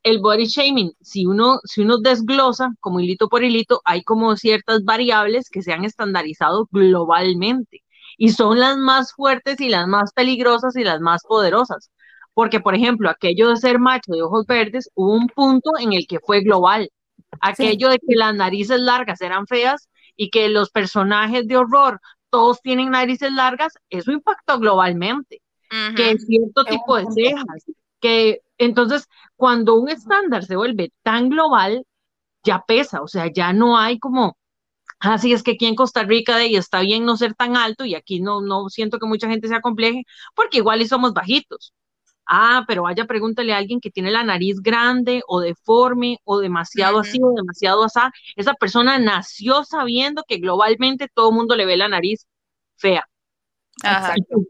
el 0.04 0.20
body 0.20 0.45
shaming, 0.45 0.93
si 1.01 1.26
uno, 1.26 1.60
si 1.64 1.82
uno 1.82 1.97
desglosa 1.97 2.74
como 2.80 2.99
hilito 2.99 3.30
por 3.30 3.43
hilito, 3.43 3.82
hay 3.86 4.04
como 4.04 4.36
ciertas 4.36 4.84
variables 4.84 5.49
que 5.49 5.62
se 5.62 5.74
han 5.74 5.86
estandarizado 5.86 6.68
globalmente 6.72 7.84
y 8.18 8.30
son 8.30 8.60
las 8.60 8.78
más 8.78 9.14
fuertes 9.14 9.60
y 9.62 9.70
las 9.70 9.88
más 9.88 10.14
peligrosas 10.14 10.76
y 10.76 10.84
las 10.84 10.99
más 10.99 11.24
poderosas. 11.28 11.91
Porque, 12.34 12.60
por 12.60 12.76
ejemplo, 12.76 13.10
aquello 13.10 13.49
de 13.49 13.58
ser 13.58 13.80
macho 13.80 14.12
de 14.12 14.24
ojos 14.24 14.45
verdes, 14.47 14.89
hubo 14.95 15.14
un 15.14 15.28
punto 15.28 15.72
en 15.80 15.93
el 15.93 16.08
que 16.08 16.20
fue 16.20 16.41
global. 16.41 16.89
Aquello 17.41 17.89
de 17.89 17.99
que 17.99 18.16
las 18.16 18.36
narices 18.36 18.80
largas 18.80 19.22
eran 19.22 19.45
feas, 19.47 19.88
y 20.16 20.30
que 20.30 20.49
los 20.49 20.70
personajes 20.70 21.47
de 21.47 21.58
horror 21.58 21.99
todos 22.30 22.62
tienen 22.62 22.91
narices 22.91 23.32
largas, 23.32 23.74
eso 23.89 24.12
impactó 24.12 24.60
globalmente. 24.60 25.41
Que 25.95 26.16
cierto 26.20 26.66
tipo 26.66 26.97
de 26.97 27.06
cejas, 27.12 27.66
que 27.99 28.41
entonces 28.66 29.07
cuando 29.36 29.76
un 29.76 29.89
estándar 29.89 30.45
se 30.45 30.55
vuelve 30.55 30.91
tan 31.03 31.30
global, 31.30 31.86
ya 32.43 32.64
pesa, 32.68 33.01
o 33.01 33.07
sea, 33.07 33.32
ya 33.32 33.53
no 33.53 33.78
hay 33.78 33.99
como, 33.99 34.38
así 34.99 35.34
es 35.34 35.43
que 35.43 35.51
aquí 35.53 35.66
en 35.68 35.76
Costa 35.76 36.03
Rica 36.03 36.38
de, 36.38 36.47
y 36.47 36.57
está 36.57 36.82
bien 36.82 37.05
no 37.05 37.18
ser 37.18 37.36
tan 37.36 37.57
alto 37.57 37.86
y 37.86 37.95
aquí 37.95 38.22
no, 38.22 38.41
no 38.41 38.70
siento 38.70 38.99
que 38.99 39.07
mucha 39.07 39.30
gente 39.30 39.47
sea 39.47 39.61
compleje, 39.61 40.03
porque 40.36 40.59
igual 40.59 40.82
y 40.82 40.88
somos 40.88 41.14
bajitos. 41.14 41.74
Ah, 42.26 42.64
pero 42.68 42.84
vaya, 42.84 43.05
pregúntale 43.05 43.53
a 43.53 43.57
alguien 43.57 43.82
que 43.82 43.91
tiene 43.91 44.09
la 44.11 44.24
nariz 44.24 44.61
grande 44.61 45.22
o 45.28 45.41
deforme 45.41 46.20
o 46.24 46.39
demasiado 46.39 46.99
así 46.99 47.20
o 47.22 47.34
demasiado 47.36 47.84
así. 47.84 47.99
Esa 48.36 48.53
persona 48.53 48.97
nació 48.99 49.64
sabiendo 49.66 50.24
que 50.28 50.38
globalmente 50.38 51.09
todo 51.14 51.30
el 51.30 51.36
mundo 51.36 51.55
le 51.55 51.66
ve 51.66 51.76
la 51.78 51.89
nariz 51.89 52.26
fea. 52.78 53.07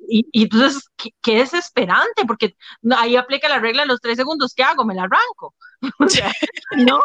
Y, 0.08 0.28
y, 0.32 0.44
entonces, 0.44 0.90
qué, 1.22 1.38
desesperante, 1.38 2.26
porque 2.28 2.56
ahí 2.98 3.16
aplica 3.16 3.50
la 3.50 3.60
regla 3.60 3.84
de 3.84 3.88
los 3.88 4.02
tres 4.02 4.18
segundos. 4.18 4.54
¿Qué 4.54 4.64
hago? 4.64 4.86
Me 4.86 4.96
la 4.96 5.04
arranco. 5.04 5.54
no. 6.78 7.02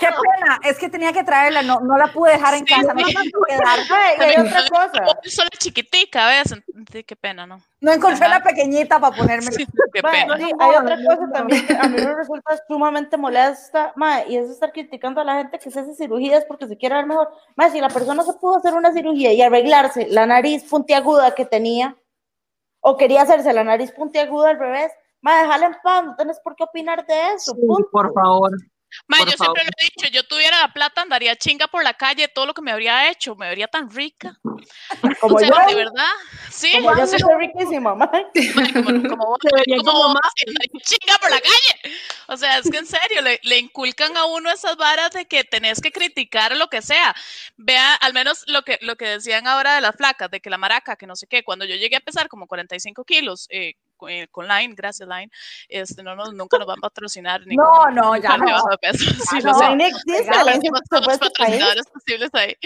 Qué 0.00 0.08
pena, 0.08 0.60
es 0.64 0.78
que 0.78 0.88
tenía 0.88 1.12
que 1.12 1.24
traerla, 1.24 1.62
no, 1.62 1.80
no 1.80 1.96
la 1.96 2.08
pude 2.08 2.32
dejar 2.32 2.54
en 2.54 2.64
casa. 2.64 2.94
No 2.94 3.04
quedar. 3.04 3.78
hay 4.18 4.40
otra 4.40 4.68
cosa. 4.68 5.20
Solo 5.24 5.48
chiquitica, 5.58 6.26
¿ves? 6.28 6.54
Qué 7.06 7.16
pena, 7.16 7.46
¿no? 7.46 7.60
No 7.80 7.92
encontré 7.92 8.28
la 8.28 8.42
pequeñita 8.42 8.98
para 8.98 9.16
ponerme. 9.16 9.50
qué 9.92 10.02
pena. 10.02 10.34
hay 10.34 10.74
otra 10.76 10.96
cosa 10.96 11.32
también 11.32 11.66
que 11.66 11.74
a 11.74 11.84
mí 11.84 11.96
me 11.96 12.14
resulta 12.14 12.58
sumamente 12.66 13.16
molesta, 13.16 13.92
ma, 13.94 14.24
y 14.24 14.36
es 14.36 14.50
estar 14.50 14.72
criticando 14.72 15.20
a 15.20 15.24
la 15.24 15.36
gente 15.36 15.58
que 15.58 15.70
se 15.70 15.80
hace 15.80 15.94
cirugías 15.94 16.44
porque 16.44 16.66
se 16.66 16.76
quiere 16.76 16.96
ver 16.96 17.06
mejor. 17.06 17.30
Ma, 17.56 17.70
si 17.70 17.80
la 17.80 17.88
persona 17.88 18.22
se 18.24 18.32
pudo 18.34 18.56
hacer 18.56 18.74
una 18.74 18.92
cirugía 18.92 19.32
y 19.32 19.42
arreglarse 19.42 20.08
la 20.10 20.26
nariz 20.26 20.64
puntiaguda 20.64 21.34
que 21.34 21.44
tenía, 21.44 21.96
o 22.80 22.96
quería 22.96 23.22
hacerse 23.22 23.52
la 23.52 23.64
nariz 23.64 23.92
puntiaguda 23.92 24.50
al 24.50 24.58
revés, 24.58 24.92
ma, 25.20 25.42
déjala 25.42 25.66
en 25.66 25.76
paz, 25.82 26.04
no 26.04 26.16
tienes 26.16 26.40
por 26.40 26.54
qué 26.56 26.64
opinar 26.64 27.06
de 27.06 27.34
eso. 27.34 27.54
por 27.90 28.12
favor. 28.12 28.52
Ma, 29.06 29.18
yo 29.18 29.36
siempre 29.36 29.64
lo 29.64 29.70
he 29.78 29.84
dicho, 29.84 30.10
yo 30.12 30.24
tuviera 30.26 30.60
la 30.60 30.72
plata, 30.72 31.02
andaría 31.02 31.36
chinga 31.36 31.68
por 31.68 31.84
la 31.84 31.94
calle, 31.94 32.28
todo 32.28 32.46
lo 32.46 32.54
que 32.54 32.62
me 32.62 32.72
habría 32.72 33.10
hecho, 33.10 33.36
me 33.36 33.48
vería 33.48 33.68
tan 33.68 33.90
rica. 33.90 34.38
Como 35.20 35.36
o 35.36 35.38
sea, 35.38 35.48
yo. 35.48 35.68
de 35.68 35.74
verdad, 35.74 36.12
sí. 36.50 36.72
Como 36.72 36.96
yo 36.96 37.06
soy 37.06 37.20
riquísima, 37.38 37.94
mamá. 37.94 38.10
Como, 38.72 39.08
como 39.08 39.26
vos, 39.26 39.38
como 39.84 40.08
vos, 40.08 40.20
chinga 40.82 41.18
por 41.20 41.30
la 41.30 41.40
calle. 41.40 41.96
O 42.28 42.36
sea, 42.36 42.58
es 42.58 42.70
que 42.70 42.78
en 42.78 42.86
serio, 42.86 43.22
le, 43.22 43.40
le, 43.42 43.58
inculcan 43.58 44.16
a 44.16 44.24
uno 44.26 44.50
esas 44.50 44.76
varas 44.76 45.12
de 45.12 45.26
que 45.26 45.44
tenés 45.44 45.80
que 45.80 45.92
criticar 45.92 46.56
lo 46.56 46.68
que 46.68 46.82
sea. 46.82 47.14
Vea, 47.56 47.94
al 47.94 48.12
menos 48.12 48.44
lo 48.46 48.62
que, 48.62 48.78
lo 48.82 48.96
que 48.96 49.06
decían 49.06 49.46
ahora 49.46 49.74
de 49.74 49.80
las 49.80 49.96
flacas, 49.96 50.30
de 50.30 50.40
que 50.40 50.50
la 50.50 50.58
maraca, 50.58 50.96
que 50.96 51.06
no 51.06 51.16
sé 51.16 51.26
qué, 51.26 51.44
cuando 51.44 51.64
yo 51.64 51.76
llegué 51.76 51.96
a 51.96 52.00
pesar 52.00 52.28
como 52.28 52.46
45 52.46 53.04
kilos, 53.04 53.46
eh, 53.50 53.74
eh, 54.08 54.28
con 54.30 54.46
Line, 54.46 54.74
gracias 54.76 55.08
Line, 55.08 55.30
este, 55.68 56.02
no 56.02 56.14
nos, 56.14 56.32
nunca 56.34 56.58
nos 56.58 56.66
van 56.66 56.78
a 56.78 56.82
patrocinar. 56.82 57.46
Ni 57.46 57.56
no, 57.56 57.64
con, 57.64 57.94
no, 57.94 58.16
ya 58.22 58.36
no. 58.36 58.46
Sí, 58.92 59.38
no, 59.42 59.76
no 59.76 59.84
existe, 59.84 60.30
los 61.00 61.18
patrocinadores 61.18 61.86
posibles 61.92 62.30
ahí. 62.34 62.56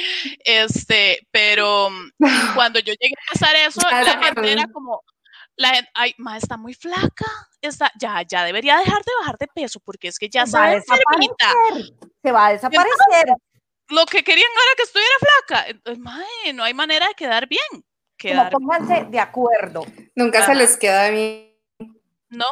Este, 0.45 1.27
pero 1.31 1.89
cuando 2.55 2.79
yo 2.81 2.93
llegué 2.93 3.15
a 3.29 3.33
pasar 3.33 3.57
eso, 3.57 3.81
la 3.91 4.25
gente 4.25 4.53
era 4.53 4.67
como, 4.73 5.03
la 5.57 5.75
gente, 5.75 5.91
ay, 5.95 6.15
ma, 6.19 6.37
está 6.37 6.57
muy 6.57 6.75
flaca, 6.75 7.27
está, 7.61 7.93
ya, 7.99 8.23
ya 8.23 8.45
debería 8.45 8.79
dejar 8.79 9.03
de 9.05 9.13
bajar 9.21 9.39
de 9.39 9.47
peso, 9.49 9.81
porque 9.81 10.09
es 10.09 10.19
que 10.19 10.29
ya 10.29 10.47
se, 10.47 10.59
va 10.59 10.67
a 10.67 10.71
desaparecer. 10.71 11.95
Se 12.23 12.33
va 12.33 12.47
a 12.47 12.53
desaparecer. 12.53 13.35
lo 13.89 14.07
que 14.07 14.25
querían 14.25 14.51
era 14.51 14.77
que 14.77 14.83
estuviera 14.83 15.15
flaca. 15.21 15.69
Entonces, 15.69 16.03
ma, 16.03 16.21
no 16.55 16.65
hay 16.65 16.75
manera 16.75 17.07
de 17.07 17.15
quedar 17.15 17.47
bien 17.47 17.85
como 18.21 18.51
pónganse 18.51 19.07
de 19.11 19.19
acuerdo. 19.19 19.85
Nunca 20.15 20.45
se 20.45 20.55
les 20.55 20.77
queda 20.77 21.11
bien. 21.11 21.53
No. 22.29 22.47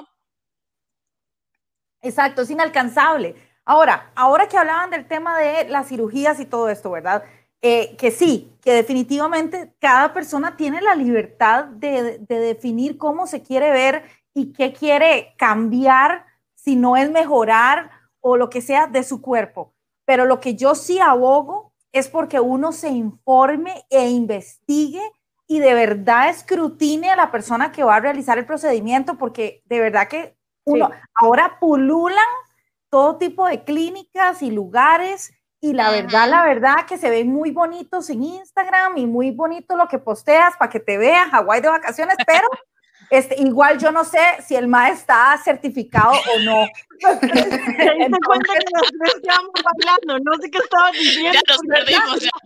Exacto, 2.03 2.43
es 2.43 2.51
inalcanzable. 2.51 3.35
Ahora, 3.65 4.11
ahora 4.15 4.49
que 4.49 4.57
hablaban 4.57 4.91
del 4.91 5.07
tema 5.07 5.39
de 5.39 5.69
las 5.69 5.89
cirugías 5.89 6.41
y 6.41 6.47
todo 6.47 6.69
esto, 6.69 6.91
¿verdad? 6.91 7.25
Eh, 7.63 7.95
que 7.97 8.11
sí, 8.11 8.53
que 8.63 8.73
definitivamente 8.73 9.75
cada 9.79 10.15
persona 10.15 10.57
tiene 10.57 10.81
la 10.81 10.95
libertad 10.95 11.67
de, 11.67 12.19
de, 12.19 12.39
definir 12.39 12.97
cómo 12.97 13.27
se 13.27 13.43
quiere 13.43 13.71
ver 13.71 14.05
y 14.33 14.53
qué 14.55 14.73
quiere 14.73 15.35
cambiar, 15.37 16.25
si 16.55 16.75
no 16.75 16.97
es 16.97 17.11
mejorar 17.11 17.91
o 18.21 18.37
lo 18.37 18.49
que 18.49 18.63
sea 18.63 18.87
de 18.87 19.03
su 19.03 19.21
cuerpo. 19.21 19.75
Pero 20.07 20.25
lo 20.25 20.41
que 20.41 20.55
yo 20.55 20.75
sí 20.75 21.01
abogo 21.01 21.75
es 21.93 22.09
porque 22.09 22.41
uno 22.41 22.73
se 22.73 22.89
informe 22.89 23.85
e 23.91 24.09
investigue 24.09 25.03
y 25.51 25.59
de 25.59 25.75
verdad 25.75 26.29
escrutine 26.29 27.11
a 27.11 27.17
la 27.17 27.33
persona 27.33 27.73
que 27.73 27.83
va 27.83 27.97
a 27.97 28.01
realizar 28.01 28.39
el 28.39 28.47
procedimiento, 28.47 29.19
porque 29.19 29.65
de 29.65 29.81
verdad 29.81 30.07
que 30.07 30.37
uno, 30.65 30.89
ahora 31.13 31.59
pululan 31.59 32.25
todo 32.89 33.19
tipo 33.19 33.49
de 33.49 33.65
clínicas 33.65 34.43
y 34.43 34.53
lugares 34.53 35.33
y 35.61 35.73
la 35.73 35.91
verdad, 35.91 36.29
la 36.29 36.45
verdad 36.45 36.87
que 36.87 36.99
se 36.99 37.11
ven 37.11 37.27
muy 37.27 37.51
bonitos 37.51 38.09
en 38.11 38.23
Instagram 38.23 38.97
y 38.97 39.07
muy 39.07 39.33
bonito 39.33 39.77
lo 39.77 39.89
que 39.89 39.99
posteas 39.99 40.57
para 40.57 40.71
que 40.71 40.79
te 40.79 40.99
vean 40.99 41.31
Hawái 41.31 41.61
de 41.61 41.69
vacaciones, 41.69 42.15
pero 42.25 42.47
este, 43.11 43.43
igual 43.43 43.79
yo 43.79 43.91
no 43.91 44.05
sé 44.05 44.21
si 44.47 44.55
el 44.55 44.69
MAE 44.69 44.93
está 44.93 45.37
certificado 45.43 46.13
o 46.13 46.39
no. 46.41 46.67
Entonces, 47.01 48.19
cuenta 48.25 48.53
que 48.53 48.65
nos 48.73 49.15
estábamos 49.17 49.51
hablando, 49.65 50.19
no 50.31 50.37
sé 50.41 50.51
qué 50.51 50.59
estaba 50.59 50.91
diciendo. 50.93 51.33
Ya 51.33 51.53
nos 51.53 51.61
perdimos. 51.69 52.21
Ya. 52.21 52.31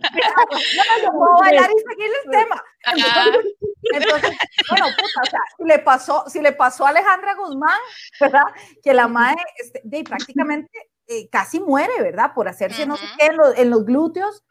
No, 0.75 1.03
yo 1.03 1.11
puedo 1.11 1.37
bailar 1.39 1.69
y 1.69 1.89
seguir 1.89 2.11
el 2.23 2.31
tema. 2.31 2.63
Entonces, 2.85 3.55
entonces, 3.93 4.37
bueno, 4.69 4.85
puta, 4.97 5.21
o 5.21 5.29
sea, 5.29 5.39
si 5.57 5.63
le 5.65 5.79
pasó, 5.79 6.23
si 6.27 6.41
le 6.41 6.51
pasó 6.53 6.85
a 6.85 6.89
Alejandra 6.89 7.35
Guzmán, 7.35 7.79
¿verdad? 8.19 8.43
Que 8.83 8.93
la 8.93 9.07
MAE 9.07 9.35
este, 9.61 9.81
de, 9.83 10.03
prácticamente 10.03 10.89
eh, 11.07 11.29
casi 11.29 11.59
muere, 11.59 12.01
¿verdad? 12.01 12.31
Por 12.33 12.47
hacerse 12.47 12.83
uh 12.83 12.85
-huh. 12.85 12.89
no 12.89 12.97
sé 12.97 13.05
qué 13.17 13.27
en 13.27 13.37
los, 13.37 13.57
en 13.57 13.69
los 13.69 13.85
glúteos 13.85 14.43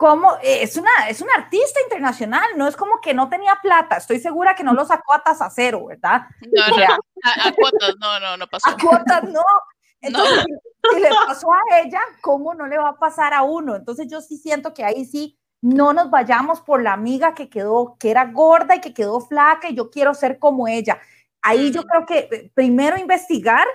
como 0.00 0.32
eh, 0.42 0.62
es 0.62 0.78
una, 0.78 1.10
es 1.10 1.20
una 1.20 1.34
artista 1.34 1.78
internacional, 1.82 2.48
no 2.56 2.66
es 2.66 2.74
como 2.74 3.02
que 3.02 3.12
no 3.12 3.28
tenía 3.28 3.58
plata, 3.60 3.98
estoy 3.98 4.18
segura 4.18 4.54
que 4.54 4.64
no 4.64 4.72
lo 4.72 4.86
sacó 4.86 5.12
a 5.12 5.22
tasa 5.22 5.50
cero, 5.54 5.84
¿verdad? 5.88 6.22
No, 6.40 6.72
o 6.72 6.74
sea, 6.74 6.88
no, 6.88 6.98
a, 7.22 7.48
a, 7.48 7.52
cuotas, 7.52 7.94
no, 8.00 8.18
no, 8.18 8.36
no 8.38 8.46
pasó. 8.46 8.70
A 8.70 8.78
cuotas, 8.78 9.24
no. 9.24 9.44
Entonces, 10.00 10.38
no. 10.38 10.42
Si, 10.90 10.94
si, 10.94 11.00
le 11.02 11.10
pasó 11.26 11.52
a 11.52 11.80
ella, 11.84 12.00
¿cómo 12.22 12.54
no 12.54 12.66
le 12.66 12.78
va 12.78 12.88
a 12.88 12.98
pasar 12.98 13.34
a 13.34 13.42
uno? 13.42 13.76
Entonces 13.76 14.06
yo 14.10 14.22
sí 14.22 14.38
siento 14.38 14.72
que 14.72 14.84
ahí 14.84 15.04
sí 15.04 15.38
no 15.60 15.92
nos 15.92 16.08
vayamos 16.08 16.62
por 16.62 16.82
la 16.82 16.94
amiga 16.94 17.34
que 17.34 17.50
quedó, 17.50 17.98
que 18.00 18.10
era 18.10 18.24
gorda 18.24 18.76
y 18.76 18.80
que 18.80 18.94
quedó 18.94 19.20
flaca 19.20 19.68
y 19.68 19.74
yo 19.74 19.90
quiero 19.90 20.14
ser 20.14 20.38
como 20.38 20.66
ella. 20.66 20.98
Ahí 21.42 21.72
yo 21.72 21.84
creo 21.84 22.06
que 22.06 22.28
eh, 22.32 22.50
primero 22.54 22.96
investigar, 22.96 23.66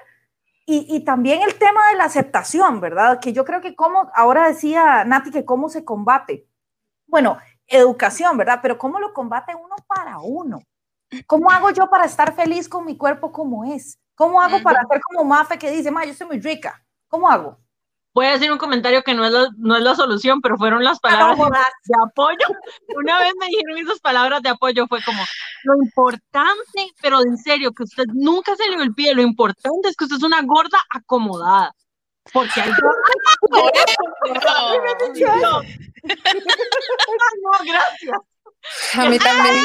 y, 0.66 0.86
y, 0.90 1.02
también 1.02 1.42
el 1.44 1.56
tema 1.60 1.90
de 1.90 1.98
la 1.98 2.06
aceptación, 2.06 2.80
¿verdad? 2.80 3.20
Que 3.20 3.34
yo 3.34 3.46
creo 3.46 3.62
que 3.62 3.76
como, 3.76 4.10
ahora 4.16 4.48
decía 4.48 5.04
Nati, 5.06 5.32
que 5.32 5.46
cómo 5.46 5.70
se 5.70 5.86
combate. 5.86 6.48
Bueno, 7.08 7.38
educación, 7.68 8.38
¿verdad? 8.38 8.60
Pero 8.62 8.78
cómo 8.78 9.00
lo 9.00 9.14
combate 9.14 9.54
uno 9.56 9.76
para 9.88 10.20
uno. 10.20 10.62
¿Cómo 11.28 11.52
hago 11.52 11.70
yo 11.70 11.90
para 11.90 12.06
estar 12.06 12.36
feliz 12.36 12.68
con 12.68 12.86
mi 12.86 12.98
cuerpo 12.98 13.32
como 13.32 13.64
es? 13.66 14.00
¿Cómo 14.16 14.42
hago 14.42 14.62
para 14.62 14.82
ser 14.88 15.02
como 15.02 15.24
Mafe 15.24 15.58
que 15.58 15.72
dice, 15.72 15.92
ma, 15.92 16.06
yo 16.06 16.14
soy 16.14 16.28
muy 16.28 16.40
rica? 16.40 16.84
¿Cómo 17.08 17.30
hago? 17.30 17.60
Voy 18.16 18.28
a 18.28 18.32
decir 18.32 18.50
un 18.50 18.58
comentario 18.58 19.04
que 19.04 19.14
no 19.14 19.26
es 19.26 19.32
la, 19.34 19.50
no 19.58 19.76
es 19.76 19.84
la 19.84 19.94
solución, 19.94 20.40
pero 20.40 20.56
fueron 20.56 20.86
las 20.86 21.02
palabras 21.02 21.38
no, 21.38 21.50
de 21.50 21.96
apoyo. 22.08 22.48
Una 22.96 23.20
vez 23.20 23.34
me 23.38 23.48
dijeron 23.48 23.78
esas 23.78 24.00
palabras 24.00 24.42
de 24.42 24.48
apoyo, 24.48 24.88
fue 24.88 25.04
como, 25.04 25.22
lo 25.64 25.76
importante, 25.84 26.94
pero 27.02 27.20
en 27.20 27.38
serio, 27.38 27.74
que 27.74 27.84
usted 27.84 28.06
nunca 28.14 28.56
se 28.56 28.70
le 28.70 28.82
olvide, 28.82 29.14
lo 29.14 29.22
importante 29.22 29.90
es 29.90 29.98
que 29.98 30.06
usted 30.06 30.16
es 30.16 30.24
una 30.24 30.42
gorda 30.44 30.82
acomodada. 30.90 31.76
Porque 32.32 32.62
hay 32.62 32.70
no, 32.70 32.78
no, 33.52 33.72
gracias. 37.66 38.18
A 38.98 39.10
mí 39.10 39.20
también. 39.20 39.58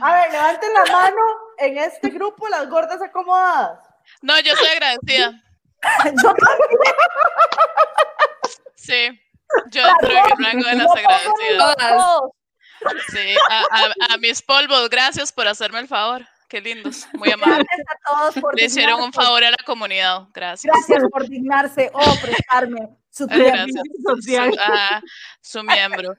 A 0.00 0.14
ver, 0.14 0.32
levanten 0.32 0.72
la 0.72 0.92
mano 0.92 1.22
en 1.58 1.76
este 1.76 2.08
grupo 2.08 2.48
las 2.48 2.70
gordas 2.70 3.02
acomodadas. 3.02 3.80
No, 4.22 4.40
yo 4.40 4.54
estoy 4.54 4.68
agradecida. 4.68 5.42
Yo 6.22 6.34
también. 6.34 6.80
Sí, 8.74 9.20
yo 9.70 9.82
entro 9.86 10.10
en 10.10 10.16
el 10.16 10.44
rango 10.44 10.66
de 10.66 10.74
las 10.76 10.90
agradecidas. 10.90 11.76
Sí, 13.12 13.36
a, 13.50 13.60
a, 13.60 14.14
a, 14.14 14.16
mis 14.18 14.40
polvos, 14.40 14.88
gracias 14.88 15.32
por 15.32 15.46
hacerme 15.46 15.80
el 15.80 15.88
favor. 15.88 16.26
Qué 16.48 16.60
lindos, 16.60 17.06
muy 17.12 17.30
amables. 17.30 17.66
Gracias 17.66 17.86
a 17.88 18.08
todos 18.08 18.34
por 18.36 18.56
Le 18.58 18.64
hicieron 18.64 19.00
un 19.00 19.12
favor 19.12 19.44
a 19.44 19.50
la 19.50 19.58
comunidad, 19.64 20.28
gracias. 20.32 20.72
Gracias 20.72 21.10
por 21.10 21.28
dignarse 21.28 21.90
o 21.92 22.00
prestarme 22.20 22.88
su 23.10 23.26
tiempo 23.28 23.82
social. 24.04 24.52
Su, 24.52 24.60
uh, 24.60 25.00
su 25.40 25.62
miembro. 25.62 26.12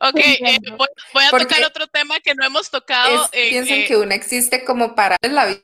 Ok, 0.00 0.16
eh, 0.16 0.58
voy, 0.70 0.88
voy, 1.12 1.24
a 1.24 1.30
Porque 1.30 1.46
tocar 1.46 1.64
otro 1.64 1.86
tema 1.88 2.20
que 2.20 2.34
no 2.34 2.46
hemos 2.46 2.70
tocado. 2.70 3.24
Es, 3.24 3.30
eh, 3.32 3.50
piensan 3.50 3.78
eh, 3.80 3.86
que 3.86 3.96
una 3.96 4.14
existe 4.14 4.64
como 4.64 4.94
para 4.94 5.16
la 5.20 5.46
vida. 5.46 5.60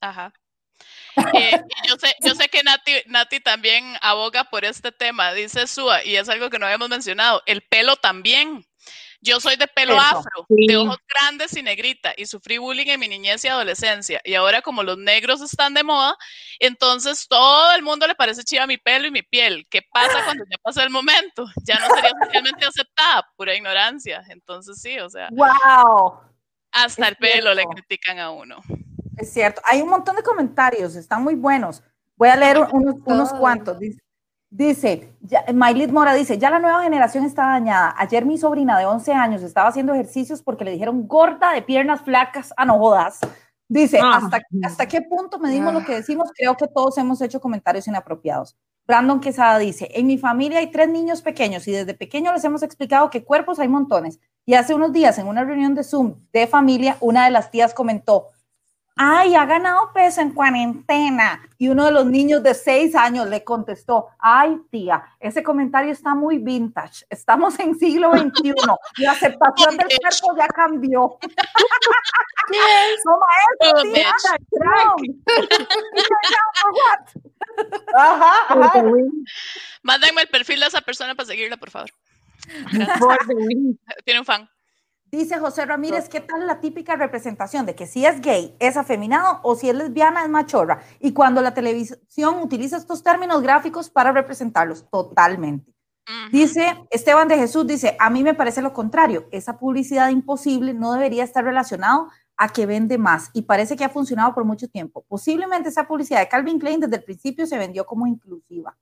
Ajá. 0.00 0.32
Eh, 1.34 1.60
yo, 1.88 1.96
sé, 1.96 2.14
yo 2.22 2.34
sé 2.34 2.48
que 2.48 2.62
Nati, 2.62 2.92
Nati 3.06 3.40
también 3.40 3.96
aboga 4.00 4.44
por 4.44 4.64
este 4.64 4.92
tema, 4.92 5.32
dice 5.32 5.66
Sua, 5.66 6.04
y 6.04 6.16
es 6.16 6.28
algo 6.28 6.50
que 6.50 6.58
no 6.58 6.66
habíamos 6.66 6.88
mencionado, 6.88 7.42
el 7.46 7.62
pelo 7.62 7.96
también. 7.96 8.64
Yo 9.22 9.40
soy 9.40 9.56
de 9.56 9.66
pelo 9.66 9.94
Eso, 9.94 10.02
afro, 10.02 10.46
sí. 10.48 10.66
de 10.68 10.76
ojos 10.76 10.98
grandes 11.08 11.56
y 11.56 11.62
negrita, 11.62 12.12
y 12.16 12.26
sufrí 12.26 12.58
bullying 12.58 12.86
en 12.86 13.00
mi 13.00 13.08
niñez 13.08 13.44
y 13.44 13.48
adolescencia. 13.48 14.20
Y 14.24 14.34
ahora 14.34 14.62
como 14.62 14.82
los 14.82 14.98
negros 14.98 15.40
están 15.40 15.74
de 15.74 15.82
moda, 15.82 16.16
entonces 16.60 17.26
todo 17.26 17.74
el 17.74 17.82
mundo 17.82 18.06
le 18.06 18.14
parece 18.14 18.44
chiva 18.44 18.66
mi 18.66 18.76
pelo 18.76 19.06
y 19.06 19.10
mi 19.10 19.22
piel. 19.22 19.66
¿Qué 19.70 19.82
pasa 19.90 20.22
cuando 20.24 20.44
ya 20.50 20.58
pasa 20.62 20.84
el 20.84 20.90
momento? 20.90 21.46
Ya 21.64 21.78
no 21.78 21.94
sería 21.94 22.12
socialmente 22.22 22.66
aceptada, 22.66 23.26
pura 23.36 23.54
ignorancia. 23.54 24.22
Entonces 24.28 24.80
sí, 24.80 24.98
o 24.98 25.08
sea. 25.08 25.28
¡Wow! 25.32 26.20
Hasta 26.72 27.02
es 27.04 27.08
el 27.08 27.16
pelo 27.16 27.54
cierto. 27.54 27.54
le 27.54 27.66
critican 27.74 28.18
a 28.18 28.30
uno. 28.30 28.62
Es 29.16 29.32
cierto. 29.32 29.60
Hay 29.64 29.82
un 29.82 29.88
montón 29.88 30.16
de 30.16 30.22
comentarios, 30.22 30.96
están 30.96 31.22
muy 31.22 31.34
buenos. 31.34 31.82
Voy 32.16 32.28
a 32.28 32.36
leer 32.36 32.58
unos, 32.72 32.96
unos 33.04 33.32
cuantos. 33.32 33.78
Dice, 33.78 34.00
dice 34.50 35.12
ya, 35.20 35.44
Maylit 35.52 35.90
Mora 35.90 36.14
dice, 36.14 36.38
ya 36.38 36.50
la 36.50 36.58
nueva 36.58 36.82
generación 36.82 37.24
está 37.24 37.46
dañada. 37.46 37.94
Ayer 37.98 38.24
mi 38.24 38.38
sobrina 38.38 38.78
de 38.78 38.86
11 38.86 39.12
años 39.12 39.42
estaba 39.42 39.68
haciendo 39.68 39.92
ejercicios 39.94 40.42
porque 40.42 40.64
le 40.64 40.72
dijeron 40.72 41.06
gorda 41.06 41.52
de 41.52 41.62
piernas 41.62 42.02
flacas, 42.02 42.52
a 42.52 42.54
ah, 42.58 42.64
no 42.64 42.78
jodas. 42.78 43.20
Dice, 43.68 43.98
ah. 44.02 44.20
hasta, 44.22 44.40
¿hasta 44.62 44.86
qué 44.86 45.02
punto 45.02 45.38
medimos 45.38 45.74
ah. 45.74 45.78
lo 45.78 45.84
que 45.84 45.94
decimos? 45.94 46.30
Creo 46.34 46.56
que 46.56 46.68
todos 46.68 46.96
hemos 46.98 47.20
hecho 47.20 47.40
comentarios 47.40 47.86
inapropiados. 47.88 48.56
Brandon 48.86 49.20
Quesada 49.20 49.58
dice, 49.58 49.90
en 49.94 50.06
mi 50.06 50.16
familia 50.16 50.60
hay 50.60 50.70
tres 50.70 50.88
niños 50.88 51.20
pequeños 51.20 51.66
y 51.66 51.72
desde 51.72 51.94
pequeño 51.94 52.32
les 52.32 52.44
hemos 52.44 52.62
explicado 52.62 53.10
que 53.10 53.24
cuerpos 53.24 53.58
hay 53.58 53.68
montones. 53.68 54.20
Y 54.44 54.54
hace 54.54 54.74
unos 54.74 54.92
días 54.92 55.18
en 55.18 55.26
una 55.26 55.44
reunión 55.44 55.74
de 55.74 55.82
Zoom 55.82 56.20
de 56.32 56.46
familia, 56.46 56.96
una 57.00 57.24
de 57.24 57.32
las 57.32 57.50
tías 57.50 57.74
comentó, 57.74 58.28
ay, 58.96 59.34
ha 59.34 59.44
ganado 59.44 59.92
peso 59.92 60.20
en 60.22 60.32
cuarentena. 60.32 61.48
Y 61.58 61.68
uno 61.68 61.84
de 61.84 61.92
los 61.92 62.06
niños 62.06 62.42
de 62.42 62.54
seis 62.54 62.94
años 62.94 63.28
le 63.28 63.44
contestó, 63.44 64.08
ay, 64.18 64.58
tía, 64.70 65.04
ese 65.20 65.42
comentario 65.42 65.92
está 65.92 66.14
muy 66.14 66.38
vintage. 66.38 67.04
Estamos 67.10 67.58
en 67.60 67.78
siglo 67.78 68.10
XXI. 68.12 68.54
La 68.98 69.12
aceptación 69.12 69.76
del 69.76 69.88
cuerpo 70.00 70.36
ya 70.36 70.48
cambió. 70.48 71.18
No, 73.04 73.18
maestro, 73.18 73.90
oh, 73.90 73.92
tía, 73.92 74.14
Ajá, 77.92 78.32
ajá. 78.48 78.82
Mándenme 79.82 80.22
el 80.22 80.28
perfil 80.28 80.60
de 80.60 80.66
esa 80.66 80.80
persona 80.80 81.16
para 81.16 81.26
seguirla, 81.26 81.56
por 81.56 81.70
favor. 81.70 81.90
Tiene 84.04 84.20
un 84.20 84.26
fan. 84.26 84.48
Dice 85.16 85.38
José 85.38 85.64
Ramírez, 85.64 86.10
¿qué 86.10 86.20
tal 86.20 86.46
la 86.46 86.60
típica 86.60 86.94
representación 86.94 87.64
de 87.64 87.74
que 87.74 87.86
si 87.86 88.04
es 88.04 88.20
gay 88.20 88.54
es 88.58 88.76
afeminado 88.76 89.40
o 89.44 89.54
si 89.56 89.70
es 89.70 89.74
lesbiana 89.74 90.22
es 90.22 90.28
machorra? 90.28 90.82
Y 91.00 91.14
cuando 91.14 91.40
la 91.40 91.54
televisión 91.54 92.42
utiliza 92.42 92.76
estos 92.76 93.02
términos 93.02 93.40
gráficos 93.40 93.88
para 93.88 94.12
representarlos 94.12 94.90
totalmente. 94.90 95.72
Dice 96.30 96.86
Esteban 96.90 97.28
de 97.28 97.38
Jesús, 97.38 97.66
dice, 97.66 97.96
a 97.98 98.10
mí 98.10 98.22
me 98.22 98.34
parece 98.34 98.60
lo 98.60 98.74
contrario, 98.74 99.26
esa 99.32 99.58
publicidad 99.58 100.10
imposible 100.10 100.74
no 100.74 100.92
debería 100.92 101.24
estar 101.24 101.42
relacionado 101.42 102.10
a 102.36 102.50
que 102.50 102.66
vende 102.66 102.98
más 102.98 103.30
y 103.32 103.40
parece 103.40 103.74
que 103.74 103.86
ha 103.86 103.88
funcionado 103.88 104.34
por 104.34 104.44
mucho 104.44 104.68
tiempo. 104.68 105.02
Posiblemente 105.08 105.70
esa 105.70 105.88
publicidad 105.88 106.20
de 106.20 106.28
Calvin 106.28 106.58
Klein 106.58 106.80
desde 106.80 106.96
el 106.96 107.04
principio 107.04 107.46
se 107.46 107.56
vendió 107.56 107.86
como 107.86 108.06
inclusiva. 108.06 108.76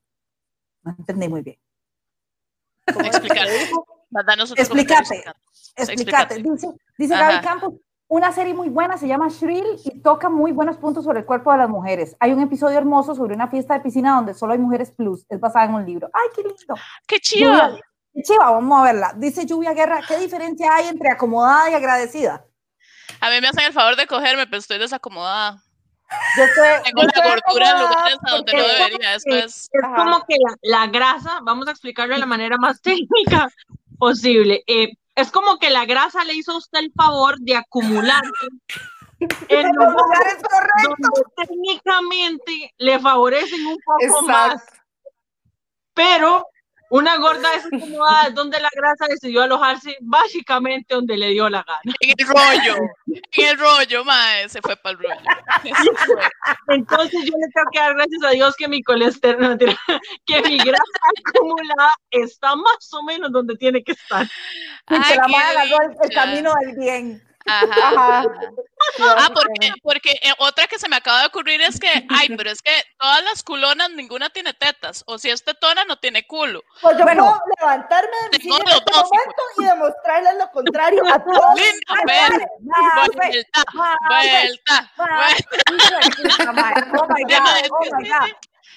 No 0.83 0.97
entendí 0.99 1.29
muy 1.29 1.43
bien. 1.43 1.61
Explicar. 2.89 3.47
Explícate. 4.57 5.25
Explícate. 5.77 6.43
Dice, 6.43 6.69
dice 6.97 7.17
Gaby 7.17 7.45
Campos, 7.45 7.75
una 8.09 8.33
serie 8.33 8.55
muy 8.55 8.69
buena, 8.69 8.97
se 8.97 9.09
llama 9.09 9.29
Shrill 9.29 9.81
y 9.85 10.01
toca 10.01 10.29
muy 10.29 10.53
buenos 10.53 10.77
puntos 10.77 11.05
sobre 11.05 11.21
el 11.21 11.25
cuerpo 11.25 11.51
de 11.53 11.59
las 11.59 11.69
mujeres. 11.69 12.17
Hay 12.21 12.33
un 12.33 12.41
episodio 12.41 12.79
hermoso 12.79 13.15
sobre 13.15 13.35
una 13.35 13.49
fiesta 13.49 13.75
de 13.75 13.81
piscina 13.81 14.15
donde 14.17 14.35
solo 14.35 14.53
hay 14.53 14.59
mujeres 14.59 14.93
plus. 14.93 15.25
Es 15.29 15.41
basada 15.41 15.65
en 15.65 15.75
un 15.75 15.87
libro. 15.87 16.11
¡Ay, 16.13 16.29
qué 16.35 16.43
lindo! 16.43 16.75
¡Qué 17.07 17.19
chido! 17.19 17.79
Chiva, 18.23 18.51
vamos 18.51 18.81
a 18.81 18.85
verla. 18.85 19.13
Dice 19.17 19.45
Lluvia 19.45 19.73
Guerra, 19.73 20.01
¿qué 20.07 20.19
diferencia 20.19 20.73
hay 20.73 20.87
entre 20.87 21.11
acomodada 21.11 21.71
y 21.71 21.75
agradecida? 21.75 22.45
A 23.21 23.31
mí 23.31 23.41
me 23.41 23.49
hacen 23.49 23.65
el 23.65 23.73
favor 23.73 23.97
de 23.97 24.07
cogerme, 24.07 24.47
pero 24.47 24.59
estoy 24.59 24.79
desacomodada. 24.79 25.61
Yo 26.37 26.45
estoy, 26.45 26.69
Tengo 26.85 27.03
yo 27.03 27.07
la 27.07 27.13
estoy 27.13 27.31
gordura 27.31 27.71
en 27.71 27.81
lugares 27.81 28.19
a 28.23 28.31
donde 28.31 28.53
no 28.53 28.63
debería. 28.63 29.15
Es. 29.15 29.27
Es 29.27 29.69
como 29.97 30.25
que 30.27 30.37
la, 30.39 30.55
la 30.63 30.87
grasa, 30.87 31.41
vamos 31.43 31.67
a 31.67 31.73
explicarlo 31.73 32.15
de 32.15 32.21
la 32.21 32.27
manera 32.27 32.57
más 32.57 32.81
técnica 32.81 33.49
posible. 34.09 34.63
eh, 34.67 34.93
es 35.15 35.31
como 35.31 35.59
que 35.59 35.71
la 35.71 35.85
grasa 35.87 36.25
le 36.25 36.35
hizo 36.35 36.53
a 36.53 36.59
usted 36.59 36.81
el 36.81 36.93
favor 36.93 37.39
de 37.39 37.57
acumularse 37.57 38.47
en 39.21 39.29
En 39.49 39.67
los 39.77 39.93
lugares 39.93 39.97
lugares 39.97 40.37
correctos. 40.43 40.97
donde 40.99 41.23
técnicamente 41.47 42.75
le 42.79 42.99
favorecen 42.99 43.65
un 43.67 43.77
poco 43.85 44.23
más, 44.23 44.63
pero 45.95 46.47
una 46.95 47.17
gorda 47.17 47.49
es 47.55 47.65
donde 48.35 48.61
la 48.61 48.71
grasa 48.73 49.07
decidió 49.09 49.43
alojarse 49.43 49.97
básicamente 50.01 50.95
donde 50.95 51.17
le 51.17 51.31
dio 51.31 51.49
la 51.51 51.65
gana. 51.65 51.95
En 51.99 52.15
el 52.17 52.27
rollo. 52.27 52.77
En 53.33 53.49
el 53.49 53.59
rollo, 53.59 54.05
mae. 54.05 54.49
Se 54.49 54.63
fue 54.63 54.77
para 54.77 54.93
el 54.93 54.99
rollo. 54.99 55.21
Entonces 56.69 57.21
yo 57.25 57.33
le 57.37 57.49
tengo 57.53 57.71
que 57.73 57.81
dar 57.81 57.95
gracias 57.95 58.23
a 58.23 58.31
Dios 58.31 58.55
que 58.57 58.69
mi 58.69 58.81
colesterol, 58.81 59.59
que 59.59 60.43
mi 60.43 60.59
grasa 60.59 60.83
acumulada 61.27 61.97
está 62.11 62.55
más 62.55 62.93
o 62.93 63.03
menos 63.03 63.33
donde 63.33 63.57
tiene 63.57 63.83
que 63.83 63.93
estar. 63.93 64.29
Ay, 64.87 65.17
la 65.17 65.25
agarró 65.25 65.77
el, 66.01 66.11
camino 66.15 66.53
del 66.61 66.77
bien. 66.79 67.34
Ajá. 67.47 67.89
Ajá. 68.21 68.31
Ah, 69.17 69.29
porque, 69.35 69.73
porque 69.83 70.11
eh, 70.23 70.33
otra 70.39 70.67
que 70.67 70.79
se 70.79 70.89
me 70.89 70.97
acaba 70.97 71.21
de 71.21 71.27
ocurrir 71.27 71.61
es 71.63 71.79
que, 71.81 71.89
ay, 72.11 72.29
pero 72.37 72.51
es 72.51 72.63
que 72.63 72.73
todas 72.99 73.23
las 73.25 73.43
culonas, 73.43 73.91
ninguna 73.91 74.31
tiene 74.31 74.53
tetas. 74.55 75.03
O 75.07 75.19
si 75.19 75.31
es 75.31 75.43
tetona, 75.45 75.85
no 75.85 75.99
tiene 75.99 76.27
culo. 76.27 76.63
Pues 76.81 76.97
yo 76.99 77.05
Bueno. 77.05 77.25
puedo 77.25 77.41
levantarme 77.61 78.17
de 78.31 78.39
mi 78.39 78.55
este 78.55 78.93
momento 78.93 79.43
y 79.59 79.65
demostrarles 79.65 80.35
lo 80.39 80.51
contrario 80.51 81.03
a 81.07 81.19
todos. 81.23 81.55
Linda, 81.57 81.95
Vuelta, 82.05 82.47
vuelta, 83.17 83.65
vuelta. 84.09 84.93
Oh 86.97 87.07
my 87.09 87.23
God, 87.25 87.71
oh 87.71 87.97
my 87.99 88.09
God. 88.09 88.31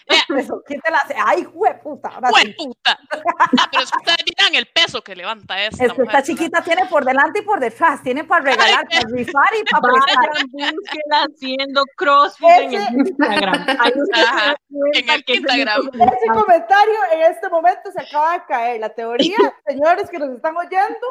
Vea. 0.10 0.24
Eso, 0.40 0.62
¿quién 0.66 0.80
te 0.82 0.92
la 0.92 0.98
hace? 0.98 1.16
Ay, 1.26 1.46
puta. 1.84 2.10
Ahora 2.10 2.30
¡Hue 2.32 2.42
sí. 2.42 2.54
puta! 2.58 3.00
Ah, 3.12 3.68
pero 3.72 3.84
es 3.84 3.92
que 3.92 3.98
ustedes 3.98 4.18
miran 4.26 4.56
el 4.56 4.66
peso 4.68 5.02
que 5.04 5.16
levanta 5.16 5.62
esta 5.62 5.84
Es 5.86 5.92
que 5.94 6.02
mujer, 6.02 6.06
esta 6.06 6.18
¿verdad? 6.18 6.26
chiquita 6.26 6.62
tiene 6.64 6.86
por 6.86 7.06
delante 7.06 7.40
y 7.40 7.42
por 7.42 7.60
detrás, 7.60 8.02
tiene 8.04 8.24
para 8.24 8.44
regalar, 8.46 8.88
para 8.88 9.02
rifar 9.12 9.48
y 9.60 9.64
para 9.64 9.82
prestar. 9.82 10.30
Vayan, 10.34 10.76
búsquela 10.76 11.28
haciendo 11.34 11.84
crossfit 11.96 12.48
en 12.60 12.74
el 12.74 12.94
Instagram. 13.08 13.66
Ahí 13.80 13.94
Ajá, 14.14 14.56
en 14.94 15.10
el 15.10 15.24
Instagram. 15.28 15.90
Ese 15.94 16.28
comentario 16.34 16.96
en 17.14 17.22
este 17.32 17.50
momento 17.50 17.92
se 17.92 18.02
acaba 18.02 18.34
de 18.34 18.46
caer. 18.46 18.80
La 18.80 18.90
teoría, 18.90 19.38
señores 19.68 20.10
que 20.10 20.20
nos 20.20 20.30
están 20.30 20.56
oyendo, 20.58 21.08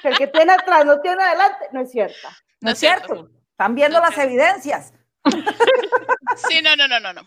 que 0.00 0.08
el 0.08 0.18
que 0.18 0.26
tiene 0.28 0.52
atrás 0.52 0.84
no 0.86 1.00
tiene 1.00 1.22
adelante, 1.22 1.66
no 1.72 1.80
es 1.80 1.90
cierta. 1.90 2.28
No 2.60 2.70
es 2.70 2.78
cierto. 2.78 3.28
Están 3.50 3.74
viendo 3.74 3.98
No 4.00 4.06
las 4.06 4.16
evidencias. 4.18 4.92
Sí, 6.48 6.62
no, 6.62 6.76
no, 6.76 6.88
no, 6.88 7.00
no, 7.00 7.12
no. 7.12 7.22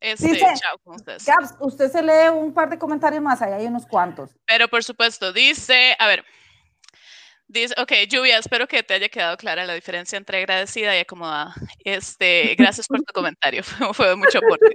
Este, 0.00 0.28
Dice- 0.28 0.46
chao 0.60 0.78
con 0.84 0.96
ustedes. 0.96 1.24
Gabs, 1.24 1.54
usted 1.60 1.90
se 1.90 2.02
lee 2.02 2.28
un 2.32 2.52
par 2.52 2.68
de 2.68 2.78
comentarios 2.78 3.22
más, 3.22 3.40
ahí 3.42 3.52
hay 3.52 3.66
unos 3.66 3.86
cuantos. 3.86 4.30
Pero 4.46 4.68
por 4.68 4.84
supuesto, 4.84 5.32
dice, 5.32 5.96
a 5.98 6.06
ver, 6.06 6.24
dice, 7.48 7.74
ok, 7.78 7.92
Lluvia, 8.08 8.38
espero 8.38 8.66
que 8.66 8.82
te 8.82 8.94
haya 8.94 9.08
quedado 9.08 9.36
clara 9.36 9.64
la 9.64 9.74
diferencia 9.74 10.16
entre 10.18 10.38
agradecida 10.38 10.94
y 10.96 11.00
acomodada. 11.00 11.54
Este, 11.84 12.54
gracias 12.58 12.86
por 12.88 13.02
tu 13.02 13.12
comentario, 13.14 13.62
fue, 13.62 14.08
de 14.08 14.16
mucho 14.16 14.38
aporte. 14.38 14.66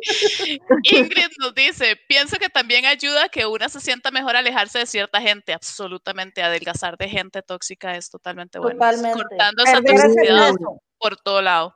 Ingrid 0.84 1.30
nos 1.40 1.54
dice, 1.54 1.98
pienso 2.08 2.38
que 2.38 2.50
también 2.50 2.86
ayuda 2.86 3.26
a 3.26 3.30
que 3.30 3.46
una 3.46 3.70
se 3.70 3.80
sienta 3.80 4.10
mejor 4.10 4.36
alejarse 4.36 4.80
de 4.80 4.86
cierta 4.88 5.22
gente, 5.22 5.54
absolutamente, 5.54 6.42
adelgazar 6.42 6.98
de 6.98 7.10
gente 7.10 7.44
tóxica 7.44 7.96
es 7.96 8.10
totalmente 8.10 8.58
bueno. 8.58 8.80
Totalmente. 8.80 9.20
Cortando 9.22 9.64
esa 9.64 9.82
toxicidad 9.82 10.52
por 10.98 11.18
todo 11.18 11.42
lado. 11.42 11.76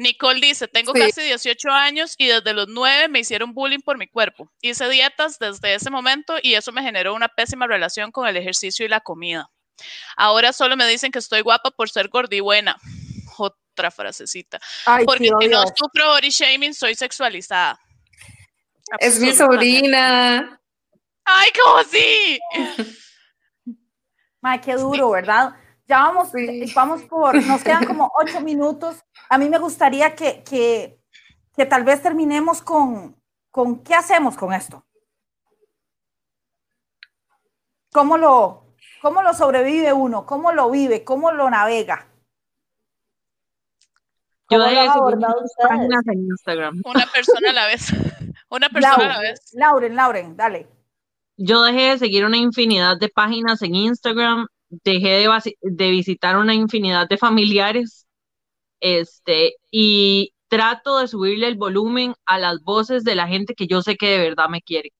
Nicole 0.00 0.40
dice, 0.40 0.66
tengo 0.66 0.92
Sí. 0.94 1.00
casi 1.00 1.20
18 1.22 1.70
años 1.70 2.14
y 2.16 2.26
desde 2.26 2.54
los 2.54 2.68
9 2.68 3.08
me 3.08 3.20
hicieron 3.20 3.52
bullying 3.52 3.80
por 3.80 3.98
mi 3.98 4.08
cuerpo. 4.08 4.50
Hice 4.62 4.88
dietas 4.88 5.38
desde 5.38 5.74
ese 5.74 5.90
momento 5.90 6.36
y 6.42 6.54
eso 6.54 6.72
me 6.72 6.82
generó 6.82 7.14
una 7.14 7.28
pésima 7.28 7.66
relación 7.66 8.10
con 8.10 8.26
el 8.26 8.36
ejercicio 8.36 8.84
y 8.86 8.88
la 8.88 9.00
comida. 9.00 9.50
Ahora 10.16 10.52
solo 10.54 10.76
me 10.76 10.86
dicen 10.86 11.12
que 11.12 11.18
estoy 11.18 11.42
guapa 11.42 11.70
por 11.70 11.90
ser 11.90 12.08
gorda 12.08 12.34
y 12.34 12.40
buena. 12.40 12.76
Otra 13.38 13.90
frasecita. 13.90 14.58
Ay, 14.86 15.04
Porque 15.04 15.28
si 15.40 15.48
no 15.48 15.62
sufro 15.76 16.06
body 16.08 16.30
shaming, 16.30 16.72
soy 16.74 16.94
sexualizada. 16.94 17.78
Es 18.98 19.18
mi 19.20 19.32
sobrina. 19.32 20.60
¡Ay, 21.24 21.50
cómo 21.62 21.82
sí! 21.84 22.40
Ay, 24.42 24.58
qué 24.60 24.74
duro, 24.74 25.10
¿verdad? 25.10 25.52
Ya 25.86 25.98
vamos, 25.98 26.30
Sí. 26.30 26.72
vamos 26.74 27.02
por, 27.02 27.34
nos 27.44 27.62
quedan 27.62 27.84
como 27.84 28.10
ocho 28.20 28.40
minutos. 28.40 28.96
A 29.30 29.38
mí 29.38 29.48
me 29.48 29.58
gustaría 29.58 30.16
que, 30.16 30.42
que, 30.42 30.98
que 31.56 31.64
tal 31.64 31.84
vez 31.84 32.02
terminemos 32.02 32.60
con, 32.62 33.16
con 33.50 33.82
qué 33.84 33.94
hacemos 33.94 34.36
con 34.36 34.52
esto. 34.52 34.84
¿Cómo 37.92 38.18
lo, 38.18 38.74
cómo 39.00 39.22
lo 39.22 39.32
sobrevive 39.32 39.92
uno? 39.92 40.26
¿Cómo 40.26 40.50
lo 40.52 40.68
vive? 40.68 41.04
¿Cómo 41.04 41.30
lo 41.30 41.48
navega? 41.48 42.08
Yo 44.50 44.58
¿Cómo 44.58 44.64
dejé 44.64 44.86
lo 44.86 45.10
de 45.10 45.26
páginas 45.62 46.06
en 46.08 46.26
Instagram. 46.26 46.82
Una 46.84 47.06
persona 47.06 47.50
a 47.50 47.52
la 47.52 47.66
vez. 47.66 47.92
Una 48.48 48.68
persona 48.68 49.04
a 49.04 49.08
la 49.08 49.20
vez. 49.20 49.52
Lauren, 49.54 49.94
Lauren, 49.94 50.36
dale. 50.36 50.66
Yo 51.36 51.62
dejé 51.62 51.90
de 51.90 51.98
seguir 51.98 52.24
una 52.24 52.36
infinidad 52.36 52.98
de 52.98 53.08
páginas 53.08 53.62
en 53.62 53.76
Instagram, 53.76 54.48
dejé 54.68 55.08
de, 55.08 55.56
de 55.62 55.90
visitar 55.90 56.36
una 56.36 56.52
infinidad 56.52 57.08
de 57.08 57.16
familiares, 57.16 58.06
este, 58.80 59.56
y 59.70 60.32
trato 60.48 60.98
de 60.98 61.08
subirle 61.08 61.46
el 61.46 61.56
volumen 61.56 62.14
a 62.26 62.38
las 62.38 62.62
voces 62.62 63.04
de 63.04 63.14
la 63.14 63.28
gente 63.28 63.54
que 63.54 63.66
yo 63.66 63.82
sé 63.82 63.96
que 63.96 64.08
de 64.08 64.18
verdad 64.18 64.48
me 64.48 64.62
quiere. 64.62 64.92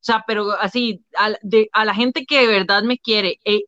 O 0.00 0.02
sea, 0.02 0.24
pero 0.26 0.52
así, 0.52 1.04
a, 1.18 1.32
de, 1.42 1.68
a 1.72 1.84
la 1.84 1.94
gente 1.94 2.26
que 2.26 2.40
de 2.40 2.46
verdad 2.46 2.82
me 2.82 2.98
quiere, 2.98 3.38
eh, 3.44 3.62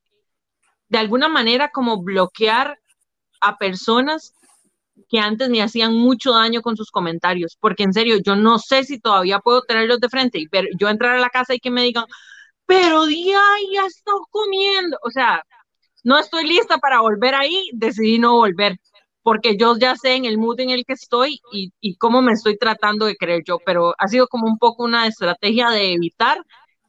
de 0.89 0.99
alguna 0.99 1.29
manera 1.29 1.71
como 1.71 2.03
bloquear 2.03 2.79
a 3.41 3.59
personas 3.59 4.35
que 5.09 5.19
antes 5.19 5.49
me 5.51 5.63
hacían 5.63 5.95
mucho 5.95 6.33
daño 6.33 6.63
con 6.63 6.77
sus 6.77 6.91
comentarios, 6.91 7.57
porque 7.61 7.83
en 7.83 7.93
serio, 7.93 8.19
yo 8.25 8.37
no 8.37 8.59
sé 8.59 8.85
si 8.85 9.01
todavía 9.01 9.41
puedo 9.41 9.63
tenerlos 9.63 10.01
de 10.01 10.09
frente 10.09 10.39
y 10.39 10.47
ver, 10.49 10.69
yo 10.79 10.89
entrar 10.89 11.17
a 11.17 11.21
la 11.21 11.31
casa 11.31 11.55
y 11.55 11.61
que 11.61 11.71
me 11.71 11.83
digan, 11.83 12.05
pero 12.67 13.07
día 13.07 13.41
ya 13.73 13.87
está 13.87 14.13
comiendo, 14.31 14.99
o 15.03 15.11
sea, 15.11 15.45
no 16.05 16.19
estoy 16.19 16.47
lista 16.47 16.79
para 16.79 17.01
volver 17.01 17.35
ahí, 17.35 17.71
decidí 17.73 18.19
no 18.19 18.37
volver, 18.37 18.79
porque 19.23 19.57
yo 19.57 19.77
ya 19.79 19.97
sé 19.97 20.15
en 20.17 20.25
el 20.27 20.39
mood 20.39 20.61
en 20.61 20.71
el 20.71 20.85
que 20.85 20.95
estoy 20.95 21.41
y, 21.53 21.73
y 21.81 21.97
cómo 21.97 22.23
me 22.23 22.33
estoy 22.33 22.59
tratando 22.59 23.07
de 23.07 23.17
creer 23.17 23.43
yo, 23.47 23.59
pero 23.65 23.95
ha 23.99 24.09
sido 24.09 24.29
como 24.29 24.47
un 24.47 24.59
poco 24.59 24.85
una 24.85 25.07
estrategia 25.07 25.71
de 25.71 25.93
evitar, 25.95 26.39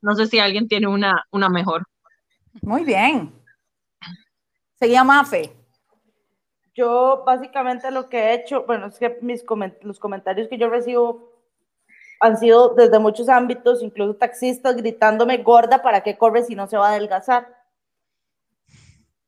no 0.01 0.15
sé 0.15 0.27
si 0.27 0.39
alguien 0.39 0.67
tiene 0.67 0.87
una, 0.87 1.23
una 1.31 1.49
mejor. 1.49 1.83
Muy 2.63 2.83
bien. 2.83 3.31
Seguía 4.79 5.03
Mafe. 5.03 5.41
Yo 6.75 7.23
básicamente 7.25 7.89
lo 7.91 8.09
que 8.09 8.17
he 8.19 8.33
hecho, 8.33 8.65
bueno, 8.65 8.87
es 8.87 8.97
que 8.99 9.17
mis 9.21 9.45
coment- 9.45 9.77
los 9.81 9.99
comentarios 9.99 10.47
que 10.49 10.57
yo 10.57 10.69
recibo 10.69 11.31
han 12.21 12.37
sido 12.37 12.75
desde 12.75 12.99
muchos 12.99 13.29
ámbitos, 13.29 13.83
incluso 13.83 14.15
taxistas 14.17 14.77
gritándome 14.77 15.39
gorda, 15.39 15.81
¿para 15.83 16.03
qué 16.03 16.17
corre 16.17 16.43
si 16.43 16.55
no 16.55 16.67
se 16.67 16.77
va 16.77 16.89
a 16.89 16.91
adelgazar? 16.93 17.47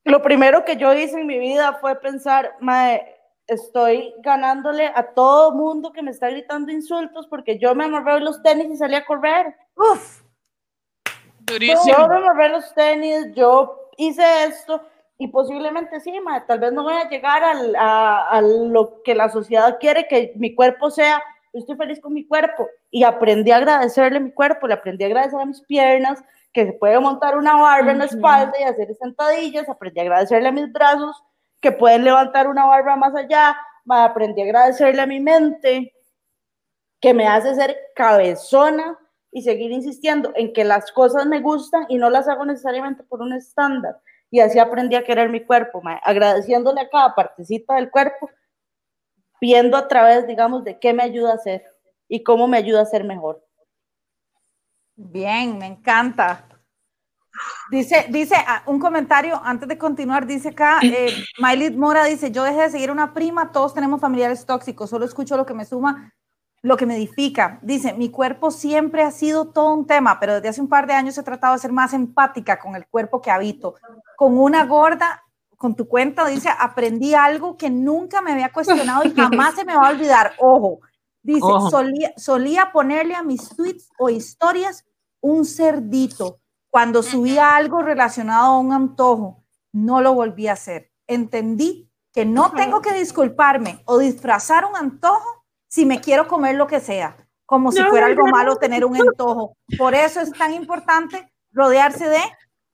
Lo 0.06 0.22
primero 0.22 0.64
que 0.64 0.78
yo 0.78 0.94
hice 0.94 1.20
en 1.20 1.28
mi 1.28 1.40
vida 1.40 1.74
fue 1.82 2.00
pensar, 2.00 2.56
mae, 2.60 3.16
estoy 3.48 4.14
ganándole 4.20 4.86
a 4.88 5.04
todo 5.14 5.52
mundo 5.52 5.92
que 5.92 6.02
me 6.04 6.12
está 6.12 6.30
gritando 6.30 6.72
insultos 6.72 7.28
porque 7.28 7.58
yo 7.58 7.74
me 7.76 7.86
amarré 7.86 8.20
los 8.20 8.42
tenis 8.44 8.68
y 8.72 8.78
salí 8.78 8.96
a 8.96 9.06
correr. 9.06 9.56
Uf, 9.76 10.22
Durísimo. 11.40 11.98
Yo 11.98 12.08
me 12.08 12.16
amarré 12.18 12.50
los 12.50 12.74
tenis, 12.74 13.34
yo 13.36 13.90
hice 13.98 14.24
esto 14.46 14.82
y 15.18 15.28
posiblemente 15.28 16.00
sí, 16.00 16.20
mae, 16.20 16.42
tal 16.42 16.60
vez 16.60 16.72
no 16.74 16.84
voy 16.84 16.94
a 16.94 17.10
llegar 17.10 17.44
al- 17.44 17.76
a, 17.76 18.30
a 18.30 18.42
lo 18.42 19.02
que 19.04 19.16
la 19.16 19.30
sociedad 19.30 19.78
quiere 19.80 20.08
que 20.08 20.34
mi 20.36 20.54
cuerpo 20.56 20.90
sea. 20.92 21.22
Yo 21.54 21.60
estoy 21.62 21.78
feliz 21.78 22.02
con 22.02 22.14
mi 22.14 22.26
cuerpo 22.28 22.68
y 22.92 23.04
aprendí 23.04 23.50
a 23.52 23.58
agradecerle 23.58 24.18
a 24.18 24.22
mi 24.22 24.32
cuerpo, 24.32 24.68
le 24.68 24.74
aprendí 24.74 25.04
a 25.04 25.08
agradecer 25.08 25.40
a 25.40 25.46
mis 25.46 25.62
piernas, 25.62 26.24
que 26.56 26.68
se 26.68 26.72
puede 26.72 26.98
montar 27.02 27.38
una 27.38 27.58
barra 27.58 27.92
en 27.92 28.00
la 28.00 28.06
espalda 28.06 28.54
y 28.58 28.64
hacer 28.64 28.96
sentadillas, 28.96 29.68
aprendí 29.68 30.00
a 30.00 30.04
agradecerle 30.04 30.48
a 30.48 30.54
mis 30.54 30.72
brazos, 30.72 31.22
que 31.60 31.74
pueden 31.74 32.06
levantar 32.06 32.48
una 32.48 32.66
barra 32.66 32.96
más 32.96 33.14
allá, 33.14 33.58
aprendí 33.90 34.42
a 34.42 34.46
agradecerle 34.46 35.02
a 35.02 35.06
mi 35.06 35.20
mente, 35.20 35.94
que 37.02 37.14
me 37.14 37.28
hace 37.28 37.56
ser 37.56 37.76
cabezona 37.94 38.98
y 39.34 39.42
seguir 39.42 39.70
insistiendo 39.74 40.32
en 40.34 40.54
que 40.54 40.64
las 40.64 40.94
cosas 40.94 41.26
me 41.26 41.42
gustan 41.42 41.88
y 41.90 41.98
no 41.98 42.10
las 42.10 42.30
hago 42.30 42.46
necesariamente 42.46 43.04
por 43.04 43.22
un 43.22 43.34
estándar. 43.34 44.00
Y 44.32 44.40
así 44.40 44.58
aprendí 44.58 44.96
a 44.96 45.04
querer 45.04 45.28
mi 45.28 45.44
cuerpo, 45.44 45.82
mae, 45.82 46.00
agradeciéndole 46.04 46.80
a 46.80 46.90
cada 46.90 47.14
partecita 47.16 47.76
del 47.76 47.92
cuerpo, 47.92 48.30
viendo 49.42 49.76
a 49.76 49.90
través, 49.90 50.26
digamos, 50.26 50.64
de 50.64 50.80
qué 50.80 50.94
me 50.94 51.04
ayuda 51.04 51.32
a 51.32 51.36
hacer 51.36 51.66
y 52.08 52.24
cómo 52.24 52.48
me 52.48 52.56
ayuda 52.56 52.80
a 52.80 52.86
ser 52.86 53.04
mejor. 53.04 53.45
Bien, 54.96 55.58
me 55.58 55.68
encanta. 55.68 56.48
Dice, 57.70 58.06
dice 58.10 58.36
ah, 58.48 58.64
un 58.66 58.80
comentario 58.80 59.42
antes 59.44 59.68
de 59.68 59.78
continuar, 59.78 60.26
dice 60.26 60.50
acá, 60.50 60.80
eh, 60.84 61.14
Mora 61.76 62.06
dice, 62.06 62.32
yo 62.32 62.44
dejé 62.44 62.62
de 62.62 62.70
seguir 62.70 62.92
una 62.92 63.14
prima, 63.14 63.52
todos 63.52 63.74
tenemos 63.74 64.00
familiares 64.00 64.46
tóxicos, 64.46 64.90
solo 64.90 65.06
escucho 65.06 65.36
lo 65.36 65.46
que 65.46 65.54
me 65.54 65.66
suma, 65.66 66.14
lo 66.62 66.78
que 66.78 66.86
me 66.86 66.96
edifica. 66.96 67.60
Dice, 67.62 67.94
mi 67.94 68.10
cuerpo 68.10 68.52
siempre 68.52 69.04
ha 69.04 69.12
sido 69.12 69.50
todo 69.50 69.74
un 69.74 69.86
tema, 69.86 70.20
pero 70.20 70.36
desde 70.36 70.50
hace 70.50 70.62
un 70.62 70.70
par 70.70 70.88
de 70.88 70.94
años 70.94 71.18
he 71.18 71.24
tratado 71.24 71.54
de 71.54 71.60
ser 71.60 71.72
más 71.72 71.94
empática 71.94 72.58
con 72.58 72.76
el 72.76 72.88
cuerpo 72.88 73.22
que 73.22 73.32
habito. 73.32 73.76
Con 74.16 74.38
una 74.38 74.66
gorda, 74.66 75.24
con 75.58 75.76
tu 75.76 75.88
cuenta, 75.88 76.26
dice, 76.28 76.50
aprendí 76.58 77.14
algo 77.14 77.58
que 77.58 77.70
nunca 77.70 78.22
me 78.22 78.32
había 78.32 78.52
cuestionado 78.52 79.04
y 79.04 79.14
jamás 79.14 79.56
se 79.56 79.66
me 79.66 79.76
va 79.76 79.88
a 79.88 79.92
olvidar. 79.92 80.34
Ojo, 80.40 80.80
dice, 81.26 81.42
Ojo. 81.44 81.70
solía, 81.70 82.14
solía 82.18 82.72
ponerle 82.72 83.16
a 83.16 83.24
mis 83.24 83.50
tweets 83.50 83.90
o 83.98 84.10
historias 84.10 84.86
un 85.22 85.46
cerdito 85.46 86.40
cuando 86.70 87.02
subía 87.02 87.56
algo 87.56 87.82
relacionado 87.82 88.54
a 88.54 88.60
un 88.60 88.74
antojo. 88.74 89.44
No 89.72 90.02
lo 90.02 90.14
volví 90.14 90.48
a 90.48 90.54
hacer. 90.54 90.92
Entendí 91.08 91.90
que 92.14 92.26
no 92.26 92.52
tengo 92.52 92.82
que 92.82 92.94
disculparme 92.94 93.82
o 93.86 93.98
disfrazar 93.98 94.66
un 94.66 94.76
antojo 94.76 95.46
si 95.68 95.86
me 95.86 96.00
quiero 96.00 96.28
comer 96.28 96.56
lo 96.56 96.68
que 96.68 96.80
sea, 96.80 97.28
como 97.46 97.72
si 97.72 97.80
No, 97.80 97.90
fuera 97.90 98.06
algo 98.06 98.26
no, 98.26 98.32
malo 98.32 98.56
tener 98.58 98.86
un 98.86 98.96
antojo. 98.96 99.58
Por 99.78 99.96
eso 99.96 100.22
es 100.22 100.32
tan 100.32 100.54
importante 100.54 101.34
rodearse 101.52 102.08
de, 102.08 102.22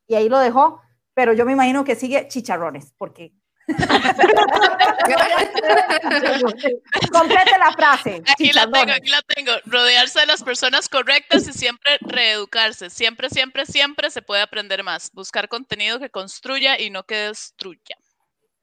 y 0.08 0.16
ahí 0.16 0.30
lo 0.30 0.38
dejó, 0.40 0.82
pero 1.14 1.34
yo 1.34 1.46
me 1.46 1.54
imagino 1.54 1.84
que 1.84 1.96
sigue 1.96 2.28
chicharrones, 2.28 2.94
porque... 2.98 3.34
Complete 7.12 7.58
la 7.58 7.72
frase. 7.72 8.22
Aquí 8.32 8.52
la 8.52 8.70
tengo, 8.70 8.92
aquí 8.94 9.10
la 9.10 9.22
tengo. 9.22 9.52
Rodearse 9.66 10.20
de 10.22 10.26
las 10.28 10.44
personas 10.44 10.90
correctas 10.90 11.48
y 11.48 11.54
siempre 11.54 11.98
reeducarse. 12.02 12.90
Siempre, 12.90 13.30
siempre, 13.30 13.66
siempre 13.66 14.10
se 14.12 14.22
puede 14.22 14.42
aprender 14.42 14.84
más. 14.84 15.12
Buscar 15.14 15.48
contenido 15.48 16.00
que 16.00 16.10
construya 16.10 16.80
y 16.80 16.90
no 16.90 17.04
que 17.04 17.16
destruya. 17.16 17.96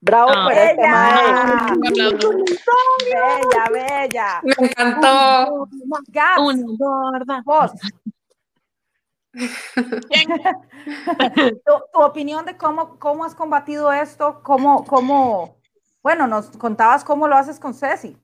Bravo 0.00 0.30
Ah. 0.32 0.44
por 0.44 0.52
este 0.52 0.88
mae. 0.88 1.24
Bella, 3.04 3.64
bella. 3.72 4.40
Me 4.44 4.54
encantó. 4.68 5.68
Una 6.38 6.62
gorda. 6.78 7.42
vos. 7.44 7.70
tu, 11.64 12.00
opinión 12.00 12.44
de 12.44 12.56
cómo, 12.56 12.98
cómo 12.98 13.24
has 13.24 13.34
combatido 13.34 13.92
esto, 13.92 14.42
cómo, 14.42 14.84
cómo, 14.84 15.60
bueno, 16.02 16.26
nos 16.26 16.48
contabas 16.56 17.04
cómo 17.04 17.28
lo 17.28 17.36
haces 17.36 17.60
con 17.60 17.74
Ceci. 17.74 18.16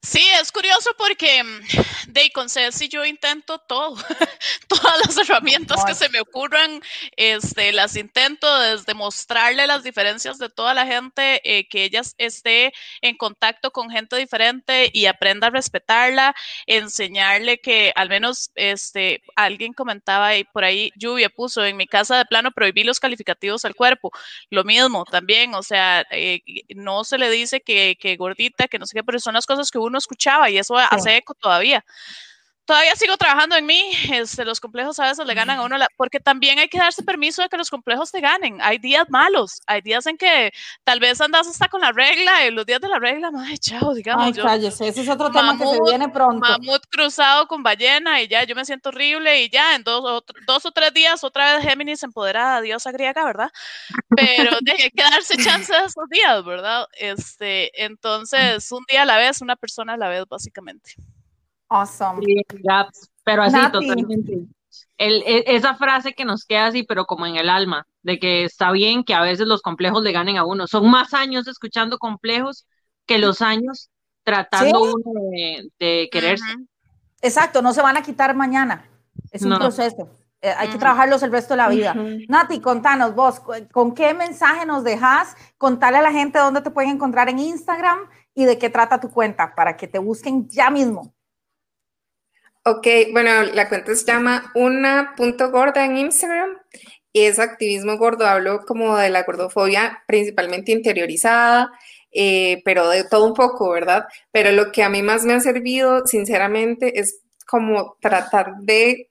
Sí, 0.00 0.24
es 0.40 0.52
curioso 0.52 0.90
porque 0.96 1.42
mm, 1.42 2.12
de 2.12 2.30
con 2.30 2.48
Ceci 2.48 2.88
yo 2.88 3.04
intento 3.04 3.58
todo, 3.58 3.96
todas 4.68 4.94
las 5.04 5.18
herramientas 5.18 5.84
que 5.84 5.94
se 5.94 6.08
me 6.08 6.20
ocurran, 6.20 6.80
este, 7.16 7.72
las 7.72 7.96
intento 7.96 8.60
desde 8.60 8.94
mostrarle 8.94 9.66
las 9.66 9.82
diferencias 9.82 10.38
de 10.38 10.48
toda 10.50 10.72
la 10.72 10.86
gente, 10.86 11.40
eh, 11.42 11.66
que 11.68 11.82
ella 11.82 12.02
esté 12.16 12.72
en 13.02 13.16
contacto 13.16 13.72
con 13.72 13.90
gente 13.90 14.16
diferente 14.16 14.88
y 14.92 15.06
aprenda 15.06 15.48
a 15.48 15.50
respetarla, 15.50 16.34
enseñarle 16.66 17.58
que 17.58 17.92
al 17.96 18.08
menos, 18.08 18.52
este, 18.54 19.22
alguien 19.34 19.72
comentaba 19.72 20.28
ahí 20.28 20.44
por 20.44 20.62
ahí, 20.64 20.92
Lluvia 20.94 21.28
puso, 21.28 21.64
en 21.64 21.76
mi 21.76 21.88
casa 21.88 22.16
de 22.16 22.24
plano 22.24 22.52
prohibí 22.52 22.84
los 22.84 23.00
calificativos 23.00 23.64
al 23.64 23.74
cuerpo, 23.74 24.12
lo 24.50 24.62
mismo 24.62 25.04
también, 25.06 25.54
o 25.56 25.62
sea, 25.64 26.06
eh, 26.12 26.40
no 26.76 27.02
se 27.02 27.18
le 27.18 27.30
dice 27.30 27.60
que, 27.62 27.96
que 28.00 28.16
gordita, 28.16 28.68
que 28.68 28.78
no 28.78 28.86
sé 28.86 28.94
qué, 28.96 29.02
pero 29.02 29.18
son 29.18 29.34
las 29.34 29.46
cosas 29.46 29.70
que 29.72 29.78
uno 29.78 29.87
escuchaba 29.96 30.50
y 30.50 30.58
eso 30.58 30.76
hace 30.76 31.16
eco 31.16 31.32
todavía. 31.34 31.82
Todavía 32.68 32.94
sigo 32.96 33.16
trabajando 33.16 33.56
en 33.56 33.64
mí, 33.64 33.82
este, 34.12 34.44
los 34.44 34.60
complejos 34.60 35.00
a 35.00 35.04
veces 35.04 35.24
le 35.26 35.32
ganan 35.32 35.58
a 35.58 35.62
uno, 35.62 35.78
la- 35.78 35.88
porque 35.96 36.20
también 36.20 36.58
hay 36.58 36.68
que 36.68 36.76
darse 36.76 37.02
permiso 37.02 37.40
de 37.40 37.48
que 37.48 37.56
los 37.56 37.70
complejos 37.70 38.12
te 38.12 38.20
ganen. 38.20 38.58
Hay 38.60 38.76
días 38.76 39.06
malos, 39.08 39.62
hay 39.66 39.80
días 39.80 40.04
en 40.06 40.18
que 40.18 40.52
tal 40.84 41.00
vez 41.00 41.18
andas 41.22 41.46
hasta 41.46 41.68
con 41.68 41.80
la 41.80 41.92
regla 41.92 42.44
y 42.44 42.50
los 42.50 42.66
días 42.66 42.78
de 42.82 42.88
la 42.88 42.98
regla, 42.98 43.30
madre, 43.30 43.56
chao, 43.56 43.94
digamos. 43.94 44.22
Ay, 44.26 44.32
yo, 44.34 44.42
cállese, 44.42 44.86
ese 44.86 45.00
es 45.00 45.08
otro 45.08 45.30
tema 45.30 45.52
que 45.56 45.64
se 45.64 45.70
Mamut, 45.76 45.88
viene 45.88 46.10
pronto. 46.10 46.46
mamut 46.46 46.82
cruzado 46.90 47.46
con 47.46 47.62
ballena 47.62 48.20
y 48.20 48.28
ya 48.28 48.44
yo 48.44 48.54
me 48.54 48.66
siento 48.66 48.90
horrible 48.90 49.44
y 49.44 49.48
ya 49.48 49.74
en 49.74 49.82
dos 49.82 50.02
o, 50.04 50.22
dos 50.46 50.66
o 50.66 50.70
tres 50.70 50.92
días 50.92 51.24
otra 51.24 51.54
vez 51.56 51.64
Géminis 51.64 52.02
empoderada, 52.02 52.60
diosa 52.60 52.92
griega, 52.92 53.24
¿verdad? 53.24 53.50
Pero 54.14 54.50
hay 54.78 54.90
que 54.90 55.02
darse 55.02 55.38
chance 55.38 55.72
de 55.72 55.86
esos 55.86 56.06
días, 56.10 56.44
¿verdad? 56.44 56.86
Este, 56.98 57.82
entonces, 57.82 58.70
un 58.72 58.84
día 58.90 59.04
a 59.04 59.06
la 59.06 59.16
vez, 59.16 59.40
una 59.40 59.56
persona 59.56 59.94
a 59.94 59.96
la 59.96 60.08
vez, 60.10 60.26
básicamente. 60.28 60.96
Awesome. 61.68 62.20
Gaps, 62.62 63.10
pero 63.24 63.42
así 63.42 63.56
Nati. 63.56 63.72
totalmente. 63.72 64.38
El, 64.96 65.22
e- 65.26 65.44
esa 65.56 65.74
frase 65.74 66.12
que 66.14 66.24
nos 66.24 66.44
queda 66.44 66.66
así, 66.66 66.82
pero 66.82 67.04
como 67.04 67.26
en 67.26 67.36
el 67.36 67.48
alma, 67.48 67.86
de 68.02 68.18
que 68.18 68.44
está 68.44 68.70
bien 68.72 69.04
que 69.04 69.14
a 69.14 69.20
veces 69.22 69.46
los 69.46 69.62
complejos 69.62 70.02
le 70.02 70.12
ganen 70.12 70.36
a 70.38 70.44
uno. 70.44 70.66
Son 70.66 70.88
más 70.90 71.14
años 71.14 71.46
escuchando 71.48 71.98
complejos 71.98 72.66
que 73.06 73.18
los 73.18 73.40
años 73.42 73.90
tratando 74.24 74.84
Sí. 74.84 74.92
uno 75.04 75.20
de, 75.30 75.68
de 75.78 76.08
quererse. 76.12 76.44
Exacto, 77.22 77.62
no 77.62 77.72
se 77.72 77.82
van 77.82 77.96
a 77.96 78.02
quitar 78.02 78.34
mañana. 78.34 78.88
Es 79.30 79.42
un 79.42 79.50
No. 79.50 79.58
proceso. 79.58 80.10
Eh, 80.40 80.52
hay 80.56 80.68
que 80.68 80.78
trabajarlos 80.78 81.22
el 81.24 81.32
resto 81.32 81.54
de 81.54 81.58
la 81.58 81.68
vida. 81.68 81.96
Nati, 82.28 82.60
contanos 82.60 83.14
vos, 83.14 83.40
¿con 83.72 83.92
qué 83.94 84.14
mensaje 84.14 84.64
nos 84.66 84.84
dejas? 84.84 85.34
Contale 85.56 85.96
a 85.96 86.02
la 86.02 86.12
gente 86.12 86.38
dónde 86.38 86.60
te 86.60 86.70
pueden 86.70 86.90
encontrar 86.92 87.28
en 87.28 87.40
Instagram 87.40 87.98
y 88.34 88.44
de 88.44 88.56
qué 88.56 88.70
trata 88.70 89.00
tu 89.00 89.10
cuenta 89.10 89.54
para 89.56 89.76
que 89.76 89.88
te 89.88 89.98
busquen 89.98 90.48
ya 90.48 90.70
mismo. 90.70 91.12
Ok, 92.70 92.86
bueno, 93.12 93.44
la 93.54 93.66
cuenta 93.70 93.94
se 93.94 94.04
llama 94.04 94.52
una 94.54 95.14
punto 95.16 95.50
gorda 95.50 95.86
en 95.86 95.96
Instagram 95.96 96.50
y 97.14 97.22
es 97.22 97.38
activismo 97.38 97.96
gordo. 97.96 98.26
Hablo 98.26 98.60
como 98.66 98.94
de 98.98 99.08
la 99.08 99.22
gordofobia 99.22 100.04
principalmente 100.06 100.72
interiorizada, 100.72 101.70
eh, 102.12 102.60
pero 102.66 102.90
de 102.90 103.04
todo 103.04 103.24
un 103.24 103.32
poco, 103.32 103.70
¿verdad? 103.70 104.04
Pero 104.32 104.52
lo 104.52 104.70
que 104.70 104.82
a 104.82 104.90
mí 104.90 105.02
más 105.02 105.24
me 105.24 105.32
ha 105.32 105.40
servido, 105.40 106.06
sinceramente, 106.06 107.00
es 107.00 107.22
como 107.46 107.96
tratar 108.02 108.56
de 108.60 109.08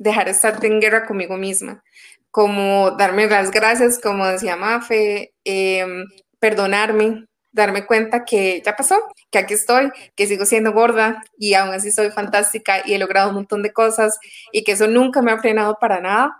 dejar 0.00 0.24
de 0.24 0.32
estar 0.32 0.64
en 0.64 0.80
guerra 0.80 1.06
conmigo 1.06 1.36
misma, 1.36 1.84
como 2.32 2.90
darme 2.92 3.28
las 3.28 3.52
gracias, 3.52 4.00
como 4.00 4.26
decía 4.26 4.56
Mafe, 4.56 5.32
em, 5.44 6.06
perdonarme, 6.40 7.26
darme 7.56 7.86
cuenta 7.86 8.24
que 8.24 8.62
ya 8.64 8.76
pasó, 8.76 9.02
que 9.30 9.38
aquí 9.38 9.54
estoy, 9.54 9.90
que 10.14 10.26
sigo 10.26 10.44
siendo 10.44 10.72
gorda 10.72 11.22
y 11.38 11.54
aún 11.54 11.74
así 11.74 11.90
soy 11.90 12.10
fantástica 12.10 12.82
y 12.84 12.92
he 12.94 12.98
logrado 12.98 13.30
un 13.30 13.36
montón 13.36 13.62
de 13.62 13.72
cosas 13.72 14.18
y 14.52 14.62
que 14.62 14.72
eso 14.72 14.86
nunca 14.86 15.22
me 15.22 15.32
ha 15.32 15.38
frenado 15.38 15.78
para 15.80 16.00
nada 16.00 16.36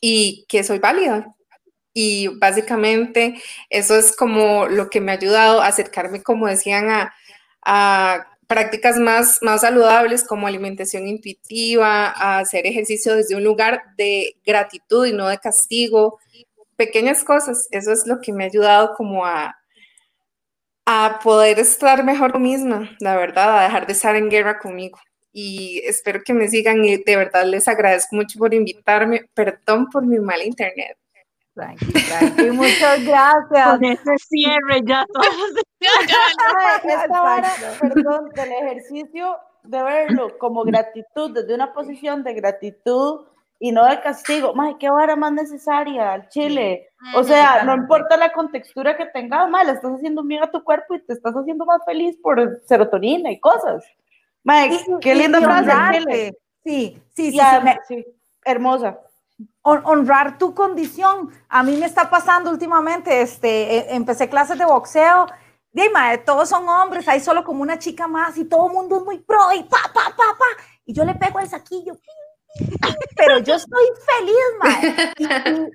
y 0.00 0.44
que 0.48 0.64
soy 0.64 0.80
válida. 0.80 1.34
Y 1.94 2.28
básicamente 2.28 3.40
eso 3.70 3.96
es 3.96 4.14
como 4.14 4.66
lo 4.66 4.90
que 4.90 5.00
me 5.00 5.12
ha 5.12 5.14
ayudado 5.14 5.62
a 5.62 5.68
acercarme, 5.68 6.22
como 6.22 6.46
decían, 6.48 6.90
a, 6.90 7.14
a 7.64 8.26
prácticas 8.48 8.98
más, 8.98 9.38
más 9.42 9.60
saludables 9.60 10.24
como 10.24 10.46
alimentación 10.46 11.06
intuitiva, 11.06 12.06
a 12.06 12.40
hacer 12.40 12.66
ejercicio 12.66 13.14
desde 13.14 13.36
un 13.36 13.44
lugar 13.44 13.82
de 13.96 14.36
gratitud 14.44 15.06
y 15.06 15.12
no 15.12 15.28
de 15.28 15.38
castigo, 15.38 16.18
pequeñas 16.76 17.24
cosas. 17.24 17.68
Eso 17.70 17.92
es 17.92 18.06
lo 18.06 18.20
que 18.20 18.32
me 18.32 18.44
ha 18.44 18.48
ayudado 18.48 18.94
como 18.96 19.24
a, 19.24 19.57
a 20.90 21.20
poder 21.22 21.58
estar 21.58 22.02
mejor 22.02 22.38
conmigo 22.38 22.38
misma, 22.40 22.96
la 23.00 23.14
verdad, 23.14 23.58
a 23.58 23.64
dejar 23.64 23.86
de 23.86 23.92
estar 23.92 24.16
en 24.16 24.30
guerra 24.30 24.58
conmigo. 24.58 24.98
Y 25.30 25.82
espero 25.84 26.22
que 26.24 26.32
me 26.32 26.48
sigan 26.48 26.82
y 26.82 26.96
de 26.96 27.16
verdad 27.16 27.44
les 27.44 27.68
agradezco 27.68 28.16
mucho 28.16 28.38
por 28.38 28.54
invitarme. 28.54 29.28
Perdón 29.34 29.90
por 29.90 30.06
mi 30.06 30.18
mal 30.18 30.40
internet. 30.40 30.96
Tranqui, 31.52 31.92
tranqui. 31.92 32.50
Muchas 32.52 33.04
gracias. 33.04 33.68
Con 33.68 33.84
ese 33.84 34.16
cierre 34.30 34.80
ya 34.86 35.04
todos. 35.12 35.26
Esta 36.84 37.20
vara, 37.20 37.52
perdón, 37.78 38.30
del 38.30 38.52
ejercicio 38.52 39.36
de 39.64 39.82
verlo 39.82 40.38
como 40.38 40.64
gratitud, 40.64 41.32
desde 41.34 41.54
una 41.54 41.74
posición 41.74 42.24
de 42.24 42.32
gratitud 42.32 43.26
y 43.60 43.72
no 43.72 43.84
de 43.86 44.00
castigo. 44.00 44.54
Mae, 44.54 44.76
qué 44.78 44.88
vara 44.90 45.16
más 45.16 45.32
necesaria 45.32 46.12
al 46.12 46.28
chile. 46.28 46.88
O 47.14 47.22
sea, 47.24 47.62
no 47.64 47.74
importa 47.74 48.16
la 48.16 48.32
contextura 48.32 48.96
que 48.96 49.06
tengas, 49.06 49.48
mae, 49.48 49.64
le 49.64 49.72
estás 49.72 49.92
haciendo 49.92 50.22
bien 50.22 50.42
a 50.42 50.50
tu 50.50 50.62
cuerpo 50.64 50.94
y 50.94 51.00
te 51.04 51.12
estás 51.12 51.34
haciendo 51.34 51.64
más 51.64 51.80
feliz 51.84 52.16
por 52.22 52.60
serotonina 52.66 53.30
y 53.30 53.40
cosas. 53.40 53.84
Mae, 54.44 54.68
Y- 54.74 54.78
qué 55.00 55.14
linda 55.14 55.40
frase. 55.40 55.70
chile. 55.98 56.38
Sí, 56.64 57.02
sí, 57.14 57.30
sí, 57.32 57.38
sí, 57.58 57.64
me- 57.64 57.78
sí, 57.86 58.06
hermosa. 58.44 58.98
hon- 59.62 59.82
honrar 59.84 60.36
tu 60.38 60.52
condición. 60.54 61.30
A 61.48 61.62
mí 61.62 61.76
me 61.76 61.86
está 61.86 62.10
pasando 62.10 62.50
últimamente, 62.50 63.20
este, 63.22 63.76
e- 63.78 63.94
empecé 63.94 64.28
clases 64.28 64.58
de 64.58 64.64
boxeo. 64.64 65.26
Dime, 65.70 66.18
todos 66.26 66.48
son 66.48 66.68
hombres, 66.68 67.06
hay 67.06 67.20
solo 67.20 67.44
como 67.44 67.62
una 67.62 67.78
chica 67.78 68.08
más 68.08 68.36
y 68.38 68.44
todo 68.46 68.66
el 68.66 68.72
mundo 68.72 68.96
es 68.96 69.04
muy 69.04 69.18
pro 69.18 69.52
y 69.54 69.62
pa, 69.62 69.76
pa, 69.94 70.06
pa, 70.16 70.24
pa. 70.38 70.62
Y 70.86 70.92
yo 70.94 71.04
le 71.04 71.14
pego 71.14 71.38
el 71.38 71.48
saquillo. 71.48 71.94
Pero 73.16 73.38
yo 73.40 73.54
estoy 73.54 73.84
feliz, 74.18 74.36
mae. 74.60 75.12
Y, 75.18 75.24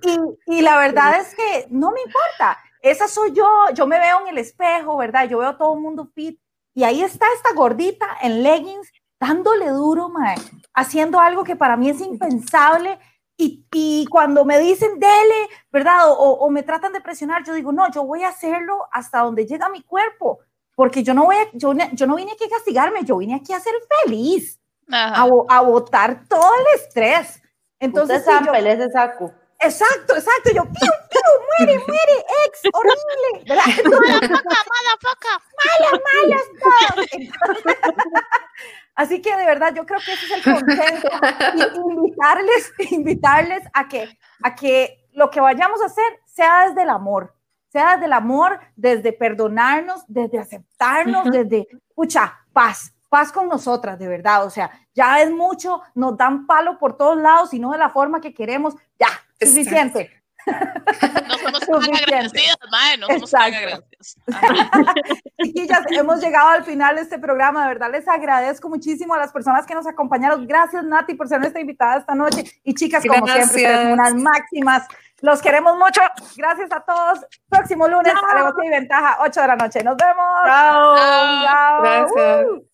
y- 0.10 0.14
y- 0.14 0.58
y 0.58 0.62
la 0.62 0.78
verdad 0.78 1.20
es 1.20 1.36
que 1.36 1.68
no 1.70 1.92
me 1.92 2.02
importa. 2.02 2.58
Esa 2.82 3.08
soy 3.08 3.32
yo. 3.34 3.48
Yo 3.74 3.88
me 3.88 4.00
veo 4.00 4.22
en 4.22 4.28
el 4.30 4.38
espejo, 4.38 4.98
¿verdad? 4.98 5.28
Yo 5.30 5.40
veo 5.40 5.56
todo 5.58 5.74
el 5.76 5.82
mundo 5.82 6.10
fit. 6.14 6.40
Y 6.74 6.84
ahí 6.84 7.02
está 7.04 7.26
esta 7.36 7.54
gordita 7.54 8.08
en 8.22 8.44
leggings 8.44 8.90
dándole 9.20 9.68
duro, 9.70 10.10
mae, 10.10 10.36
haciendo 10.74 11.20
algo 11.20 11.44
que 11.44 11.56
para 11.56 11.78
mí 11.78 11.90
es 11.90 12.02
impensable 12.02 13.00
Y, 13.38 13.66
y 13.74 14.06
cuando 14.08 14.44
me 14.46 14.60
dicen, 14.60 15.00
dele, 15.00 15.50
¿verdad? 15.72 16.10
O, 16.12 16.14
o, 16.16 16.50
me 16.50 16.62
tratan 16.64 16.94
de 16.94 17.02
presionar, 17.02 17.44
yo 17.46 17.54
digo, 17.54 17.72
no, 17.72 17.90
yo 17.92 18.04
voy 18.06 18.24
a 18.24 18.30
hacerlo 18.30 18.86
hasta 18.92 19.20
donde 19.22 19.46
llega 19.48 19.70
mi 19.70 19.82
cuerpo, 19.82 20.40
porque 20.76 21.04
yo 21.04 21.14
no, 21.16 21.26
voy 21.26 21.38
a, 21.38 21.48
yo, 21.54 21.74
yo 21.94 22.06
no 22.08 22.16
vine 22.16 22.34
aquí 22.34 22.44
a 22.46 22.50
castigarme, 22.50 23.04
yo 23.06 23.18
vine 23.18 23.36
aquí 23.36 23.52
a 23.54 23.60
ser 23.60 23.74
feliz, 24.04 24.60
a, 24.92 25.28
a, 25.50 25.62
botar 25.62 26.24
todo 26.28 26.52
el 26.56 26.80
estrés. 26.80 27.42
Entonces, 27.80 28.20
Usted 28.26 28.68
ese 28.68 28.90
saco. 28.92 29.34
Exacto, 29.60 30.16
exacto. 30.16 30.52
Yo, 30.54 30.64
piu, 30.64 30.92
piu, 31.10 31.22
muere, 31.58 31.80
muere, 31.88 32.26
ex, 32.46 32.62
horrible. 32.74 33.46
¿verdad? 33.48 33.66
Mala 33.86 34.20
foca, 34.28 34.60
mala 34.72 34.94
foca. 35.02 35.34
Mala, 35.80 35.92
mala. 37.16 37.44
Así 38.96 39.22
que 39.22 39.36
de 39.36 39.46
verdad 39.46 39.74
yo 39.74 39.86
creo 39.86 40.00
que 40.00 40.14
ese 40.14 40.26
es 40.26 40.32
el 40.32 40.54
consejo. 40.54 41.08
invitarles, 41.90 42.74
invitarles 42.92 43.64
a 43.74 43.88
que, 43.88 44.18
a 44.44 44.56
que 44.56 45.08
lo 45.14 45.30
que 45.30 45.42
vayamos 45.42 45.82
a 45.82 45.86
hacer 45.86 46.20
sea 46.26 46.68
desde 46.68 46.84
el 46.84 46.90
amor, 46.90 47.36
sea 47.70 47.94
desde 47.94 48.06
el 48.06 48.14
amor, 48.14 48.60
desde 48.76 49.14
perdonarnos, 49.14 50.04
desde 50.08 50.40
aceptarnos, 50.40 51.26
uh 51.26 51.30
-huh. 51.30 51.32
desde, 51.32 51.68
pucha, 51.96 52.40
paz, 52.54 52.94
paz 53.14 53.32
con 53.32 53.48
nosotras, 53.48 54.00
de 54.00 54.08
verdad. 54.08 54.44
O 54.44 54.50
sea, 54.50 54.72
ya 54.96 55.22
es 55.22 55.30
mucho, 55.30 55.84
nos 55.94 56.18
dan 56.18 56.48
palo 56.48 56.80
por 56.80 56.98
todos 56.98 57.16
lados 57.16 57.54
y 57.54 57.60
no 57.60 57.72
de 57.72 57.78
la 57.78 57.92
forma 57.92 58.20
que 58.20 58.34
queremos. 58.34 58.74
Ya, 59.00 59.08
suficiente. 59.40 60.10
No 60.46 61.38
somos 61.38 61.62
tan 61.86 61.96
agradecidas, 61.96 62.58
mae, 62.70 62.98
no 62.98 63.08
somos 63.08 63.32
tan 63.32 63.44
agradecidas. 63.44 64.18
Chiquillas, 65.42 65.86
hemos 65.92 66.20
llegado 66.22 66.50
al 66.50 66.66
final 66.66 66.98
de 66.98 67.02
este 67.02 67.18
programa, 67.18 67.62
de 67.62 67.70
verdad 67.70 67.90
les 67.90 68.06
agradezco 68.10 68.68
muchísimo 68.68 69.14
a 69.14 69.20
las 69.20 69.32
personas 69.32 69.66
que 69.66 69.74
nos 69.74 69.88
acompañaron. 69.88 70.46
Gracias, 70.46 70.84
Nati, 70.84 71.14
por 71.14 71.30
ser 71.30 71.40
nuestra 71.40 71.62
invitada 71.62 71.98
esta 71.98 72.14
noche. 72.14 72.44
Y 72.62 72.74
chicas, 72.74 73.06
como 73.08 73.26
Gracias. 73.26 73.54
siempre, 73.54 73.74
ustedes 73.74 73.94
unas 73.94 74.16
máximas. 74.16 74.86
Los 75.22 75.42
queremos 75.42 75.78
mucho. 75.78 76.02
Gracias 76.36 76.70
a 76.74 76.82
todos. 76.82 77.26
Próximo 77.48 77.88
lunes, 77.88 78.14
Alevosía 78.30 78.66
y 78.66 78.70
Ventaja, 78.70 79.20
8 79.22 79.42
de 79.42 79.48
la 79.48 79.56
noche. 79.56 79.82
Nos 79.82 79.96
vemos. 79.96 80.26
Chao. 80.46 80.96
Chao. 80.98 81.82
Gracias. 81.82 82.46
Uh. 82.50 82.73